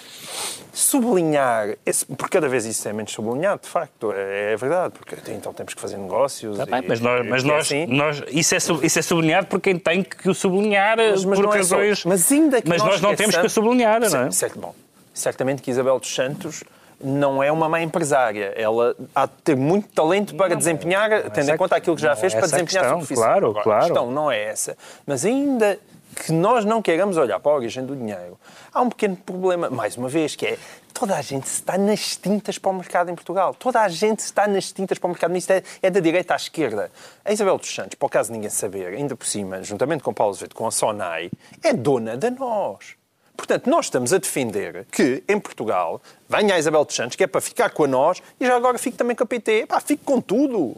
sublinhar, 0.73 1.77
esse, 1.87 2.05
porque 2.05 2.37
cada 2.37 2.49
vez 2.49 2.65
isso 2.65 2.89
é 2.89 2.93
menos 2.93 3.13
sublinhado, 3.13 3.63
de 3.63 3.69
facto, 3.69 4.13
é, 4.13 4.53
é 4.53 4.57
verdade, 4.57 4.74
porque 4.91 5.17
então 5.31 5.53
temos 5.53 5.75
que 5.75 5.81
fazer 5.81 5.97
negócios. 5.97 6.57
Tá 6.57 6.67
bem, 6.67 6.85
mas 6.87 7.01
nós, 7.01 7.27
mas 7.27 7.45
nós, 7.45 7.67
assim. 7.67 7.87
nós, 7.87 8.23
isso, 8.29 8.55
é, 8.55 8.59
isso 8.59 8.99
é 8.99 9.03
sublinhado 9.03 9.47
por 9.47 9.61
quem 9.61 9.79
tem 9.79 10.03
que 10.03 10.29
o 10.29 10.35
sublinhar 10.35 10.97
mas, 10.97 11.25
mas 11.25 11.41
por 11.41 11.55
é 11.55 11.59
razões. 11.59 12.05
É 12.05 12.09
mas 12.09 12.33
ainda 12.33 12.63
que 12.63 12.69
mas 12.69 12.83
nós, 12.83 12.93
nós 12.93 13.01
não 13.01 13.15
temos 13.15 13.37
que 13.37 13.49
sublinhar, 13.49 14.01
não 14.01 14.27
é? 14.27 14.31
Certo, 14.31 14.59
bom, 14.59 14.75
certamente 15.13 15.63
que 15.63 15.71
Isabel 15.71 15.99
dos 15.99 16.15
Santos 16.15 16.65
não 17.01 17.43
é 17.43 17.51
uma 17.51 17.69
má 17.69 17.81
empresária. 17.81 18.53
Ela 18.57 18.95
há 19.15 19.27
de 19.27 19.33
ter 19.43 19.57
muito 19.57 19.89
talento 19.89 20.35
para 20.35 20.51
não, 20.51 20.57
desempenhar, 20.57 21.11
não, 21.11 21.31
tendo 21.31 21.51
em 21.51 21.57
conta 21.57 21.77
aquilo 21.77 21.97
que 21.97 22.03
já 22.03 22.17
fez, 22.17 22.33
é 22.33 22.39
para 22.39 22.47
desempenhar 22.47 22.85
questão, 22.85 22.99
a 22.99 23.05
sua 23.05 23.17
Claro, 23.17 23.51
Agora, 23.51 23.65
claro. 23.65 23.81
A 23.81 23.87
questão 23.87 24.11
não 24.11 24.31
é 24.31 24.43
essa. 24.45 24.77
Mas 25.07 25.25
ainda 25.25 25.79
que 26.15 26.33
nós 26.33 26.65
não 26.65 26.81
queiramos 26.81 27.17
olhar 27.17 27.41
para 27.41 27.53
a 27.53 27.57
origem 27.57 27.85
do 27.85 27.97
dinheiro, 27.97 28.39
há 28.73 28.81
um 28.81 28.89
pequeno 28.89 29.17
problema, 29.17 29.69
mais 29.69 29.97
uma 29.97 30.09
vez, 30.09 30.37
que 30.37 30.47
é 30.47 30.59
toda 30.95 31.17
a 31.17 31.21
gente 31.21 31.47
está 31.47 31.77
nas 31.77 32.17
tintas 32.17 32.57
para 32.57 32.71
o 32.71 32.75
mercado 32.75 33.11
em 33.11 33.15
Portugal. 33.15 33.53
Toda 33.53 33.81
a 33.81 33.89
gente 33.89 34.21
está 34.21 34.47
nas 34.47 34.71
tintas 34.71 34.97
para 34.97 35.09
o 35.09 35.11
mercado. 35.11 35.37
Isto 35.37 35.51
é, 35.51 35.63
é 35.83 35.91
da 35.91 35.99
direita 35.99 36.35
à 36.35 36.37
esquerda. 36.37 36.91
A 37.25 37.33
Isabel 37.33 37.59
dos 37.59 37.75
Santos, 37.75 37.97
por 37.97 38.07
acaso 38.07 38.33
ninguém 38.33 38.49
saber, 38.49 38.95
ainda 38.95 39.17
por 39.17 39.27
cima, 39.27 39.63
juntamente 39.63 40.05
com 40.05 40.15
Paulo 40.15 40.33
Azevedo, 40.33 40.55
com 40.55 40.67
a 40.67 40.71
SONAI, 40.71 41.31
é 41.63 41.73
dona 41.73 42.17
de 42.17 42.31
nós. 42.31 42.95
Portanto, 43.37 43.69
nós 43.69 43.87
estamos 43.87 44.13
a 44.13 44.19
defender 44.19 44.87
que, 44.93 45.25
em 45.29 45.41
Portugal, 45.41 46.01
venha 46.29 46.55
a 46.55 46.59
Isabel 46.59 46.85
dos 46.85 46.95
Santos, 46.95 47.17
que 47.17 47.25
é 47.25 47.27
para 47.27 47.41
ficar 47.41 47.71
com 47.71 47.83
a 47.83 47.89
nós, 47.89 48.23
e 48.39 48.47
já 48.47 48.55
agora 48.55 48.79
fique 48.79 48.97
também 48.97 49.17
com 49.17 49.25
a 49.25 49.27
PT. 49.27 49.67
Pá, 49.67 49.81
fique 49.81 50.05
com 50.05 50.21
tudo. 50.21 50.77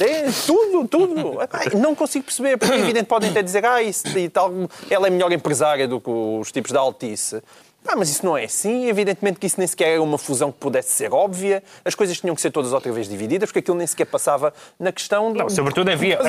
É, 0.00 0.30
tudo, 0.46 0.86
tudo. 0.86 1.38
não 1.76 1.94
consigo 1.96 2.24
perceber, 2.24 2.56
porque 2.56 2.72
é 2.72 2.78
evidente 2.78 3.06
podem 3.06 3.30
até 3.30 3.42
dizer, 3.42 3.64
ah, 3.66 3.82
isso 3.82 4.16
e 4.16 4.28
tal, 4.28 4.52
ela 4.88 5.08
é 5.08 5.10
melhor 5.10 5.32
empresária 5.32 5.88
do 5.88 6.00
que 6.00 6.08
os 6.08 6.52
tipos 6.52 6.70
da 6.70 6.78
Altice. 6.78 7.42
Ah, 7.86 7.96
mas 7.96 8.08
isso 8.08 8.24
não 8.24 8.36
é 8.36 8.44
assim. 8.44 8.88
Evidentemente 8.88 9.38
que 9.38 9.46
isso 9.46 9.56
nem 9.58 9.66
sequer 9.66 9.94
era 9.94 10.02
uma 10.02 10.18
fusão 10.18 10.52
que 10.52 10.58
pudesse 10.58 10.90
ser 10.90 11.12
óbvia. 11.12 11.62
As 11.84 11.94
coisas 11.94 12.18
tinham 12.20 12.34
que 12.34 12.40
ser 12.40 12.50
todas 12.50 12.72
outra 12.72 12.92
vez 12.92 13.08
divididas, 13.08 13.48
porque 13.48 13.58
aquilo 13.58 13.76
nem 13.76 13.86
sequer 13.86 14.06
passava 14.06 14.52
na 14.78 14.92
questão... 14.92 15.32
Do... 15.32 15.38
Não, 15.38 15.50
sobretudo 15.50 15.90
havia, 15.90 16.16
do, 16.16 16.24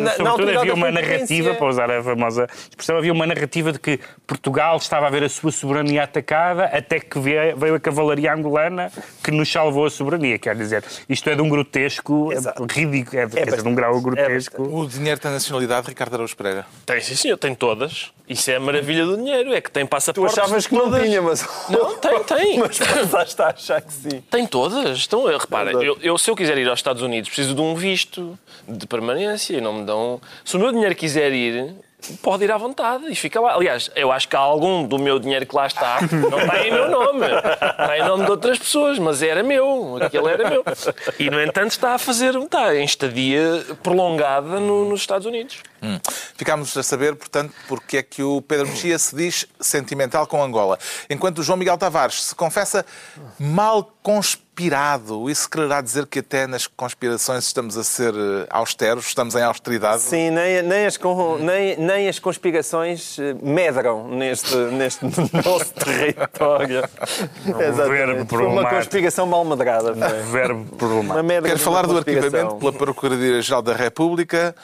na, 0.00 0.12
sobretudo 0.12 0.52
na 0.52 0.60
havia 0.60 0.74
uma 0.74 0.90
narrativa, 0.90 1.54
para 1.54 1.66
usar 1.66 1.90
a 1.90 2.02
famosa 2.02 2.46
expressão, 2.68 2.96
havia 2.96 3.12
uma 3.12 3.26
narrativa 3.26 3.72
de 3.72 3.78
que 3.78 4.00
Portugal 4.26 4.76
estava 4.76 5.06
a 5.06 5.10
ver 5.10 5.24
a 5.24 5.28
sua 5.28 5.50
soberania 5.50 6.04
atacada 6.04 6.64
até 6.66 7.00
que 7.00 7.18
veio 7.18 7.74
a 7.74 7.80
cavalaria 7.80 8.32
angolana 8.32 8.92
que 9.22 9.30
nos 9.30 9.50
salvou 9.50 9.86
a 9.86 9.90
soberania. 9.90 10.38
Quer 10.38 10.54
dizer, 10.56 10.84
isto 11.08 11.28
é 11.30 11.34
de 11.34 11.42
um 11.42 11.48
grotesco 11.48 12.32
Exato. 12.32 12.66
ridículo, 12.70 13.18
é, 13.18 13.22
é 13.22 13.26
dizer, 13.26 13.62
de 13.62 13.68
um 13.68 13.74
grau 13.74 14.00
grotesco. 14.00 14.62
É 14.64 14.68
o 14.68 14.86
dinheiro 14.86 15.20
tem 15.20 15.30
nacionalidade, 15.30 15.88
Ricardo 15.88 16.14
Araújo 16.14 16.36
Pereira? 16.36 16.66
Tem, 16.84 17.00
sim, 17.00 17.14
senhor, 17.14 17.36
tem 17.36 17.54
todas. 17.54 18.12
Isso 18.28 18.50
é 18.50 18.56
a 18.56 18.60
maravilha 18.60 19.06
do 19.06 19.16
dinheiro, 19.16 19.54
é 19.54 19.60
que 19.60 19.70
tem 19.70 19.86
passaportes. 19.86 20.34
Tu 20.34 20.40
achavas 20.40 20.66
que 20.66 20.74
não 20.74 20.90
tinha, 21.02 21.22
mas. 21.22 21.46
Não, 21.68 21.96
tem, 21.96 22.22
tem. 22.24 22.58
mas 22.60 22.78
passaste 22.78 23.42
a 23.42 23.46
achar 23.48 23.82
que 23.82 23.92
sim. 23.92 24.22
Tem 24.30 24.46
todas. 24.46 25.04
Então, 25.06 25.24
repara, 25.26 25.72
eu, 25.72 25.98
eu, 26.00 26.18
se 26.18 26.30
eu 26.30 26.36
quiser 26.36 26.58
ir 26.58 26.68
aos 26.68 26.78
Estados 26.78 27.02
Unidos, 27.02 27.28
preciso 27.28 27.54
de 27.54 27.60
um 27.60 27.74
visto 27.74 28.38
de 28.66 28.86
permanência 28.86 29.56
e 29.56 29.60
não 29.60 29.72
me 29.72 29.84
dão. 29.84 30.20
Se 30.44 30.56
o 30.56 30.60
meu 30.60 30.72
dinheiro 30.72 30.94
quiser 30.94 31.32
ir, 31.32 31.74
pode 32.22 32.44
ir 32.44 32.52
à 32.52 32.56
vontade 32.56 33.10
e 33.10 33.14
fica 33.14 33.40
lá. 33.40 33.54
Aliás, 33.54 33.90
eu 33.94 34.12
acho 34.12 34.28
que 34.28 34.36
há 34.36 34.38
algum 34.38 34.86
do 34.86 34.98
meu 34.98 35.18
dinheiro 35.18 35.46
que 35.46 35.54
lá 35.54 35.66
está 35.66 35.98
não 36.12 36.38
está 36.38 36.66
em 36.66 36.70
meu 36.70 36.88
nome. 36.88 37.26
Está 37.26 37.98
em 37.98 38.04
nome 38.04 38.24
de 38.24 38.30
outras 38.30 38.58
pessoas, 38.58 38.98
mas 38.98 39.22
era 39.22 39.42
meu. 39.42 39.98
Aquele 40.00 40.28
era 40.28 40.48
meu. 40.48 40.64
E, 41.18 41.30
no 41.30 41.42
entanto, 41.42 41.72
está 41.72 41.94
a 41.94 41.98
fazer, 41.98 42.34
está 42.36 42.74
em 42.76 42.84
estadia 42.84 43.64
prolongada 43.82 44.60
no, 44.60 44.88
nos 44.88 45.00
Estados 45.00 45.26
Unidos. 45.26 45.62
Hum. 45.82 45.98
Ficámos 46.36 46.76
a 46.76 46.82
saber, 46.82 47.14
portanto, 47.16 47.52
porque 47.66 47.98
é 47.98 48.02
que 48.02 48.22
o 48.22 48.40
Pedro 48.42 48.68
Mexia 48.68 48.98
se 48.98 49.14
diz 49.14 49.46
sentimental 49.60 50.26
com 50.26 50.42
Angola, 50.42 50.78
enquanto 51.08 51.38
o 51.38 51.42
João 51.42 51.56
Miguel 51.58 51.78
Tavares 51.78 52.22
se 52.24 52.34
confessa 52.34 52.84
mal 53.38 53.92
conspirado. 54.02 55.28
Isso 55.30 55.48
quererá 55.48 55.80
dizer 55.80 56.06
que 56.06 56.18
até 56.18 56.46
nas 56.46 56.66
conspirações 56.66 57.44
estamos 57.44 57.76
a 57.76 57.84
ser 57.84 58.12
eh, 58.14 58.46
austeros, 58.50 59.06
estamos 59.06 59.34
em 59.34 59.42
austeridade? 59.42 60.02
Sim, 60.02 60.30
nem, 60.30 60.62
nem, 60.62 60.86
as, 60.86 60.98
nem, 61.40 61.76
nem 61.76 62.08
as 62.08 62.18
conspirações 62.18 63.18
eh, 63.18 63.36
medram 63.40 64.08
neste, 64.08 64.56
neste 64.56 65.04
nosso 65.44 65.72
território. 65.74 66.82
Um 67.46 67.88
verbo 67.88 68.26
Foi 68.28 68.46
uma 68.46 68.68
conspiração 68.68 69.26
mal 69.26 69.44
medrada. 69.44 69.92
Verbo 69.92 70.64
problemático. 70.76 71.42
Quero 71.44 71.58
falar 71.58 71.86
do 71.86 71.98
arquivamento 71.98 72.56
pela 72.56 72.72
Procuradoria-Geral 72.72 73.62
da 73.62 73.74
República 73.74 74.54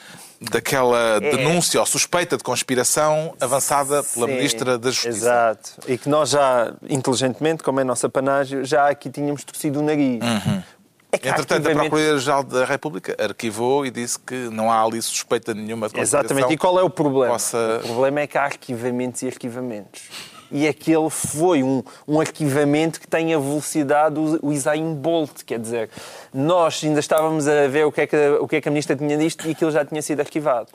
daquela 0.41 1.17
é. 1.17 1.19
denúncia 1.19 1.79
ou 1.79 1.85
suspeita 1.85 2.37
de 2.37 2.43
conspiração 2.43 3.33
avançada 3.39 4.03
pela 4.03 4.27
Sim, 4.27 4.33
Ministra 4.33 4.77
da 4.77 4.91
Justiça. 4.91 5.17
Exato. 5.17 5.71
E 5.87 5.97
que 5.97 6.09
nós 6.09 6.29
já, 6.29 6.73
inteligentemente, 6.89 7.63
como 7.63 7.79
é 7.79 7.83
nossa 7.83 8.09
panágio, 8.09 8.63
já 8.65 8.89
aqui 8.89 9.09
tínhamos 9.09 9.43
torcido 9.43 9.79
o 9.79 9.83
nariz. 9.83 10.21
Uhum. 10.21 10.63
É 11.11 11.17
que 11.17 11.29
Entretanto, 11.29 11.69
a 11.69 11.71
Procuradoria-Geral 11.71 12.43
da 12.43 12.65
República 12.65 13.15
arquivou 13.17 13.85
e 13.85 13.91
disse 13.91 14.19
que 14.19 14.35
não 14.49 14.69
há 14.69 14.83
ali 14.83 15.01
suspeita 15.01 15.53
nenhuma 15.53 15.87
de 15.87 15.97
Exatamente. 15.99 16.51
E 16.51 16.57
qual 16.57 16.77
é 16.77 16.83
o 16.83 16.89
problema? 16.89 17.31
Possa... 17.31 17.79
O 17.83 17.87
problema 17.87 18.19
é 18.19 18.27
que 18.27 18.37
há 18.37 18.43
arquivamentos 18.43 19.21
e 19.21 19.27
arquivamentos 19.27 20.34
e 20.51 20.67
aquele 20.67 21.09
foi 21.09 21.63
um, 21.63 21.83
um 22.07 22.19
arquivamento 22.19 22.99
que 22.99 23.07
tem 23.07 23.33
a 23.33 23.39
velocidade 23.39 24.15
do 24.15 24.39
Usain 24.45 24.93
Bolt, 24.93 25.43
quer 25.45 25.59
dizer, 25.59 25.89
nós 26.33 26.81
ainda 26.83 26.99
estávamos 26.99 27.47
a 27.47 27.67
ver 27.67 27.85
o 27.85 27.91
que 27.91 28.01
é 28.01 28.07
que, 28.07 28.29
o 28.39 28.47
que, 28.47 28.55
é 28.57 28.61
que 28.61 28.67
a 28.67 28.71
ministra 28.71 28.95
tinha 28.95 29.17
disto 29.17 29.47
e 29.47 29.51
aquilo 29.51 29.71
já 29.71 29.83
tinha 29.83 30.01
sido 30.01 30.19
arquivado. 30.19 30.67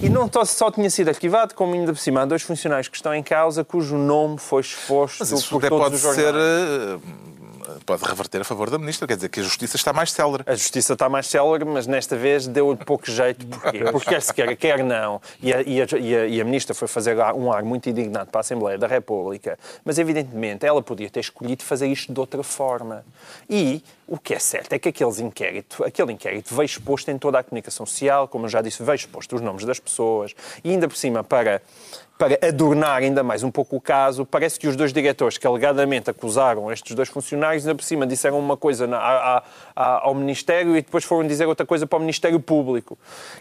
E 0.00 0.08
não 0.08 0.28
só 0.44 0.70
tinha 0.72 0.90
sido 0.90 1.08
arquivado, 1.08 1.54
como 1.54 1.72
ainda 1.72 1.92
por 1.92 1.98
cima 1.98 2.22
há 2.22 2.24
dois 2.24 2.42
funcionários 2.42 2.88
que 2.88 2.96
estão 2.96 3.14
em 3.14 3.22
causa 3.22 3.62
cujo 3.62 3.96
nome 3.96 4.38
foi 4.38 4.60
exposto 4.60 5.18
Mas 5.20 5.30
isso 5.30 5.48
por 5.48 5.62
todos 5.62 5.78
pode 5.78 5.94
os 5.94 6.00
jornais. 6.00 6.26
ser 6.26 6.34
eh, 6.34 6.98
pode 7.84 8.04
reverter 8.04 8.40
a 8.40 8.44
favor 8.44 8.70
da 8.70 8.78
ministra, 8.78 9.06
quer 9.06 9.16
dizer 9.16 9.28
que 9.28 9.40
a 9.40 9.42
justiça 9.42 9.76
está 9.76 9.92
mais 9.92 10.12
célere. 10.12 10.42
A 10.46 10.54
justiça 10.54 10.92
está 10.92 11.08
mais 11.08 11.26
célere, 11.26 11.64
mas 11.64 11.86
nesta 11.86 12.16
vez 12.16 12.46
deu-lhe 12.46 12.84
pouco 12.84 13.10
jeito. 13.10 13.46
Porquê? 13.46 13.78
Porque 13.90 14.10
quer 14.10 14.22
se 14.22 14.32
quer, 14.34 14.56
quer 14.56 14.84
não. 14.84 15.20
E 15.42 15.52
a, 15.52 15.62
e, 15.62 15.82
a, 15.82 15.86
e, 15.98 16.16
a, 16.16 16.26
e 16.26 16.40
a 16.40 16.44
ministra 16.44 16.74
foi 16.74 16.88
fazer 16.88 17.16
um 17.34 17.52
ar 17.52 17.62
muito 17.62 17.88
indignado 17.88 18.30
para 18.30 18.40
a 18.40 18.42
Assembleia 18.42 18.78
da 18.78 18.86
República, 18.86 19.58
mas 19.84 19.98
evidentemente 19.98 20.66
ela 20.66 20.82
podia 20.82 21.08
ter 21.10 21.20
escolhido 21.20 21.62
fazer 21.62 21.86
isto 21.88 22.12
de 22.12 22.20
outra 22.20 22.42
forma. 22.42 23.04
E 23.48 23.82
o 24.06 24.18
que 24.18 24.34
é 24.34 24.38
certo 24.38 24.72
é 24.72 24.78
que 24.78 24.88
aqueles 24.88 25.18
inquérito, 25.18 25.82
aquele 25.82 26.12
inquérito 26.12 26.54
veio 26.54 26.66
exposto 26.66 27.10
em 27.10 27.18
toda 27.18 27.38
a 27.38 27.42
comunicação 27.42 27.86
social, 27.86 28.28
como 28.28 28.44
eu 28.46 28.50
já 28.50 28.60
disse, 28.60 28.82
veio 28.82 28.96
exposto 28.96 29.34
os 29.36 29.40
nomes 29.40 29.64
das 29.64 29.80
pessoas, 29.80 30.34
e 30.62 30.70
ainda 30.70 30.86
por 30.88 30.96
cima 30.96 31.24
para 31.24 31.62
para 32.16 32.38
adornar 32.46 33.02
ainda 33.02 33.22
mais 33.24 33.42
um 33.42 33.50
pouco 33.50 33.76
o 33.76 33.80
caso, 33.80 34.24
parece 34.24 34.58
que 34.58 34.68
os 34.68 34.76
dois 34.76 34.92
diretores 34.92 35.36
que 35.36 35.46
alegadamente 35.46 36.08
acusaram 36.08 36.70
estes 36.70 36.94
dois 36.94 37.08
funcionários, 37.08 37.66
ainda 37.66 37.74
por 37.74 37.82
cima 37.82 38.06
disseram 38.06 38.38
uma 38.38 38.56
coisa 38.56 38.86
na, 38.86 38.98
a, 38.98 39.42
a, 39.74 40.06
ao 40.06 40.14
Ministério 40.14 40.76
e 40.76 40.82
depois 40.82 41.02
foram 41.02 41.26
dizer 41.26 41.46
outra 41.46 41.66
coisa 41.66 41.86
para 41.88 41.96
o 41.96 42.00
Ministério 42.00 42.38
Público. 42.38 42.96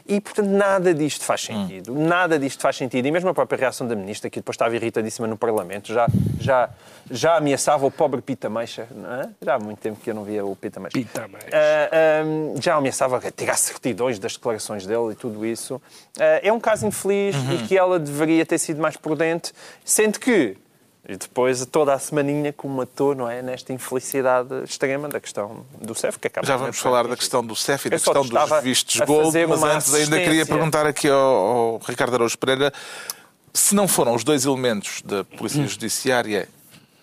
E, 0.07 0.19
portanto, 0.19 0.47
nada 0.47 0.91
disto 0.91 1.23
faz 1.23 1.41
sentido. 1.41 1.93
Hum. 1.93 2.07
Nada 2.07 2.39
disto 2.39 2.61
faz 2.61 2.75
sentido. 2.75 3.05
E 3.05 3.11
mesmo 3.11 3.29
a 3.29 3.33
própria 3.33 3.57
reação 3.57 3.87
da 3.87 3.95
Ministra, 3.95 4.27
que 4.29 4.39
depois 4.39 4.55
estava 4.55 4.75
irritadíssima 4.75 5.27
no 5.27 5.37
Parlamento, 5.37 5.93
já, 5.93 6.07
já, 6.39 6.69
já 7.11 7.37
ameaçava 7.37 7.85
o 7.85 7.91
pobre 7.91 8.21
Pita 8.21 8.49
Meixa. 8.49 8.87
É? 9.21 9.45
Já 9.45 9.55
há 9.55 9.59
muito 9.59 9.79
tempo 9.79 9.99
que 10.01 10.09
eu 10.09 10.15
não 10.15 10.23
via 10.23 10.43
o 10.43 10.55
Pita 10.55 10.79
Meixa. 10.79 10.93
Pita 10.93 11.27
Meixa. 11.27 11.47
Uh, 11.47 12.55
uh, 12.55 12.61
já 12.61 12.75
ameaçava 12.75 13.21
tirar 13.31 13.55
certidões 13.55 14.17
das 14.17 14.33
declarações 14.33 14.87
dele 14.87 15.11
e 15.11 15.15
tudo 15.15 15.45
isso. 15.45 15.75
Uh, 15.75 16.41
é 16.41 16.51
um 16.51 16.59
caso 16.59 16.87
infeliz 16.87 17.35
uhum. 17.35 17.53
e 17.53 17.57
que 17.67 17.77
ela 17.77 17.99
deveria 17.99 18.43
ter 18.45 18.57
sido 18.63 18.81
mais 18.81 18.97
prudente, 18.97 19.53
sendo 19.83 20.19
que 20.19 20.57
e 21.07 21.17
depois 21.17 21.65
toda 21.65 21.93
a 21.93 21.99
semaninha 21.99 22.53
que 22.53 22.65
o 22.65 22.69
matou, 22.69 23.13
não 23.13 23.29
é? 23.29 23.41
Nesta 23.41 23.73
infelicidade 23.73 24.63
extrema 24.63 25.09
da 25.09 25.19
questão 25.19 25.65
do 25.81 25.93
CEF, 25.93 26.17
que 26.17 26.27
acaba 26.27 26.47
Já 26.47 26.55
vamos 26.55 26.79
falar 26.79 27.05
da 27.07 27.17
questão 27.17 27.45
do 27.45 27.57
CEF 27.57 27.87
e 27.87 27.89
da 27.89 27.97
questão 27.97 28.25
dos 28.25 28.63
vistos 28.63 29.01
gold, 29.01 29.45
mas 29.47 29.63
antes 29.63 29.93
ainda 29.93 30.17
queria 30.17 30.45
perguntar 30.45 30.85
aqui 30.85 31.09
ao, 31.09 31.19
ao 31.19 31.77
Ricardo 31.79 32.15
Araújo 32.15 32.37
Pereira 32.37 32.71
se 33.53 33.75
não 33.75 33.87
foram 33.87 34.15
os 34.15 34.23
dois 34.23 34.45
elementos 34.45 35.01
da 35.03 35.25
Polícia 35.25 35.61
Judiciária 35.67 36.47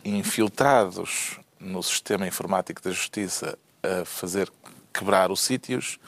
infiltrados 0.02 1.38
no 1.60 1.82
sistema 1.82 2.26
informático 2.26 2.82
da 2.82 2.90
Justiça 2.90 3.58
a 3.82 4.04
fazer 4.06 4.50
quebrar 4.94 5.30
os 5.30 5.40
sítios, 5.40 5.98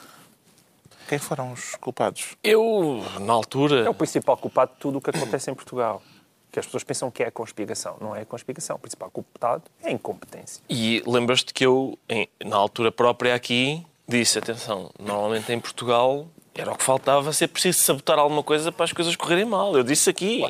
quem 1.08 1.18
foram 1.18 1.52
os 1.52 1.74
culpados? 1.76 2.36
Eu, 2.42 3.02
na 3.20 3.32
altura. 3.32 3.84
É 3.84 3.88
o 3.88 3.94
principal 3.94 4.36
culpado 4.36 4.72
de 4.72 4.78
tudo 4.78 4.98
o 4.98 5.00
que 5.00 5.10
acontece 5.10 5.50
em 5.50 5.54
Portugal. 5.54 6.02
Que 6.50 6.58
as 6.58 6.66
pessoas 6.66 6.84
pensam 6.84 7.10
que 7.10 7.22
é 7.22 7.28
a 7.28 7.30
conspiração. 7.30 7.96
Não 8.00 8.14
é 8.14 8.22
a 8.22 8.26
conspiração. 8.26 8.76
O 8.76 8.78
principal 8.78 9.10
culpado 9.10 9.64
é 9.82 9.88
a 9.88 9.90
incompetência. 9.90 10.62
E 10.68 11.02
lembras-te 11.06 11.54
que 11.54 11.64
eu, 11.64 11.98
em, 12.08 12.28
na 12.44 12.56
altura 12.56 12.92
própria 12.92 13.34
aqui, 13.34 13.84
disse: 14.06 14.38
atenção, 14.38 14.90
normalmente 14.98 15.50
em 15.52 15.58
Portugal 15.58 16.26
era 16.54 16.70
o 16.70 16.76
que 16.76 16.84
faltava 16.84 17.32
ser 17.32 17.48
preciso 17.48 17.78
sabotar 17.78 18.18
alguma 18.18 18.42
coisa 18.42 18.70
para 18.70 18.84
as 18.84 18.92
coisas 18.92 19.16
correrem 19.16 19.46
mal. 19.46 19.74
Eu 19.74 19.82
disse 19.82 20.10
aqui. 20.10 20.44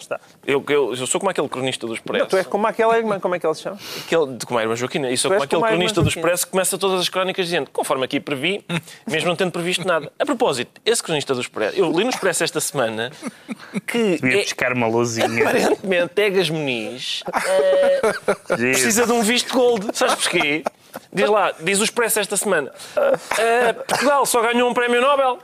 Eu, 0.45 0.65
eu, 0.69 0.95
eu 0.95 1.07
sou 1.07 1.21
como 1.21 1.31
aquele 1.31 1.49
cronista 1.49 1.87
do 1.87 1.95
Expresso. 1.95 2.25
Não, 2.25 2.29
tu 2.29 2.37
és 2.37 2.47
como 2.47 2.67
aquela 2.67 2.99
irmã, 2.99 3.21
como 3.21 3.37
é 3.37 3.39
que 3.39 3.47
ele 3.47 3.55
se 3.55 3.63
chama? 3.63 3.79
Aquele, 4.05 4.39
como 4.45 4.59
a 4.59 4.63
irmã 4.63 4.75
Joaquina. 4.75 5.11
E 5.11 5.17
sou 5.17 5.31
como 5.31 5.45
aquele 5.45 5.61
como 5.61 5.73
cronista 5.73 6.03
do 6.03 6.09
Expresso 6.09 6.47
que 6.47 6.51
começa 6.51 6.77
todas 6.77 7.01
as 7.01 7.09
crónicas 7.09 7.47
dizendo, 7.47 7.71
conforme 7.71 8.05
aqui 8.05 8.19
previ, 8.19 8.65
mesmo 9.07 9.29
não 9.29 9.37
tendo 9.37 9.53
previsto 9.53 9.87
nada. 9.87 10.11
A 10.19 10.27
propósito, 10.27 10.81
esse 10.85 11.03
cronista 11.03 11.35
do 11.35 11.41
Expresso, 11.41 11.77
eu 11.77 11.91
li 11.93 12.03
no 12.03 12.11
Expresso 12.11 12.43
esta 12.43 12.61
semana 12.61 13.13
que. 13.87 14.19
Devia 14.21 14.41
é, 14.41 14.43
buscar 14.43 14.73
uma 14.73 14.89
luzinha. 14.89 15.49
Aparentemente, 15.49 16.21
Egas 16.21 16.51
Muniz 16.51 17.23
é, 17.49 18.01
precisa 18.57 19.07
de 19.07 19.13
um 19.13 19.23
visto 19.23 19.55
gold. 19.55 19.87
Sabes 19.97 20.17
porquê? 20.17 20.65
Diz 21.13 21.29
lá, 21.29 21.53
diz 21.61 21.79
o 21.79 21.85
Expresso 21.85 22.21
esta 22.21 22.37
semana. 22.39 22.73
Uh, 22.97 23.85
Portugal 23.87 24.25
só 24.25 24.41
ganhou 24.41 24.71
um 24.71 24.73
prémio 24.73 24.99
Nobel, 24.99 25.39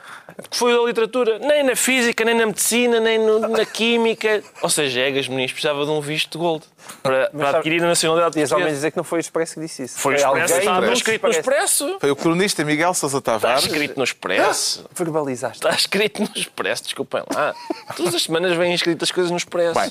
que 0.50 0.56
foi 0.56 0.72
da 0.72 0.82
literatura. 0.82 1.38
Nem 1.40 1.62
na 1.62 1.76
física, 1.76 2.24
nem 2.24 2.34
na 2.34 2.46
medicina, 2.46 2.98
nem 2.98 3.18
no, 3.18 3.40
na 3.40 3.66
química. 3.66 4.42
Ou 4.62 4.70
seja, 4.70 5.00
Egas 5.00 5.28
Muniz 5.28 5.52
precisava 5.52 5.84
de 5.84 5.90
um 5.90 6.00
visto 6.00 6.32
de 6.32 6.38
gold 6.38 6.64
para, 7.02 7.28
para 7.28 7.50
adquirir 7.50 7.84
a 7.84 7.88
nacionalidade 7.88 8.34
portuguesa. 8.34 8.70
E 8.70 8.72
dizer 8.72 8.90
que 8.92 8.96
não 8.96 9.04
foi 9.04 9.18
o 9.18 9.20
Expresso 9.20 9.54
que 9.54 9.60
disse 9.60 9.82
isso. 9.82 9.98
Foi, 9.98 10.14
o 10.14 10.16
Expresso, 10.16 10.58
está 10.58 10.92
escrito 10.92 11.22
no 11.24 11.30
Expresso. 11.30 11.96
Foi 12.00 12.10
o 12.10 12.16
cronista 12.16 12.64
Miguel 12.64 12.94
Sousa 12.94 13.20
Tavares. 13.20 13.64
Está 13.64 13.70
escrito 13.70 13.98
no 13.98 14.04
Expresso. 14.04 14.86
Ah, 14.86 14.94
verbalizaste. 14.96 15.58
Está 15.58 15.76
escrito 15.76 16.22
no 16.22 16.30
Expresso, 16.34 16.84
desculpem 16.84 17.22
lá. 17.34 17.54
Todas 17.94 18.14
as 18.14 18.22
semanas 18.22 18.56
vêm 18.56 18.72
escritas 18.72 19.10
coisas 19.10 19.30
no 19.30 19.36
Expresso. 19.36 19.78
Bem, 19.78 19.90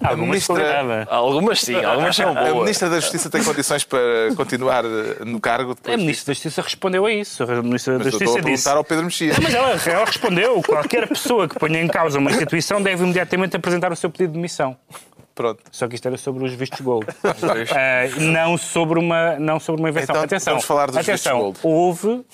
a 0.00 0.16
ministra... 0.16 1.06
Algumas 1.08 1.60
sim, 1.60 1.82
algumas 1.84 2.16
são 2.16 2.34
boas. 2.34 2.48
A 2.48 2.54
Ministra 2.54 2.90
da 2.90 3.00
Justiça 3.00 3.30
tem 3.30 3.42
condições 3.42 3.84
para 3.84 4.00
continuar 4.36 4.84
eh, 4.84 5.24
no 5.24 5.40
cargo? 5.40 5.76
A 5.86 5.96
Ministra 5.96 6.32
da 6.32 6.34
Justiça 6.34 6.62
respondeu 6.62 7.06
a 7.06 7.12
isso. 7.12 7.42
A 7.42 7.62
Ministra 7.62 7.98
da 7.98 8.04
Justiça 8.04 8.24
estou 8.24 8.38
a 8.38 8.52
disse... 8.52 8.68
ao 8.68 8.84
Pedro 8.84 9.04
Mexia. 9.04 9.34
mas 9.42 9.54
ela, 9.54 9.70
ela 9.86 10.04
respondeu. 10.04 10.62
Qualquer 10.62 11.08
pessoa 11.08 11.48
que 11.48 11.58
ponha 11.58 11.80
em 11.80 11.88
causa 11.88 12.18
uma 12.18 12.30
instituição 12.30 12.82
deve 12.82 13.02
imediatamente 13.04 13.56
apresentar 13.56 13.92
o 13.92 13.96
seu 13.96 14.10
pedido 14.10 14.30
de 14.30 14.36
demissão. 14.36 14.76
Pronto. 15.34 15.62
Só 15.72 15.88
que 15.88 15.96
isto 15.96 16.06
era 16.06 16.16
sobre 16.16 16.44
os 16.44 16.52
vistos 16.54 16.80
gold. 16.80 17.06
uh, 17.24 18.20
não, 18.20 18.56
sobre 18.56 18.98
uma, 18.98 19.36
não 19.38 19.58
sobre 19.58 19.80
uma 19.80 19.88
invenção. 19.88 20.14
Então, 20.14 20.24
atenção, 20.24 20.52
vamos 20.52 20.64
falar 20.64 20.86
dos 20.86 20.96
atenção, 20.96 21.38
gold. 21.40 21.58
houve, 21.62 22.08
uh, 22.08 22.24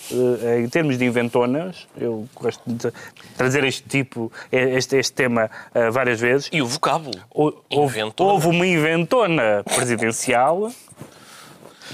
em 0.63 0.69
termos 0.69 0.99
de 0.99 1.05
inventonas, 1.07 1.89
eu 1.97 2.29
gosto 2.35 2.63
de 2.67 2.93
trazer 3.37 3.65
este 3.65 3.89
tipo, 3.89 4.31
este, 4.53 4.97
este 4.97 5.15
tema 5.15 5.51
uh, 5.75 5.91
várias 5.91 6.21
vezes. 6.21 6.51
E 6.53 6.61
o 6.61 6.67
vocábulo. 6.67 7.19
Houve, 7.31 8.01
houve 8.19 8.47
uma 8.49 8.67
inventona 8.67 9.65
presidencial 9.65 10.71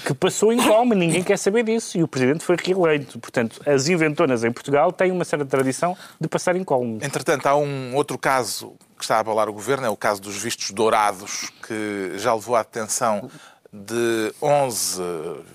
que 0.07 0.15
passou 0.15 0.53
incólume, 0.53 0.95
ninguém 0.95 1.21
quer 1.21 1.37
saber 1.37 1.65
disso, 1.65 1.99
e 1.99 2.03
o 2.05 2.07
Presidente 2.07 2.45
foi 2.45 2.55
reeleito. 2.63 3.19
Portanto, 3.19 3.61
as 3.67 3.89
inventonas 3.89 4.45
em 4.45 4.53
Portugal 4.53 4.93
têm 4.93 5.11
uma 5.11 5.25
certa 5.25 5.45
tradição 5.45 5.97
de 6.21 6.29
passar 6.29 6.55
incólume. 6.55 7.01
Entretanto, 7.03 7.45
há 7.47 7.57
um 7.57 7.93
outro 7.97 8.17
caso 8.17 8.77
que 8.97 9.03
está 9.03 9.17
a 9.17 9.19
abalar 9.19 9.49
o 9.49 9.53
Governo, 9.53 9.85
é 9.85 9.91
o 9.91 9.97
caso 9.97 10.23
dos 10.23 10.41
vistos 10.41 10.71
dourados, 10.71 11.51
que 11.67 12.13
já 12.19 12.33
levou 12.33 12.55
a 12.55 12.61
atenção 12.61 13.29
de 13.73 14.33
11 14.41 15.03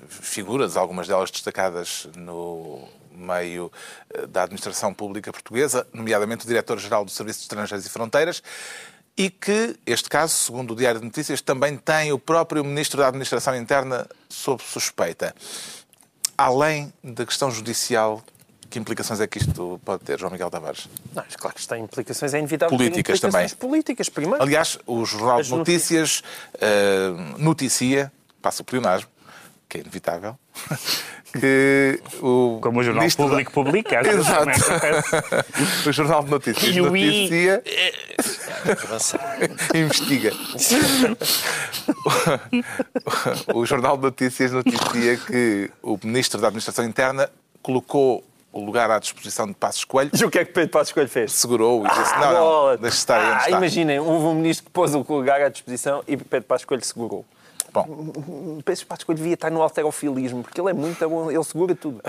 figuras, 0.09 0.75
algumas 0.75 1.07
delas 1.07 1.31
destacadas 1.31 2.09
no 2.17 2.89
meio 3.21 3.71
eh, 4.13 4.27
da 4.27 4.43
administração 4.43 4.93
pública 4.93 5.31
portuguesa, 5.31 5.87
nomeadamente 5.93 6.43
o 6.43 6.47
Diretor-Geral 6.47 7.05
do 7.05 7.11
Serviço 7.11 7.39
de 7.39 7.43
Estrangeiros 7.45 7.85
e 7.85 7.89
Fronteiras, 7.89 8.43
e 9.21 9.29
que 9.29 9.75
este 9.85 10.09
caso, 10.09 10.33
segundo 10.33 10.71
o 10.71 10.75
Diário 10.75 10.99
de 10.99 11.05
Notícias, 11.05 11.41
também 11.41 11.77
tem 11.77 12.11
o 12.11 12.17
próprio 12.17 12.63
Ministro 12.63 12.99
da 12.99 13.07
Administração 13.07 13.55
Interna 13.55 14.07
sob 14.27 14.63
suspeita. 14.63 15.35
Além 16.35 16.91
da 17.03 17.23
questão 17.23 17.51
judicial, 17.51 18.23
que 18.67 18.79
implicações 18.79 19.19
é 19.19 19.27
que 19.27 19.37
isto 19.37 19.79
pode 19.85 20.03
ter, 20.03 20.19
João 20.19 20.31
Miguel 20.31 20.49
Tavares? 20.49 20.89
Não, 21.13 21.23
claro 21.37 21.53
que 21.53 21.59
isto 21.59 21.69
tem 21.69 21.83
implicações, 21.83 22.33
é 22.33 22.39
inevitável. 22.39 22.75
Políticas 22.75 23.19
implicações 23.19 23.51
também. 23.51 23.69
políticas, 23.69 24.09
primeiro. 24.09 24.41
Aliás, 24.41 24.79
o 24.87 25.05
Jornal 25.05 25.43
de 25.43 25.51
Notícias, 25.51 26.23
uh, 26.55 27.37
noticia, 27.37 28.11
passa 28.41 28.63
o 28.63 28.65
pleonasmo, 28.65 29.07
que 29.69 29.77
é 29.77 29.81
inevitável, 29.81 30.35
que 31.39 32.01
o. 32.21 32.59
Como 32.59 32.79
o 32.79 32.83
Jornal 32.83 33.07
Público 33.15 33.51
da... 33.51 33.53
publica. 33.53 34.01
Exato. 34.07 34.49
o 35.87 35.91
Jornal 35.91 36.23
de 36.23 36.31
Notícias 36.31 36.75
noticia. 36.75 37.63
Investiga. 39.73 40.31
o 43.53 43.65
Jornal 43.65 43.97
de 43.97 44.03
Notícias 44.03 44.51
noticia 44.51 45.17
que 45.17 45.71
o 45.81 45.97
Ministro 46.03 46.39
da 46.39 46.47
Administração 46.47 46.85
Interna 46.85 47.29
colocou 47.61 48.23
o 48.53 48.63
lugar 48.63 48.91
à 48.91 48.99
disposição 48.99 49.47
de 49.47 49.53
Passos 49.53 49.85
Coelho. 49.85 50.11
E 50.13 50.25
o 50.25 50.29
que 50.29 50.39
é 50.39 50.45
que 50.45 50.51
Pedro 50.51 50.71
Passos 50.71 50.93
Coelho 50.93 51.09
fez? 51.09 51.31
Segurou 51.31 51.85
e 51.85 51.89
disse: 51.89 52.13
ah, 52.13 52.19
não, 52.19 52.67
não, 52.67 52.77
deixa 52.77 52.97
estar 52.97 53.41
ah, 53.43 53.49
Imaginem, 53.49 53.99
houve 53.99 54.25
um 54.25 54.35
ministro 54.35 54.65
que 54.65 54.71
pôs 54.71 54.93
o 54.93 55.05
lugar 55.07 55.41
à 55.41 55.49
disposição 55.49 56.03
e 56.07 56.17
Pedro 56.17 56.47
Passos 56.47 56.65
Coelho 56.65 56.83
segurou. 56.83 57.25
Bom. 57.73 58.59
Penso 58.65 58.85
que 58.85 59.11
ele 59.11 59.17
devia 59.17 59.33
estar 59.33 59.49
no 59.49 59.61
alterofilismo, 59.61 60.43
porque 60.43 60.59
ele 60.59 60.71
é 60.71 60.73
muito 60.73 61.07
bom, 61.07 61.31
ele 61.31 61.43
segura 61.43 61.73
tudo. 61.73 62.01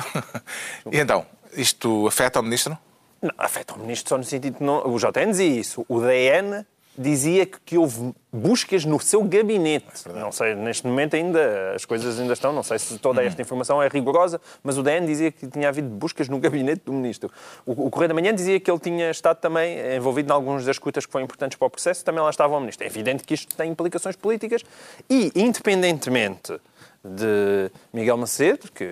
e 0.90 0.98
então, 0.98 1.24
isto 1.52 2.06
afeta 2.08 2.40
o 2.40 2.42
Ministro? 2.42 2.76
Não, 3.22 3.30
afeta 3.38 3.74
o 3.74 3.78
Ministro 3.78 4.08
só 4.08 4.18
no 4.18 4.24
sentido 4.24 4.58
que 4.58 4.64
não, 4.64 4.84
o 4.86 4.98
JN 4.98 5.30
dizia 5.30 5.60
isso. 5.60 5.86
O 5.88 6.00
DN 6.00 6.66
dizia 6.96 7.46
que, 7.46 7.58
que 7.64 7.78
houve 7.78 8.12
buscas 8.30 8.84
no 8.84 9.00
seu 9.00 9.22
gabinete. 9.24 9.86
É 10.08 10.12
não 10.12 10.30
sei, 10.30 10.54
neste 10.54 10.86
momento 10.86 11.14
ainda 11.14 11.72
as 11.74 11.84
coisas 11.84 12.20
ainda 12.20 12.32
estão, 12.32 12.52
não 12.52 12.62
sei 12.62 12.78
se 12.78 12.98
toda 12.98 13.20
uhum. 13.20 13.26
esta 13.26 13.40
informação 13.40 13.82
é 13.82 13.88
rigorosa, 13.88 14.40
mas 14.62 14.76
o 14.76 14.82
DN 14.82 15.06
dizia 15.06 15.32
que 15.32 15.46
tinha 15.46 15.68
havido 15.68 15.88
buscas 15.88 16.28
no 16.28 16.38
gabinete 16.38 16.82
do 16.84 16.92
ministro. 16.92 17.30
O, 17.64 17.86
o 17.86 17.90
Correio 17.90 18.08
da 18.08 18.14
Manhã 18.14 18.34
dizia 18.34 18.60
que 18.60 18.70
ele 18.70 18.80
tinha 18.80 19.10
estado 19.10 19.38
também 19.38 19.78
envolvido 19.96 20.30
em 20.30 20.34
alguns 20.34 20.64
das 20.64 20.76
escutas 20.76 21.06
que 21.06 21.12
foram 21.12 21.24
importantes 21.24 21.56
para 21.56 21.66
o 21.66 21.70
processo, 21.70 22.04
também 22.04 22.22
lá 22.22 22.30
estava 22.30 22.54
o 22.56 22.60
ministro. 22.60 22.84
É 22.84 22.88
evidente 22.88 23.24
que 23.24 23.34
isto 23.34 23.54
tem 23.54 23.70
implicações 23.70 24.16
políticas 24.16 24.62
e, 25.08 25.32
independentemente 25.34 26.60
de 27.04 27.70
Miguel 27.92 28.16
Macedo, 28.16 28.70
que, 28.72 28.84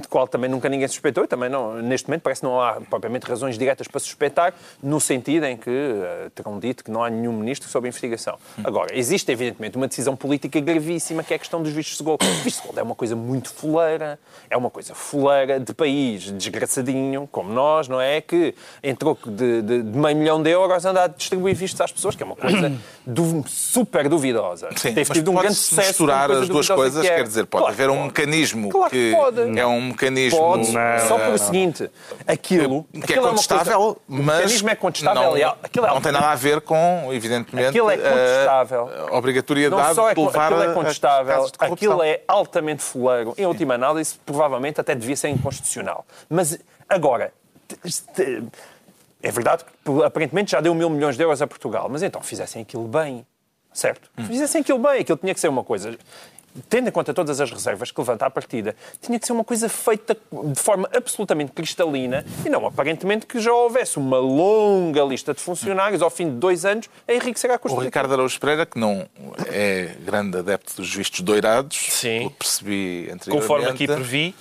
de 0.00 0.08
qual 0.08 0.28
também 0.28 0.48
nunca 0.48 0.68
ninguém 0.68 0.86
suspeitou, 0.86 1.24
e 1.24 1.26
também 1.26 1.48
não, 1.48 1.82
neste 1.82 2.08
momento 2.08 2.22
parece 2.22 2.40
que 2.40 2.46
não 2.46 2.60
há 2.60 2.80
propriamente 2.80 3.26
razões 3.26 3.58
diretas 3.58 3.88
para 3.88 3.98
suspeitar, 3.98 4.54
no 4.82 5.00
sentido 5.00 5.44
em 5.44 5.56
que 5.56 5.70
uh, 5.70 6.30
terão 6.30 6.58
dito 6.58 6.84
que 6.84 6.90
não 6.90 7.02
há 7.02 7.10
nenhum 7.10 7.32
ministro 7.32 7.68
sob 7.68 7.88
investigação. 7.88 8.38
Agora, 8.62 8.96
existe 8.96 9.30
evidentemente 9.32 9.76
uma 9.76 9.88
decisão 9.88 10.14
política 10.14 10.60
gravíssima 10.60 11.24
que 11.24 11.32
é 11.32 11.36
a 11.36 11.38
questão 11.38 11.62
dos 11.62 11.72
vistos 11.72 11.98
de 11.98 12.04
gold. 12.04 12.24
Os 12.24 12.36
vistos 12.38 12.62
de 12.62 12.68
gold 12.68 12.78
é 12.78 12.82
uma 12.82 12.94
coisa 12.94 13.16
muito 13.16 13.52
fuleira, 13.52 14.18
é 14.48 14.56
uma 14.56 14.70
coisa 14.70 14.94
fuleira 14.94 15.58
de 15.58 15.74
país 15.74 16.30
desgraçadinho, 16.30 17.28
como 17.32 17.52
nós, 17.52 17.88
não 17.88 18.00
é? 18.00 18.20
Que 18.20 18.54
em 18.82 18.94
troco 18.94 19.30
de, 19.30 19.62
de, 19.62 19.82
de 19.82 19.98
meio 19.98 20.16
milhão 20.16 20.42
de 20.42 20.50
euros 20.50 20.84
anda 20.84 21.04
a 21.04 21.06
distribuir 21.08 21.56
vistos 21.56 21.80
às 21.80 21.90
pessoas, 21.90 22.14
que 22.14 22.22
é 22.22 22.26
uma 22.26 22.36
coisa 22.36 22.72
super 23.46 24.08
duvidosa. 24.08 24.68
Sim, 24.76 24.94
Teve 24.94 25.12
tido 25.12 25.30
um 25.30 25.34
grande 25.34 25.54
sucesso. 25.54 25.88
misturar 25.88 26.30
as 26.30 26.48
duas 26.48 26.68
coisas, 26.68 27.04
quer. 27.16 27.22
dizer, 27.24 27.46
pode 27.46 27.62
Claro 27.64 27.74
haver 27.74 27.90
um 27.90 27.94
pode. 27.96 28.06
mecanismo 28.06 28.68
Claro 28.68 28.90
que 28.90 29.12
pode. 29.14 29.58
é 29.58 29.66
um 29.66 29.80
mecanismo 29.88 30.38
Pode, 30.38 30.72
Não, 30.72 31.08
só 31.08 31.18
não, 31.18 31.24
por 31.26 31.34
o 31.34 31.38
seguinte, 31.38 31.90
aquilo... 32.26 32.84
que 32.92 32.98
é 32.98 33.04
aquilo 33.04 33.20
uma 33.22 33.28
contestável, 33.30 33.78
coisa- 33.80 34.00
mas 34.08 34.18
O 34.20 34.22
mecanismo 34.36 34.70
é 34.70 34.74
contestável. 34.74 35.22
não, 35.22 35.56
aquilo 35.62 35.86
é 35.86 35.88
não 35.90 36.00
tem 36.00 36.12
nada 36.12 36.28
a 36.30 36.34
ver 36.34 36.60
com, 36.60 37.08
evidentemente, 37.12 37.68
Aquilo 37.68 37.90
é 37.90 37.94
a- 37.94 37.98
contestável. 37.98 38.90
a 39.12 39.16
obrigatoriedade 39.16 39.82
Não 39.82 39.94
só 39.94 40.10
é, 40.10 40.14
de 40.14 40.20
levar 40.20 40.44
aquilo 40.46 40.60
a- 40.60 40.64
é 40.64 40.68
a 40.68 40.74
contestável, 40.74 41.36
corrupção. 41.36 41.72
aquilo 41.72 42.02
é 42.02 42.20
altamente 42.28 42.82
fuleiro. 42.82 43.34
Em 43.36 43.46
última 43.46 43.74
análise, 43.74 44.16
provavelmente 44.24 44.80
até 44.80 44.94
devia 44.94 45.16
ser 45.16 45.28
inconstitucional. 45.28 46.04
Mas 46.28 46.58
agora, 46.88 47.32
é 49.22 49.30
verdade 49.30 49.64
que 49.64 50.02
aparentemente 50.04 50.52
já 50.52 50.60
deu 50.60 50.74
mil 50.74 50.90
milhões 50.90 51.16
de 51.16 51.22
euros 51.22 51.40
a 51.42 51.46
Portugal, 51.46 51.88
mas 51.90 52.02
então 52.02 52.20
fizessem 52.22 52.62
aquilo 52.62 52.86
bem, 52.86 53.26
certo? 53.72 54.10
Hum. 54.18 54.24
Fizessem 54.26 54.60
aquilo 54.60 54.78
bem, 54.78 55.00
aquilo 55.00 55.18
tinha 55.18 55.34
que 55.34 55.40
ser 55.40 55.48
uma 55.48 55.64
coisa. 55.64 55.96
Tendo 56.68 56.88
em 56.88 56.90
conta 56.92 57.12
todas 57.12 57.40
as 57.40 57.50
reservas 57.50 57.90
que 57.90 58.00
levanta 58.00 58.26
à 58.26 58.30
partida, 58.30 58.74
tinha 59.00 59.18
que 59.18 59.26
ser 59.26 59.32
uma 59.32 59.44
coisa 59.44 59.68
feita 59.68 60.16
de 60.54 60.60
forma 60.60 60.88
absolutamente 60.94 61.52
cristalina 61.52 62.24
e 62.44 62.48
não 62.48 62.66
aparentemente 62.66 63.26
que 63.26 63.38
já 63.40 63.52
houvesse 63.52 63.98
uma 63.98 64.18
longa 64.18 65.02
lista 65.04 65.34
de 65.34 65.40
funcionários 65.40 66.02
ao 66.02 66.10
fim 66.10 66.26
de 66.30 66.36
dois 66.36 66.64
anos 66.64 66.88
a 67.06 67.12
enriquecer 67.12 67.50
a 67.50 67.58
custa 67.58 67.76
O 67.78 67.80
Ricardo 67.82 68.12
Araújo 68.14 68.38
Pereira, 68.40 68.64
que 68.66 68.78
não 68.78 69.06
é 69.46 69.90
grande 70.04 70.38
adepto 70.38 70.76
dos 70.76 70.94
vistos 70.94 71.20
doirados, 71.20 71.76
Sim. 71.90 72.30
percebi 72.38 73.08
anteriormente, 73.12 73.30
Conforme 73.30 73.66
aqui 73.66 73.86
previ, 73.86 74.34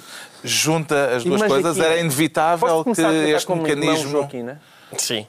junta 0.43 1.15
as 1.15 1.23
duas 1.23 1.41
coisas. 1.43 1.77
aqui- 1.79 1.85
Era 1.85 1.99
inevitável 1.99 2.83
que 2.83 2.91
este 2.91 3.51
mecanismo... 3.55 4.09
Joaquina? 4.09 4.61
sim. 4.97 5.27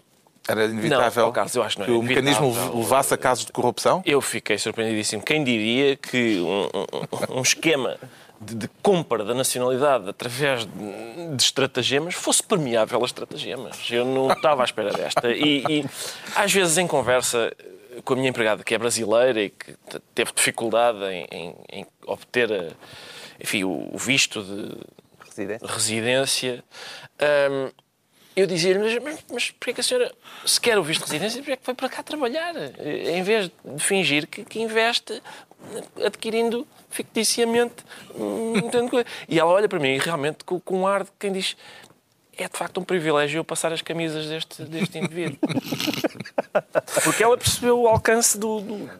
Era 0.49 0.65
inevitável 0.67 1.27
Não, 1.27 1.33
Carlos, 1.33 1.55
eu 1.55 1.63
acho 1.63 1.77
que 1.77 1.83
não 1.83 1.95
é 1.95 1.99
o 1.99 2.03
mecanismo 2.03 2.55
levasse 2.75 3.13
a 3.13 3.17
casos 3.17 3.45
de 3.47 3.53
corrupção? 3.53 4.03
Eu 4.07 4.21
fiquei 4.21 4.57
surpreendidíssimo. 4.59 5.23
Quem 5.23 5.43
diria 5.43 5.97
que 5.97 6.39
um, 6.41 7.35
um- 7.35 7.39
um 7.39 7.43
esquema 7.43 7.99
de, 8.41 8.55
de 8.55 8.69
compra 8.83 9.25
da 9.25 9.35
nacionalidade 9.35 10.09
através 10.09 10.65
de, 10.67 11.37
de 11.37 11.43
estratagemas 11.43 12.15
fosse 12.15 12.43
permeável 12.43 13.03
a 13.03 13.05
estratagemas? 13.07 13.79
Eu 13.91 14.05
não 14.05 14.31
estava 14.31 14.63
à 14.63 14.65
espera 14.65 14.93
desta. 14.93 15.31
E, 15.33 15.65
e, 15.69 15.85
às 16.37 16.53
vezes 16.53 16.79
em 16.79 16.87
conversa 16.87 17.53
com 18.05 18.13
a 18.13 18.17
minha 18.17 18.29
empregada, 18.29 18.63
que 18.63 18.75
é 18.75 18.79
brasileira 18.79 19.41
e 19.43 19.51
que 19.51 19.75
teve 20.15 20.31
dificuldade 20.33 21.03
em, 21.07 21.27
em- 21.33 21.55
em 21.73 21.87
obter 22.07 22.53
a- 22.53 22.73
enfim, 23.43 23.65
o 23.65 23.89
o 23.93 23.99
visto 23.99 24.43
de, 24.43 24.77
Residente. 25.29 25.65
residência. 25.67 26.65
hum, 27.51 27.71
eu 28.37 28.47
dizia-lhe, 28.47 28.79
mas, 28.79 29.03
mas, 29.03 29.25
mas 29.33 29.51
porquê 29.53 29.73
que 29.75 29.81
a 29.81 29.85
senhora, 29.85 30.13
se 30.45 30.61
quer 30.61 30.79
o 30.79 30.83
visto 30.83 31.05
de 31.07 31.11
residência, 31.13 31.41
porquê 31.43 31.57
que 31.57 31.65
foi 31.65 31.75
para 31.75 31.89
cá 31.89 32.03
trabalhar? 32.03 32.55
Em 32.79 33.23
vez 33.23 33.51
de 33.65 33.83
fingir 33.83 34.27
que, 34.29 34.45
que 34.45 34.61
investe 34.61 35.21
adquirindo 36.05 36.67
ficticiamente. 36.91 37.75
hum. 38.15 38.55
E 39.29 39.39
ela 39.41 39.51
olha 39.51 39.69
para 39.69 39.79
mim, 39.79 39.97
realmente, 39.99 40.45
com, 40.45 40.61
com 40.61 40.81
um 40.83 40.87
ar 40.87 41.05
de 41.05 41.11
quem 41.19 41.33
diz. 41.33 41.57
É 42.39 42.47
de 42.47 42.59
facto 42.59 42.79
um 42.79 42.85
privilégio 42.85 43.39
eu 43.39 43.45
passar 43.45 43.73
as 43.73 43.81
camisas 43.81 44.27
deste, 44.27 44.63
deste 44.65 44.99
indivíduo. 44.99 45.39
Porque 47.03 47.25
ela 47.25 47.37
percebeu 47.39 47.81
o 47.81 47.89
alcance 47.89 48.37
do. 48.39 48.61
do- 48.61 48.91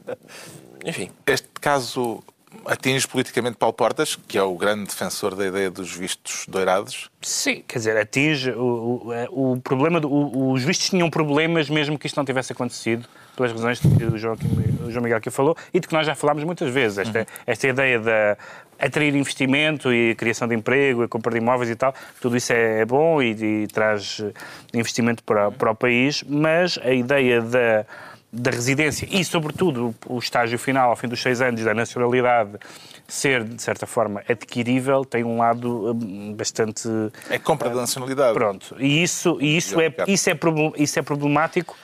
Enfim. 0.85 1.11
Este 1.27 1.47
caso 1.61 2.25
atinge 2.65 3.07
politicamente 3.07 3.57
Paulo 3.57 3.73
Portas, 3.75 4.17
que 4.29 4.39
é 4.39 4.43
o 4.43 4.55
grande 4.57 4.85
defensor 4.85 5.35
da 5.35 5.47
ideia 5.47 5.71
dos 5.71 5.93
vistos 5.95 6.47
doirados. 6.49 7.11
Sim, 7.21 7.63
quer 7.67 7.79
dizer, 7.79 7.97
atinge. 7.97 8.51
O, 8.53 9.03
o, 9.07 9.13
é, 9.13 9.27
o 9.31 9.61
problema. 9.63 10.01
Do, 10.01 10.09
o- 10.11 10.53
os 10.53 10.63
vistos 10.63 10.89
tinham 10.91 11.11
problemas 11.11 11.69
mesmo 11.69 11.99
que 11.99 12.07
isto 12.07 12.17
não 12.17 12.25
tivesse 12.25 12.53
acontecido, 12.53 13.07
pelas 13.37 13.53
razões 13.53 13.81
que 13.81 14.05
o 14.05 14.17
João, 14.17 14.37
o 14.87 14.91
João 14.91 15.03
Miguel 15.03 15.19
aqui 15.19 15.31
falou 15.31 15.57
e 15.75 15.81
de 15.81 15.87
que 15.87 15.93
nós 15.93 16.07
já 16.07 16.15
falámos 16.15 16.45
muitas 16.45 16.71
vezes. 16.73 16.99
Esta, 16.99 17.27
esta 17.47 17.69
ideia 17.69 17.99
de 17.99 18.37
atrair 18.79 19.15
investimento 19.15 19.93
e 19.93 20.15
criação 20.15 20.47
de 20.47 20.55
emprego, 20.55 21.03
a 21.03 21.09
compra 21.09 21.33
de 21.33 21.39
imóveis 21.39 21.71
e 21.71 21.75
tal, 21.77 21.95
tudo 22.21 22.37
isso 22.37 22.53
é, 22.53 22.81
é 22.81 22.85
bom 22.85 23.21
e, 23.23 23.63
e 23.65 23.67
traz 23.69 24.23
investimento 24.73 25.23
para, 25.25 25.51
para 25.51 25.71
o 25.71 25.75
país, 25.75 26.23
mas 26.29 26.79
a 26.83 26.91
ideia 26.93 27.41
da 27.41 27.87
da 28.33 28.51
residência 28.51 29.09
e, 29.11 29.25
sobretudo, 29.25 29.95
o 30.07 30.19
estágio 30.19 30.59
final, 30.59 30.91
ao 30.91 30.97
fim 30.97 31.09
dos 31.09 31.21
seis 31.21 31.41
anos, 31.41 31.63
da 31.63 31.73
nacionalidade 31.73 32.59
ser, 33.09 33.45
de 33.45 33.63
certa 33.63 33.87
forma, 33.87 34.23
adquirível, 34.29 35.05
tem 35.05 35.25
um 35.25 35.39
lado 35.39 35.93
hum, 35.93 36.35
bastante. 36.35 36.89
É 37.31 37.39
compra 37.39 37.71
da 37.71 37.77
nacionalidade. 37.77 38.35
Pronto. 38.35 38.77
E 38.79 39.03
isso, 39.03 39.39
e 39.41 39.57
isso, 39.57 39.81
é, 39.81 39.89
Ricardo. 39.89 40.09
isso, 40.09 40.31
é, 40.31 40.35
isso 40.77 40.99
é 40.99 41.03
problemático. 41.03 41.77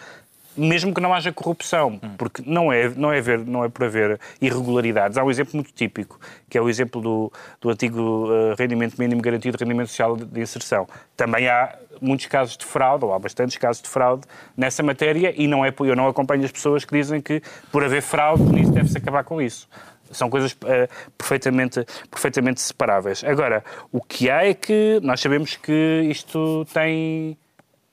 Mesmo 0.57 0.93
que 0.93 1.01
não 1.01 1.15
haja 1.15 1.33
corrupção, 1.33 1.99
porque 2.19 2.43
não 2.45 2.73
é, 2.73 2.89
não, 2.91 3.13
é 3.13 3.21
ver, 3.21 3.39
não 3.39 3.65
é 3.65 3.69
por 3.69 3.85
haver 3.85 4.21
irregularidades. 4.41 5.17
Há 5.17 5.25
um 5.25 5.31
exemplo 5.31 5.55
muito 5.55 5.73
típico, 5.73 6.21
que 6.49 6.59
é 6.59 6.61
o 6.61 6.69
exemplo 6.69 7.01
do, 7.01 7.33
do 7.61 7.71
antigo 7.71 8.29
eh, 8.31 8.55
rendimento 8.59 8.97
mínimo 8.99 9.23
garantido, 9.23 9.57
rendimento 9.59 9.89
social 9.89 10.17
de, 10.17 10.41
inserção. 10.41 10.87
Também 11.17 11.49
há 11.49 11.75
muitos 12.01 12.27
casos 12.27 12.57
de 12.57 12.65
fraude, 12.65 13.05
ou 13.05 13.15
há 13.15 13.19
bastantes 13.19 13.57
casos 13.57 13.81
de 13.81 13.89
fraude 13.89 14.25
nessa 14.57 14.83
matéria, 14.83 15.33
e 15.37 15.47
não 15.47 15.65
é, 15.65 15.73
eu 15.81 15.97
não 15.97 16.07
acompanho 16.09 16.45
as 16.45 16.53
pessoas 16.53 16.85
que 16.85 16.95
dizem 16.95 17.21
que 17.21 17.43
por 17.71 17.83
haver 17.83 18.03
fraude, 18.03 18.43
nisso 18.43 18.73
deve-se 18.73 18.99
acabar 18.99 19.25
com 19.25 19.41
isso. 19.41 19.69
São 20.11 20.29
coisas 20.29 20.57
eh, 20.67 20.89
perfeitamente, 21.17 21.87
perfeitamente 22.11 22.61
separáveis. 22.61 23.25
Agora, 23.25 23.65
o 23.91 24.01
que 24.01 24.29
há 24.31 24.45
é 24.45 24.55
que 24.55 25.01
nós 25.03 25.21
sabemos 25.21 25.57
que 25.57 26.07
isto 26.11 26.67
tem. 26.73 27.37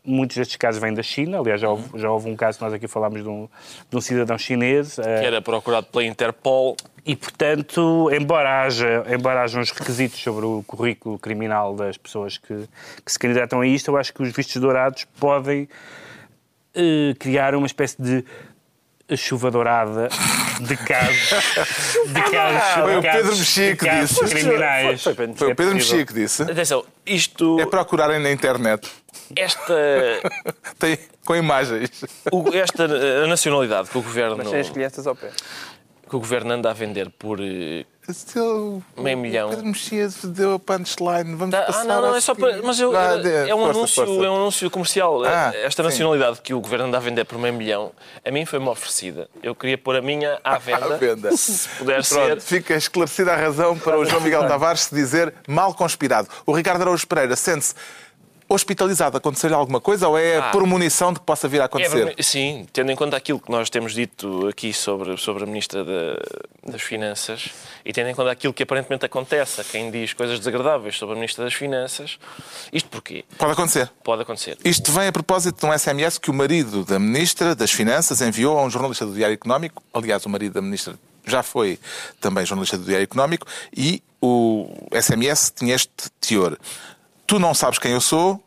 Muitos 0.05 0.37
destes 0.37 0.55
casos 0.55 0.81
vêm 0.81 0.93
da 0.93 1.03
China. 1.03 1.39
Aliás, 1.39 1.59
já 1.59 1.69
houve, 1.69 1.99
já 1.99 2.09
houve 2.09 2.29
um 2.29 2.35
caso 2.35 2.57
que 2.57 2.63
nós 2.63 2.73
aqui 2.73 2.87
falámos 2.87 3.21
de 3.21 3.27
um, 3.29 3.47
de 3.89 3.97
um 3.97 4.01
cidadão 4.01 4.37
chinês. 4.37 4.97
eh, 4.99 5.19
Que 5.21 5.25
era 5.27 5.41
procurado 5.41 5.87
pela 5.87 6.03
Interpol. 6.05 6.75
e, 7.05 7.15
portanto, 7.15 8.09
embora 8.13 8.63
haja, 8.63 9.03
embora 9.09 9.41
haja 9.43 9.59
uns 9.59 9.71
requisitos 9.71 10.19
sobre 10.21 10.45
o 10.45 10.63
currículo 10.65 11.19
criminal 11.19 11.75
das 11.75 11.97
pessoas 11.97 12.37
que, 12.37 12.67
que 13.05 13.11
se 13.11 13.19
candidatam 13.19 13.61
a 13.61 13.67
isto, 13.67 13.89
eu 13.91 13.97
acho 13.97 14.13
que 14.13 14.21
os 14.23 14.31
vistos 14.31 14.55
dourados 14.61 15.05
podem 15.19 15.67
eh, 16.75 17.13
criar 17.19 17.55
uma 17.55 17.67
espécie 17.67 18.01
de 18.01 18.23
chuva 19.17 19.49
dourada 19.51 20.09
de 20.59 20.75
casos, 20.77 21.29
de 22.07 22.21
casos, 22.31 22.83
Foi 22.83 22.97
o 22.97 23.01
Pedro 23.01 23.35
Mexia 23.37 23.75
que 23.75 23.89
disse. 23.89 24.25
criminais. 24.25 25.03
Foi- 25.03 25.13
foi- 25.15 25.33
Foi 25.35 25.51
o 25.51 25.55
Pedro. 25.55 25.75
Mexia 25.75 26.05
que 26.05 26.13
disse. 26.13 26.43
Atenção, 26.43 26.83
isto. 27.05 27.59
É 27.59 27.65
procurarem 27.65 28.19
na 28.19 28.31
internet. 28.31 28.87
Esta. 29.35 29.73
Tem, 30.79 30.97
com 31.25 31.35
imagens. 31.35 32.03
o- 32.31 32.49
esta 32.53 32.85
a 33.23 33.27
nacionalidade 33.27 33.89
que 33.89 33.97
o 33.97 34.01
governo. 34.01 34.37
Mas 34.37 34.49
sem 34.49 34.59
as 34.59 34.69
crianças 34.69 35.05
ao 35.07 35.15
pé. 35.15 35.29
que 36.09 36.15
o 36.15 36.19
governo 36.19 36.53
anda 36.53 36.69
a 36.69 36.73
vender 36.73 37.09
por. 37.11 37.39
Still, 38.13 38.83
Meio 38.97 39.17
milhão. 39.17 39.49
Pedro 39.49 39.65
Mexia 39.65 40.07
deu 40.23 40.53
a 40.53 40.59
punchline. 40.59 41.35
Vamos 41.35 41.53
Ah, 41.55 41.61
passar 41.63 41.85
não, 41.85 42.01
não, 42.01 42.13
a 42.13 42.17
é 42.17 42.21
só 42.21 42.33
para. 42.35 42.61
Mas 42.61 42.79
eu, 42.79 42.91
Vá, 42.91 43.13
é, 43.13 43.53
um 43.53 43.59
força, 43.59 43.77
anúncio, 43.77 44.05
força. 44.05 44.25
é 44.25 44.29
um 44.29 44.35
anúncio 44.35 44.69
comercial. 44.71 45.23
Ah, 45.25 45.51
Esta 45.55 45.83
sim. 45.83 45.89
nacionalidade 45.89 46.41
que 46.41 46.53
o 46.53 46.59
governo 46.59 46.85
anda 46.85 46.97
a 46.97 46.99
vender 46.99 47.25
por 47.25 47.37
meio 47.37 47.53
milhão, 47.53 47.91
a 48.25 48.31
mim 48.31 48.45
foi-me 48.45 48.67
oferecida. 48.67 49.29
Eu 49.43 49.53
queria 49.55 49.77
pôr 49.77 49.95
a 49.95 50.01
minha 50.01 50.39
à 50.43 50.57
venda. 50.57 50.85
À 50.95 50.97
venda. 50.97 51.31
Se 51.37 51.67
puder 51.77 52.03
Pronto, 52.05 52.39
ser. 52.39 52.41
fica 52.41 52.75
esclarecida 52.75 53.33
a 53.33 53.35
razão 53.35 53.77
para 53.77 53.97
o 53.97 54.05
João 54.05 54.21
Miguel 54.21 54.45
Tavares 54.47 54.81
se 54.81 54.95
dizer 54.95 55.33
mal 55.47 55.73
conspirado. 55.73 56.27
O 56.45 56.51
Ricardo 56.53 56.81
Araújo 56.81 57.07
Pereira 57.07 57.35
sente-se 57.35 57.75
hospitalizado. 58.49 59.15
Acontecer-lhe 59.17 59.53
alguma 59.53 59.79
coisa 59.79 60.07
ou 60.07 60.17
é 60.17 60.37
Ah. 60.37 60.49
por 60.51 60.65
munição 60.65 61.13
de 61.13 61.19
que 61.19 61.25
possa 61.25 61.47
vir 61.47 61.59
a 61.61 61.63
É, 61.63 61.65
acontecer? 61.65 62.15
sim, 62.23 62.67
tendo 62.73 62.91
em 62.91 62.95
conta 62.95 63.15
aquilo 63.15 63.39
que 63.39 63.51
nós 63.51 63.69
temos 63.69 63.93
dito 63.93 64.47
aqui 64.47 64.73
sobre, 64.73 65.15
sobre 65.17 65.43
a 65.43 65.45
Ministra 65.45 65.85
da- 65.85 66.71
das 66.71 66.81
Finanças 66.81 67.49
e 67.85 67.93
tendo 67.93 68.09
em 68.09 68.15
conta 68.15 68.31
aquilo 68.31 68.51
que 68.53 68.63
aparentemente 68.63 69.05
acontece 69.05 69.61
a 69.61 69.63
quem 69.63 69.91
diz 69.91 70.13
coisas 70.13 70.39
desagradáveis 70.39 70.97
sobre 70.97 71.13
a 71.13 71.15
Ministra 71.17 71.45
das 71.45 71.53
Finanças, 71.53 72.17
isto 72.73 72.89
porquê? 72.89 73.23
Pode 73.37 73.51
acontecer. 73.53 73.89
Pode 74.03 74.21
acontecer. 74.23 74.57
Isto 74.65 74.91
vem 74.91 75.07
a 75.07 75.11
propósito 75.11 75.59
de 75.59 75.65
um 75.65 75.71
SMS 75.77 76.17
que 76.17 76.29
o 76.31 76.33
marido 76.33 76.83
da 76.83 76.97
Ministra 76.99 77.53
das 77.55 77.71
Finanças 77.71 78.19
enviou 78.21 78.57
a 78.57 78.63
um 78.63 78.69
jornalista 78.69 79.05
do 79.05 79.13
Diário 79.13 79.33
Económico. 79.35 79.83
Aliás, 79.93 80.25
o 80.25 80.29
marido 80.29 80.53
da 80.53 80.61
Ministra 80.61 80.95
já 81.25 81.43
foi 81.43 81.77
também 82.19 82.45
jornalista 82.45 82.77
do 82.77 82.83
Diário 82.85 83.03
Económico 83.03 83.45
e 83.75 84.01
o 84.21 84.67
SMS 84.91 85.51
tinha 85.55 85.75
este 85.75 85.91
teor. 86.19 86.57
Tu 87.29 87.37
não 87.37 87.53
sabes 87.53 87.77
quem 87.77 87.91
eu 87.91 88.01
sou, 88.01 88.43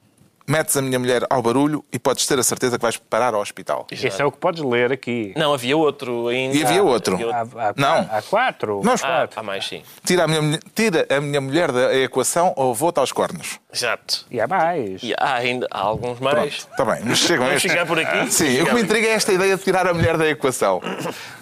metes 0.47 0.77
a 0.77 0.83
minha 0.83 0.99
mulher 0.99 1.25
ao 1.31 1.41
barulho 1.43 1.85
e 1.93 1.99
podes 1.99 2.27
ter 2.27 2.39
a 2.39 2.43
certeza 2.43 2.77
que 2.79 2.83
vais 2.83 2.97
parar 2.97 3.35
ao 3.35 3.41
hospital. 3.41 3.87
Esse 3.91 4.21
é 4.21 4.25
o 4.25 4.33
que 4.33 4.39
podes 4.39 4.63
ler 4.63 4.93
aqui. 4.93 5.33
Não, 5.37 5.53
havia 5.55 5.77
outro 5.77 6.29
ainda. 6.29 6.57
E 6.57 6.65
havia 6.65 6.83
outro. 6.83 7.17
Há, 7.31 7.41
há- 7.41 7.75
Não. 7.77 8.09
há 8.11 8.23
quatro. 8.23 8.81
Não, 8.85 8.95
Ah, 9.03 9.29
há 9.35 9.43
mais, 9.43 9.67
sim. 9.67 9.83
Tira 10.05 10.25
a 10.25 10.29
minha, 10.29 10.43
mulher- 10.43 10.61
tira 10.75 11.07
a 11.11 11.21
minha 11.21 11.41
mulher 11.41 11.71
da 11.73 11.95
equação 11.95 12.53
ou 12.57 12.75
vou-te 12.75 12.99
aos 12.99 13.13
cornos. 13.13 13.59
Exato. 13.73 14.27
E 14.31 14.41
há 14.41 14.47
mais. 14.47 15.03
E 15.03 15.15
há 15.19 15.35
ainda 15.35 15.67
há 15.71 15.81
alguns 15.81 16.19
mais. 16.21 16.55
Está 16.71 16.85
bem, 16.85 17.01
mas 17.05 17.19
chegam 17.19 17.47
Vamos 17.47 17.63
chegar 17.63 17.87
por 17.87 17.99
aqui? 17.99 18.31
Sim, 18.33 18.61
o 18.63 18.67
que 18.67 18.75
me 18.75 18.83
intriga 18.83 19.07
é 19.07 19.13
esta 19.13 19.33
ideia 19.33 19.57
de 19.57 19.63
tirar 19.63 19.87
a 19.87 19.95
mulher 19.95 20.17
da 20.19 20.27
equação. 20.29 20.81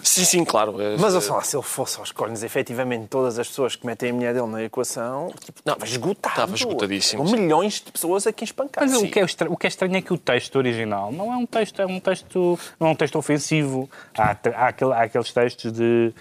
Sim, 0.03 0.23
sim, 0.25 0.45
claro. 0.45 0.75
Mas 0.99 1.13
ouça 1.13 1.33
lá, 1.33 1.41
se 1.41 1.55
ele 1.55 1.63
fosse 1.63 1.99
aos 1.99 2.11
cornos, 2.11 2.43
efetivamente 2.43 3.07
todas 3.07 3.37
as 3.37 3.47
pessoas 3.47 3.75
que 3.75 3.85
metem 3.85 4.09
a 4.11 4.13
mulher 4.13 4.33
dele 4.33 4.47
na 4.47 4.63
equação, 4.63 5.31
tipo, 5.43 5.59
Não, 5.65 5.73
estava 5.73 5.85
esgotado. 5.91 6.33
estava 6.35 6.55
esgotadíssimo, 6.55 7.23
Com 7.25 7.31
milhões 7.31 7.75
de 7.75 7.91
pessoas 7.91 8.25
aqui 8.27 8.43
espancadas. 8.43 8.90
Mas 8.91 9.01
o 9.01 9.07
que, 9.07 9.19
é 9.19 9.23
estra- 9.23 9.51
o 9.51 9.57
que 9.57 9.67
é 9.67 9.69
estranho 9.69 9.95
é 9.95 10.01
que 10.01 10.13
o 10.13 10.17
texto 10.17 10.55
original 10.57 11.11
não 11.11 11.31
é 11.33 11.37
um 11.37 11.45
texto, 11.45 11.81
é 11.81 11.85
um 11.85 11.99
texto, 11.99 12.59
não 12.79 12.87
é 12.87 12.91
um 12.91 12.95
texto 12.95 13.17
ofensivo. 13.17 13.89
Há, 14.17 14.35
há, 14.55 14.67
aquele- 14.67 14.93
há 14.93 15.01
aqueles 15.03 15.31
textos 15.33 15.71
de 15.71 16.13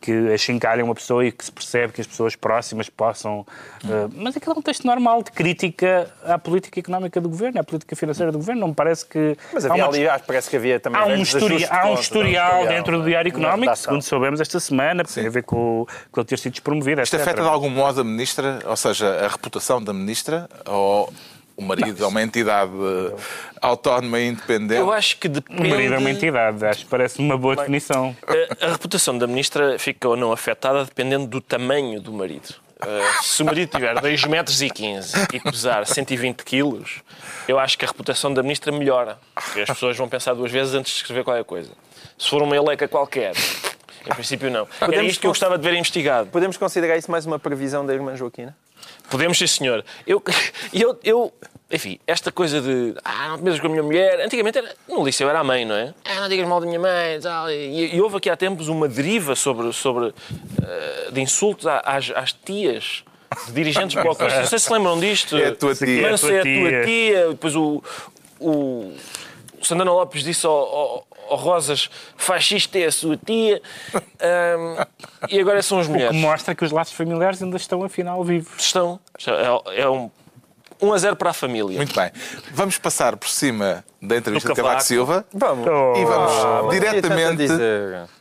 que 0.00 0.32
achincalha 0.32 0.84
uma 0.84 0.94
pessoa 0.94 1.26
e 1.26 1.32
que 1.32 1.44
se 1.44 1.50
percebe 1.50 1.92
que 1.92 2.00
as 2.00 2.06
pessoas 2.06 2.36
próximas 2.36 2.88
possam. 2.88 3.40
Uh, 3.84 4.08
mas 4.14 4.36
aquilo 4.36 4.54
é 4.54 4.58
um 4.60 4.62
texto 4.62 4.84
normal 4.86 5.24
de 5.24 5.32
crítica 5.32 6.08
à 6.24 6.38
política 6.38 6.78
económica 6.78 7.20
do 7.20 7.28
governo, 7.28 7.60
à 7.60 7.64
política 7.64 7.96
financeira 7.96 8.30
do 8.30 8.38
governo. 8.38 8.60
Não 8.60 8.68
me 8.68 8.74
parece 8.74 9.04
que. 9.04 9.36
Mas 9.52 9.66
havia 9.66 9.82
há 9.84 9.88
uma, 9.88 9.96
ali, 9.96 10.22
parece 10.24 10.48
que 10.48 10.56
havia 10.56 10.78
também. 10.78 11.00
Há 11.00 11.04
um, 11.06 11.16
histori 11.20 11.64
há 11.68 11.78
um 11.78 11.88
contas, 11.88 12.04
historial 12.04 12.66
dentro 12.68 12.96
do 13.02 13.04
Diário 13.08 13.28
Económico, 13.28 13.74
segundo 13.74 14.02
soubemos 14.02 14.40
esta 14.40 14.60
semana, 14.60 15.02
tem 15.02 15.26
a 15.26 15.30
ver 15.30 15.42
com, 15.42 15.80
o- 15.80 15.88
com 16.12 16.20
ele 16.20 16.28
ter 16.28 16.38
sido 16.38 16.52
despromovido. 16.52 17.00
Isto 17.02 17.16
etc. 17.16 17.26
afeta 17.26 17.42
de 17.42 17.48
algum 17.48 17.68
modo 17.70 18.00
a 18.00 18.04
ministra, 18.04 18.60
ou 18.66 18.76
seja, 18.76 19.24
a 19.24 19.26
reputação 19.26 19.82
da 19.82 19.92
ministra, 19.92 20.48
ou 20.64 21.12
o 21.58 21.62
marido 21.62 22.04
é 22.04 22.06
uma 22.06 22.22
entidade 22.22 22.70
eh, 22.72 23.16
autónoma 23.60 24.20
e 24.20 24.28
independente? 24.28 24.78
Eu 24.78 24.92
acho 24.92 25.18
que 25.18 25.26
O 25.26 25.30
depende... 25.30 25.68
marido 25.68 25.94
é 25.94 25.98
uma 25.98 26.10
entidade, 26.10 26.64
acho 26.64 26.84
que 26.84 26.86
parece 26.90 27.18
uma 27.18 27.36
boa 27.36 27.56
definição. 27.56 28.16
A, 28.60 28.66
a 28.66 28.70
reputação 28.70 29.18
da 29.18 29.26
ministra 29.26 29.76
fica 29.76 30.08
ou 30.08 30.16
não 30.16 30.30
afetada 30.30 30.84
dependendo 30.84 31.26
do 31.26 31.40
tamanho 31.40 32.00
do 32.00 32.12
marido. 32.12 32.54
Uh, 32.80 33.24
se 33.24 33.42
o 33.42 33.44
marido 33.46 33.68
tiver 33.70 34.00
2 34.00 34.24
metros 34.26 34.62
e 34.62 34.70
15 34.70 35.26
e 35.34 35.40
pesar 35.40 35.84
120 35.84 36.44
quilos, 36.44 37.02
eu 37.48 37.58
acho 37.58 37.76
que 37.76 37.84
a 37.84 37.88
reputação 37.88 38.32
da 38.32 38.40
ministra 38.40 38.70
melhora. 38.70 39.18
Porque 39.34 39.62
as 39.62 39.68
pessoas 39.68 39.96
vão 39.96 40.08
pensar 40.08 40.34
duas 40.34 40.52
vezes 40.52 40.74
antes 40.74 40.92
de 40.92 40.98
escrever 40.98 41.24
qualquer 41.24 41.42
coisa. 41.42 41.72
Se 42.16 42.30
for 42.30 42.40
uma 42.40 42.54
eleca 42.54 42.86
qualquer, 42.86 43.32
em 44.06 44.14
princípio 44.14 44.48
não. 44.48 44.68
Era 44.80 44.86
Podemos 44.86 45.10
isto 45.10 45.20
que 45.20 45.26
eu 45.26 45.32
gostava 45.32 45.58
de 45.58 45.64
ver 45.64 45.74
investigado. 45.74 46.30
Podemos 46.30 46.56
considerar 46.56 46.96
isso 46.96 47.10
mais 47.10 47.26
uma 47.26 47.38
previsão 47.38 47.84
da 47.84 47.92
irmã 47.92 48.14
Joaquina? 48.14 48.56
Podemos, 49.10 49.38
sim, 49.38 49.46
senhor. 49.46 49.84
Eu, 50.06 50.22
eu, 50.72 50.98
eu, 51.02 51.32
enfim, 51.70 51.98
esta 52.06 52.30
coisa 52.32 52.60
de. 52.60 52.94
Ah, 53.04 53.28
não 53.28 53.38
te 53.38 53.44
metas 53.44 53.60
com 53.60 53.66
a 53.66 53.70
minha 53.70 53.82
mulher. 53.82 54.20
Antigamente, 54.20 54.58
era, 54.58 54.74
no 54.88 55.04
liceu 55.04 55.28
era 55.28 55.40
a 55.40 55.44
mãe, 55.44 55.64
não 55.64 55.74
é? 55.74 55.94
Ah, 56.04 56.20
não 56.20 56.28
digas 56.28 56.46
mal 56.48 56.60
da 56.60 56.66
minha 56.66 56.78
mãe. 56.80 57.16
e 57.16 57.20
Tal. 57.20 57.50
E, 57.50 57.94
e 57.96 58.00
houve 58.00 58.16
aqui 58.16 58.28
há 58.30 58.36
tempos 58.36 58.68
uma 58.68 58.88
deriva 58.88 59.34
sobre, 59.34 59.72
sobre 59.72 60.12
eh, 60.62 61.10
de 61.12 61.20
insultos 61.20 61.66
às, 61.66 62.10
às 62.14 62.32
tias. 62.32 63.04
de 63.46 63.52
Dirigentes 63.52 64.00
blocos. 64.02 64.32
Não 64.32 64.46
sei 64.46 64.58
se 64.58 64.72
lembram 64.72 64.98
disto. 65.00 65.36
É 65.36 65.48
a 65.48 65.54
tua 65.54 65.74
tia. 65.74 66.10
Mas 66.10 66.22
É 66.24 66.26
a 66.26 66.28
tua 66.28 66.32
é 66.36 66.40
a 66.40 66.42
tia. 66.42 66.70
tua 66.70 66.84
tia. 66.86 67.28
Depois 67.30 67.56
o, 67.56 67.82
o, 68.40 68.92
o 69.60 69.64
Santana 69.64 69.92
Lopes 69.92 70.22
disse 70.22 70.46
ao, 70.46 70.52
ao, 70.54 71.06
ao 71.30 71.36
Rosas: 71.36 71.90
fascista 72.16 72.78
é 72.78 72.86
a 72.86 72.92
sua 72.92 73.16
tia. 73.16 73.60
Ahm, 74.20 74.84
e 75.28 75.40
agora 75.40 75.62
são 75.62 75.78
as 75.78 75.86
O 75.86 75.88
que 75.90 75.94
mulheres. 75.96 76.16
mostra 76.16 76.54
que 76.54 76.64
os 76.64 76.72
laços 76.72 76.94
familiares 76.94 77.42
ainda 77.42 77.56
estão, 77.56 77.82
afinal, 77.84 78.22
vivos. 78.24 78.52
Estão. 78.62 78.98
É, 79.26 79.82
é 79.82 79.88
um 79.88 80.10
1 80.80 80.92
a 80.92 80.98
0 80.98 81.16
para 81.16 81.30
a 81.30 81.32
família. 81.34 81.76
Muito 81.76 81.94
bem. 81.94 82.10
Vamos 82.52 82.78
passar 82.78 83.16
por 83.16 83.28
cima 83.28 83.84
da 84.00 84.16
entrevista 84.16 84.50
de 84.50 84.54
Cavaco. 84.54 84.82
Silva 84.82 85.24
Vamos. 85.34 85.66
e 85.66 86.04
vamos 86.04 86.32
Ah, 86.32 86.62
diretamente 86.70 87.46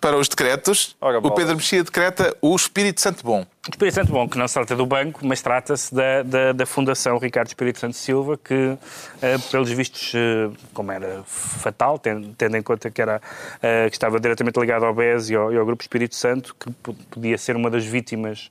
para 0.02 0.18
os 0.18 0.28
decretos. 0.28 0.96
Ora, 1.00 1.20
o. 1.20 1.32
Pedro 1.32 1.56
Mexia 1.56 1.84
decreta 1.84 2.36
o 2.42 2.56
Espírito 2.56 3.00
Santo 3.02 3.24
Bom. 3.24 3.42
O 3.68 3.70
Espírito 3.70 3.94
Santo 3.96 4.12
Bom, 4.12 4.28
que 4.28 4.38
não 4.38 4.48
se 4.48 4.54
trata 4.56 4.76
do 4.76 4.86
banco, 4.86 5.20
mas 5.28 5.42
trata-se 5.42 5.94
da, 5.94 6.24
da, 6.24 6.52
da 6.54 6.66
Fundação 6.66 7.18
Ricardo 7.20 7.48
Espírito 7.48 7.80
Santo 7.80 7.96
Silva, 7.98 8.40
que, 8.42 8.78
eh, 9.22 9.38
pelos 9.52 9.70
vistos, 9.70 10.14
eh, 10.16 10.50
como 10.74 10.92
era 10.92 11.22
fatal, 11.26 12.00
tendo, 12.00 12.30
tendo 12.36 12.56
em 12.58 12.62
conta 12.64 12.90
que, 12.90 13.02
era, 13.02 13.22
eh, 13.62 13.90
que 13.90 13.96
estava 13.96 14.20
diretamente 14.20 14.58
ligado 14.60 14.86
ao 14.86 14.94
BES 14.94 15.30
e 15.30 15.36
ao, 15.36 15.52
e 15.54 15.58
ao 15.58 15.66
Grupo 15.66 15.84
Espírito 15.84 16.16
Santo, 16.16 16.56
que 16.58 16.72
po- 16.72 16.94
podia 17.12 17.38
ser 17.38 17.56
uma 17.58 17.70
das 17.70 17.84
vítimas, 17.86 18.50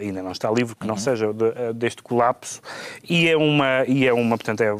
ainda 0.00 0.22
não 0.22 0.32
está 0.32 0.50
livre, 0.50 0.74
que 0.74 0.86
não 0.86 0.96
seja, 0.96 1.32
de- 1.32 1.52
eh, 1.54 1.72
deste 1.72 2.02
colapso, 2.02 2.60
e 3.08 3.28
é 3.28 3.36
uma, 3.36 3.84
e 3.86 4.06
é 4.06 4.12
uma 4.12 4.36
portanto, 4.38 4.60
é, 4.62 4.70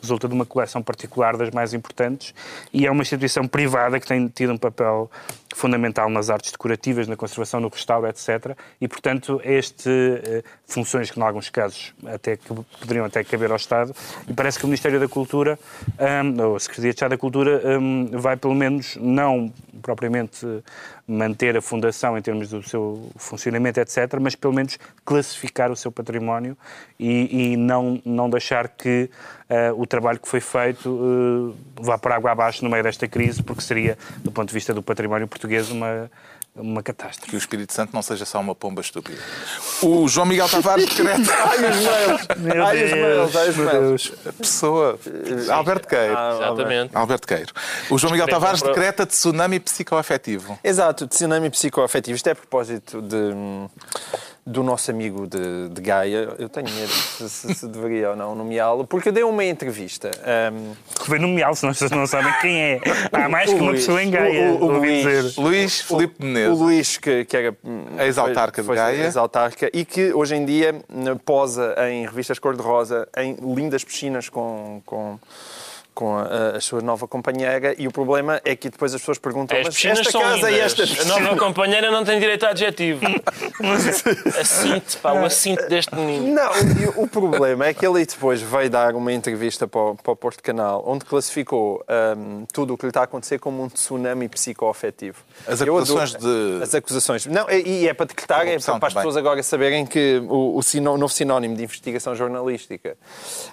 resulta 0.00 0.28
de 0.28 0.34
uma 0.34 0.46
coleção 0.46 0.82
particular 0.82 1.36
das 1.36 1.50
mais 1.50 1.74
importantes, 1.74 2.34
e 2.72 2.86
é 2.86 2.90
uma 2.90 3.02
instituição 3.02 3.46
privada 3.48 3.98
que 3.98 4.06
tem 4.06 4.28
tido 4.28 4.52
um 4.52 4.58
papel 4.58 5.10
fundamental 5.54 6.08
nas 6.08 6.30
artes 6.30 6.52
decorativas, 6.52 7.06
na 7.06 7.16
conservação, 7.16 7.60
no 7.60 7.68
restauro, 7.68 8.06
etc. 8.06 8.56
E, 8.80 8.88
portanto, 8.88 9.40
este 9.44 9.88
eh, 9.88 10.42
funções 10.66 11.10
que, 11.10 11.18
em 11.18 11.22
alguns 11.22 11.48
casos, 11.48 11.94
até 12.06 12.36
que 12.36 12.54
poderiam 12.80 13.04
até 13.04 13.24
caber 13.24 13.50
ao 13.50 13.56
Estado, 13.56 13.94
e 14.28 14.32
parece 14.32 14.58
que 14.58 14.64
o 14.64 14.68
Ministério 14.68 15.00
da 15.00 15.08
Cultura, 15.08 15.58
hum, 15.98 16.42
ou 16.42 16.56
a 16.56 16.60
Secretaria 16.60 16.90
de 16.90 16.96
Estado 16.96 17.10
da 17.10 17.18
Cultura, 17.18 17.62
hum, 17.78 18.10
vai 18.12 18.36
pelo 18.36 18.54
menos 18.54 18.96
não 19.00 19.52
propriamente 19.82 20.46
manter 21.06 21.56
a 21.56 21.62
fundação 21.62 22.18
em 22.18 22.22
termos 22.22 22.50
do 22.50 22.62
seu 22.62 23.10
funcionamento, 23.16 23.80
etc., 23.80 24.18
mas 24.20 24.34
pelo 24.34 24.52
menos 24.52 24.78
classificar 25.04 25.70
o 25.70 25.76
seu 25.76 25.90
património 25.90 26.56
e, 26.98 27.52
e 27.52 27.56
não, 27.56 28.00
não 28.04 28.28
deixar 28.28 28.68
que 28.68 29.08
eh, 29.08 29.37
o 29.76 29.86
trabalho 29.86 30.18
que 30.20 30.28
foi 30.28 30.40
feito 30.40 31.54
eh, 31.56 31.82
vá 31.82 31.96
por 31.96 32.12
água 32.12 32.32
abaixo 32.32 32.62
no 32.62 32.70
meio 32.70 32.82
desta 32.82 33.08
crise, 33.08 33.42
porque 33.42 33.62
seria, 33.62 33.96
do 34.18 34.30
ponto 34.30 34.48
de 34.48 34.54
vista 34.54 34.74
do 34.74 34.82
património 34.82 35.26
português, 35.26 35.70
uma, 35.70 36.10
uma 36.54 36.82
catástrofe. 36.82 37.30
Que 37.30 37.36
o 37.36 37.38
Espírito 37.38 37.72
Santo 37.72 37.92
não 37.94 38.02
seja 38.02 38.24
só 38.24 38.40
uma 38.40 38.54
pomba 38.54 38.80
estúpida. 38.80 39.18
O 39.82 40.06
João 40.08 40.26
Miguel 40.26 40.48
Tavares 40.48 40.86
decreta 40.86 41.32
Ai, 41.32 41.70
os 41.70 41.76
mails! 41.76 42.28
Meu 42.38 42.66
Ai, 42.66 42.84
os 42.84 42.92
mails! 42.92 43.36
Ai, 43.36 43.48
os 43.48 43.56
mails! 43.56 44.12
a 44.26 44.32
pessoa. 44.32 44.98
Alberto 45.50 45.88
Queiro. 45.88 46.14
Ah, 46.16 46.32
Exatamente. 46.34 46.96
Alberto 46.96 47.26
Queiro. 47.26 47.52
O 47.90 47.98
João 47.98 48.12
Miguel 48.12 48.28
Tavares 48.28 48.60
decreta 48.60 49.06
tsunami 49.06 49.60
psicoafetivo. 49.60 50.58
Exato, 50.62 51.06
tsunami 51.06 51.48
psicoafetivo. 51.50 52.16
Isto 52.16 52.28
é 52.28 52.32
a 52.32 52.36
propósito 52.36 53.00
de, 53.00 53.16
hum, 53.16 53.68
do 54.48 54.62
nosso 54.62 54.90
amigo 54.90 55.26
de, 55.26 55.68
de 55.68 55.80
Gaia. 55.82 56.34
Eu 56.38 56.48
tenho 56.48 56.68
medo 56.70 56.88
se, 56.90 57.28
se- 57.28 57.54
se 57.54 57.68
deveria 57.68 58.10
ou 58.10 58.16
não 58.16 58.34
nomeá-lo, 58.34 58.86
porque 58.86 59.10
deu 59.12 59.28
uma 59.28 59.44
entrevista. 59.44 60.10
hum, 60.52 60.72
Que 60.98 61.06
foi 61.06 61.18
nomeá-lo, 61.18 61.54
senão 61.54 61.70
as 61.70 61.78
pessoas 61.78 61.90
não 61.98 62.06
sabem 62.06 62.32
quem 62.40 62.56
é. 62.60 62.80
Há 63.12 63.28
mais 63.28 63.50
O 63.50 63.54
que 63.54 63.60
uma 63.60 63.70
Luís. 63.70 63.80
pessoa 63.82 64.02
em 64.02 64.10
Gaia. 64.10 64.50
O- 64.52 64.56
o- 64.56 64.64
o 64.64 64.78
Luís. 64.78 65.04
dizer. 65.04 65.40
Luís 65.42 65.80
Filipe 65.82 66.14
o 66.20 66.24
Menezes. 66.24 66.58
Luís, 66.58 66.96
que, 66.96 67.24
que 67.24 67.36
era 67.36 67.56
hum, 67.64 67.84
Ex-autarca 67.98 68.62
de 68.62 68.66
foi- 68.66 68.76
Gaia. 68.76 69.04
ex-autarca, 69.04 69.70
e 69.72 69.84
que 69.84 70.12
hoje 70.14 70.34
em 70.34 70.44
dia 70.44 70.74
hum, 70.88 71.16
posa 71.24 71.74
em 71.90 72.06
revistas 72.06 72.38
cor-de-rosa 72.38 73.06
em 73.16 73.34
lindas 73.54 73.84
piscinas 73.84 74.28
com. 74.28 74.80
com 74.86 75.18
com 75.98 76.16
a, 76.16 76.50
a 76.56 76.60
sua 76.60 76.80
nova 76.80 77.08
companheira 77.08 77.74
e 77.76 77.88
o 77.88 77.90
problema 77.90 78.40
é 78.44 78.54
que 78.54 78.70
depois 78.70 78.94
as 78.94 79.00
pessoas 79.00 79.18
perguntam 79.18 79.58
As 79.58 79.64
mas 79.66 79.84
esta 79.84 80.10
são 80.12 80.20
casa 80.20 80.48
lindas. 80.48 80.78
e 80.78 80.82
esta 80.84 81.02
A 81.02 81.04
nova 81.20 81.36
companheira 81.36 81.90
não 81.90 82.04
tem 82.04 82.20
direito 82.20 82.46
a 82.46 82.50
adjetivo. 82.50 83.00
Assinte, 84.40 84.96
pá, 84.98 85.12
o 85.12 85.24
assinte 85.24 85.66
deste 85.68 85.94
menino. 85.94 86.34
Não, 86.34 86.52
e 86.56 86.86
o 86.96 87.06
problema 87.08 87.66
é 87.66 87.74
que 87.74 87.84
ele 87.86 88.04
depois 88.06 88.40
veio 88.40 88.70
dar 88.70 88.94
uma 88.94 89.12
entrevista 89.12 89.66
para 89.66 89.80
o, 89.80 89.96
para 89.96 90.12
o 90.12 90.16
Porto 90.16 90.40
Canal, 90.42 90.84
onde 90.86 91.04
classificou 91.04 91.84
hum, 92.16 92.46
tudo 92.52 92.74
o 92.74 92.78
que 92.78 92.84
lhe 92.86 92.90
está 92.90 93.00
a 93.00 93.04
acontecer 93.04 93.38
como 93.40 93.62
um 93.62 93.68
tsunami 93.68 94.28
psicoafetivo. 94.28 95.18
As 95.46 95.60
acusações 95.60 96.14
adoro- 96.14 96.58
de- 96.58 96.62
As 96.62 96.74
acusações. 96.74 97.26
Não, 97.26 97.50
e 97.50 97.78
e 97.82 97.88
é 97.88 97.94
para 97.94 98.06
decretar, 98.06 98.46
é 98.46 98.58
para, 98.58 98.78
para 98.78 98.88
as 98.88 98.94
pessoas 98.94 99.16
agora 99.16 99.42
saberem 99.42 99.84
que 99.84 100.22
o, 100.28 100.56
o 100.56 100.62
sino- 100.62 100.92
o 100.92 100.98
novo 100.98 101.12
sinónimo 101.12 101.56
de 101.56 101.64
investigação 101.64 102.14
jornalística 102.14 102.96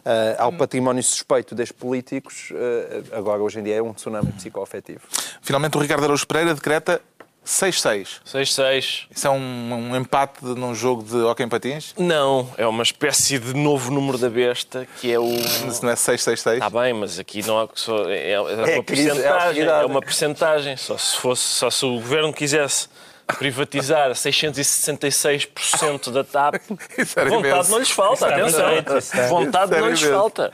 ah, 0.06 0.36
ao 0.44 0.54
património 0.54 1.02
suspeito 1.04 1.54
destes 1.56 1.76
políticos, 1.78 2.35
ah, 2.54 3.18
agora 3.18 3.42
hoje 3.42 3.60
em 3.60 3.64
dia 3.64 3.76
é 3.76 3.82
um 3.82 3.94
tsunami 3.94 4.32
psicoafetivo. 4.34 5.02
Finalmente, 5.42 5.78
o 5.78 5.82
Ricardo 5.82 6.04
Araújo 6.04 6.26
Pereira 6.28 6.54
decreta 6.54 7.02
6-6. 7.46 8.22
6-6. 8.26 9.04
Isso 9.12 9.28
é 9.28 9.30
um, 9.30 9.74
um 9.92 9.96
empate 9.96 10.44
de- 10.44 10.56
num 10.60 10.74
jogo 10.74 11.04
de 11.04 11.16
hockey 11.18 11.44
em 11.44 11.48
patins? 11.50 11.94
Não, 11.98 12.50
é 12.58 12.66
uma 12.66 12.82
espécie 12.82 13.38
de 13.38 13.54
novo 13.54 13.92
número 13.92 14.18
da 14.18 14.30
besta, 14.30 14.88
que 15.00 15.12
é 15.12 15.20
o... 15.20 15.28
Isso 15.32 15.84
não 15.84 15.92
é 15.92 15.96
6-6-6? 15.96 16.54
Está 16.56 16.70
bem, 16.72 16.94
mas 16.94 17.20
aqui 17.20 17.46
não 17.46 17.60
há 17.60 17.70
só, 17.76 18.10
é, 18.10 18.32
é 18.32 18.40
uma 18.42 18.68
É 18.70 18.82
crise, 18.82 19.10
é 19.10 19.14
percentagem. 19.14 19.28
austeridade. 19.46 19.84
É 19.84 19.86
uma 19.86 20.00
percentagem. 20.02 20.78
Só 20.78 20.98
se 20.98 21.18
fosse, 21.18 21.44
só 21.44 21.70
se 21.70 21.86
o 21.86 21.94
governo 21.94 22.34
quisesse 22.34 22.88
privatizar 23.28 24.12
666% 24.12 26.12
da 26.12 26.24
TAP, 26.24 26.56
vontade 26.70 27.34
imenso. 27.36 27.72
não 27.72 27.80
lhes 27.80 27.90
falta, 27.92 28.28
atenção. 28.28 29.30
Vontade 29.30 29.72
não 29.72 29.90
lhes 29.90 30.02
imenso. 30.02 30.16
falta. 30.16 30.54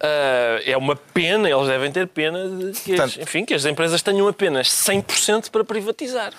Ah, 0.00 0.60
é 0.64 0.76
uma 0.76 0.94
pena, 0.96 1.48
eles 1.50 1.66
devem 1.66 1.90
ter 1.90 2.06
pena 2.08 2.48
de 2.48 2.72
que, 2.80 2.92
as, 2.94 3.00
Portanto- 3.00 3.22
enfim, 3.22 3.44
que 3.44 3.54
as 3.54 3.64
empresas 3.64 4.02
tenham 4.02 4.26
apenas 4.28 4.68
100% 4.68 5.50
para 5.50 5.64
privatizar. 5.64 6.32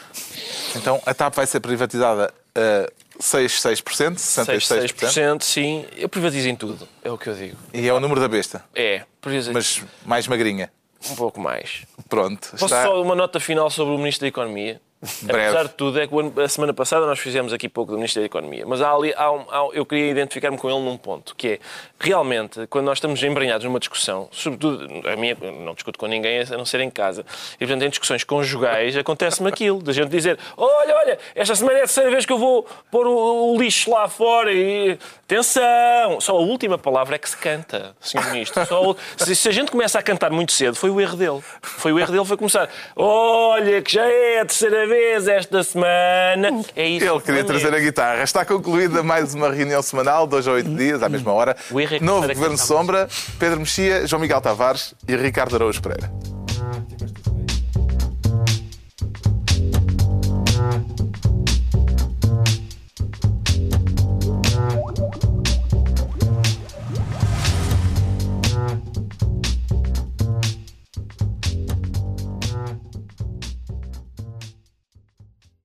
Então, 0.75 1.01
a 1.05 1.13
TAP 1.13 1.35
vai 1.35 1.45
ser 1.47 1.59
privatizada 1.59 2.33
a 2.55 2.89
6-6%, 3.19 4.15
66%. 4.15 5.03
66%, 5.03 5.41
sim. 5.43 5.85
Eu 5.97 6.09
privatizo 6.09 6.47
em 6.49 6.55
tudo, 6.55 6.87
é 7.03 7.11
o 7.11 7.17
que 7.17 7.27
eu 7.29 7.35
digo. 7.35 7.57
E 7.73 7.87
é 7.87 7.93
o 7.93 7.99
número 7.99 8.19
da 8.21 8.27
besta. 8.27 8.63
É, 8.73 9.03
Mas 9.53 9.81
mais 10.05 10.27
magrinha. 10.27 10.71
um 11.11 11.15
pouco 11.15 11.39
mais. 11.39 11.83
Pronto. 12.09 12.49
Posso 12.51 12.65
Está... 12.65 12.83
só 12.83 13.01
uma 13.01 13.15
nota 13.15 13.39
final 13.39 13.69
sobre 13.69 13.93
o 13.93 13.97
Ministro 13.97 14.21
da 14.21 14.27
Economia? 14.29 14.81
Breve. 15.23 15.47
Apesar 15.49 15.63
de 15.67 15.73
tudo, 15.75 15.99
é 15.99 16.07
que 16.07 16.13
a 16.41 16.47
semana 16.47 16.73
passada 16.73 17.05
nós 17.05 17.19
fizemos 17.19 17.51
aqui 17.53 17.67
pouco 17.67 17.91
do 17.91 17.97
Ministro 17.97 18.21
da 18.21 18.25
Economia, 18.25 18.65
mas 18.65 18.81
há 18.81 18.91
ali, 18.93 19.13
há 19.15 19.31
um- 19.31 19.45
há- 19.49 19.69
eu 19.73 19.85
queria 19.85 20.09
identificar-me 20.09 20.57
com 20.57 20.69
ele 20.69 20.79
num 20.79 20.97
ponto, 20.97 21.35
que 21.35 21.47
é, 21.47 21.59
realmente, 21.99 22.65
quando 22.67 22.85
nós 22.85 22.97
estamos 22.97 23.21
embrenhados 23.23 23.65
numa 23.65 23.79
discussão, 23.79 24.29
sobretudo, 24.31 24.87
a 25.07 25.15
minha, 25.15 25.35
não 25.65 25.73
discuto 25.73 25.99
com 25.99 26.07
ninguém 26.07 26.41
a 26.41 26.57
não 26.57 26.65
ser 26.65 26.79
em 26.81 26.89
casa, 26.89 27.25
e 27.55 27.65
portanto 27.65 27.83
em 27.83 27.89
discussões 27.89 28.23
conjugais 28.23 28.95
acontece-me 28.95 29.49
aquilo, 29.49 29.81
da 29.81 29.91
gente 29.91 30.09
dizer, 30.09 30.39
olha, 30.57 30.95
olha, 30.95 31.19
esta 31.35 31.55
semana 31.55 31.79
é 31.79 31.81
a 31.81 31.85
terceira 31.85 32.09
vez 32.09 32.25
que 32.25 32.31
eu 32.33 32.37
vou 32.37 32.65
pôr 32.89 33.05
o, 33.07 33.53
o 33.53 33.57
lixo 33.61 33.91
lá 33.91 34.07
fora 34.07 34.51
e... 34.53 34.97
Atenção! 35.25 36.21
Só 36.21 36.33
a 36.33 36.39
última 36.39 36.77
palavra 36.77 37.15
é 37.15 37.17
que 37.17 37.27
se 37.27 37.35
canta, 37.35 37.95
Sr. 37.99 38.23
Ministro. 38.31 38.63
Só 38.67 38.95
se, 39.17 39.35
se 39.35 39.49
a 39.49 39.51
gente 39.51 39.71
começa 39.71 39.97
a 39.97 40.03
cantar 40.03 40.29
muito 40.29 40.51
cedo, 40.51 40.75
foi 40.75 40.91
o 40.91 41.01
erro 41.01 41.17
dele. 41.17 41.41
Foi 41.61 41.91
o 41.91 41.99
erro 41.99 42.11
dele, 42.11 42.23
foi 42.25 42.37
começar, 42.37 42.69
olha, 42.95 43.81
que 43.81 43.91
já 43.93 44.05
é 44.05 44.41
a 44.41 44.45
terceira 44.45 44.85
vez 44.85 44.92
vez 44.93 45.27
esta 45.27 45.63
semana. 45.63 46.51
Hum. 46.51 46.63
É 46.75 46.87
isso. 46.87 47.05
Ele 47.05 47.19
queria 47.21 47.43
trazer 47.43 47.73
a 47.73 47.79
guitarra. 47.79 48.23
Está 48.23 48.45
concluída 48.45 49.01
mais 49.01 49.33
uma 49.33 49.51
reunião 49.51 49.81
semanal, 49.81 50.27
dois 50.27 50.47
a 50.47 50.51
oito 50.51 50.69
hum. 50.69 50.75
dias, 50.75 51.01
à 51.01 51.09
mesma 51.09 51.33
hora. 51.33 51.57
É 51.91 51.99
Novo 51.99 52.27
Governo 52.27 52.57
Sombra, 52.57 53.07
Pedro 53.39 53.59
Mexia, 53.59 54.05
João 54.05 54.21
Miguel 54.21 54.39
Tavares 54.39 54.93
e 55.07 55.15
Ricardo 55.15 55.55
Araújo 55.55 55.81
Pereira. 55.81 56.11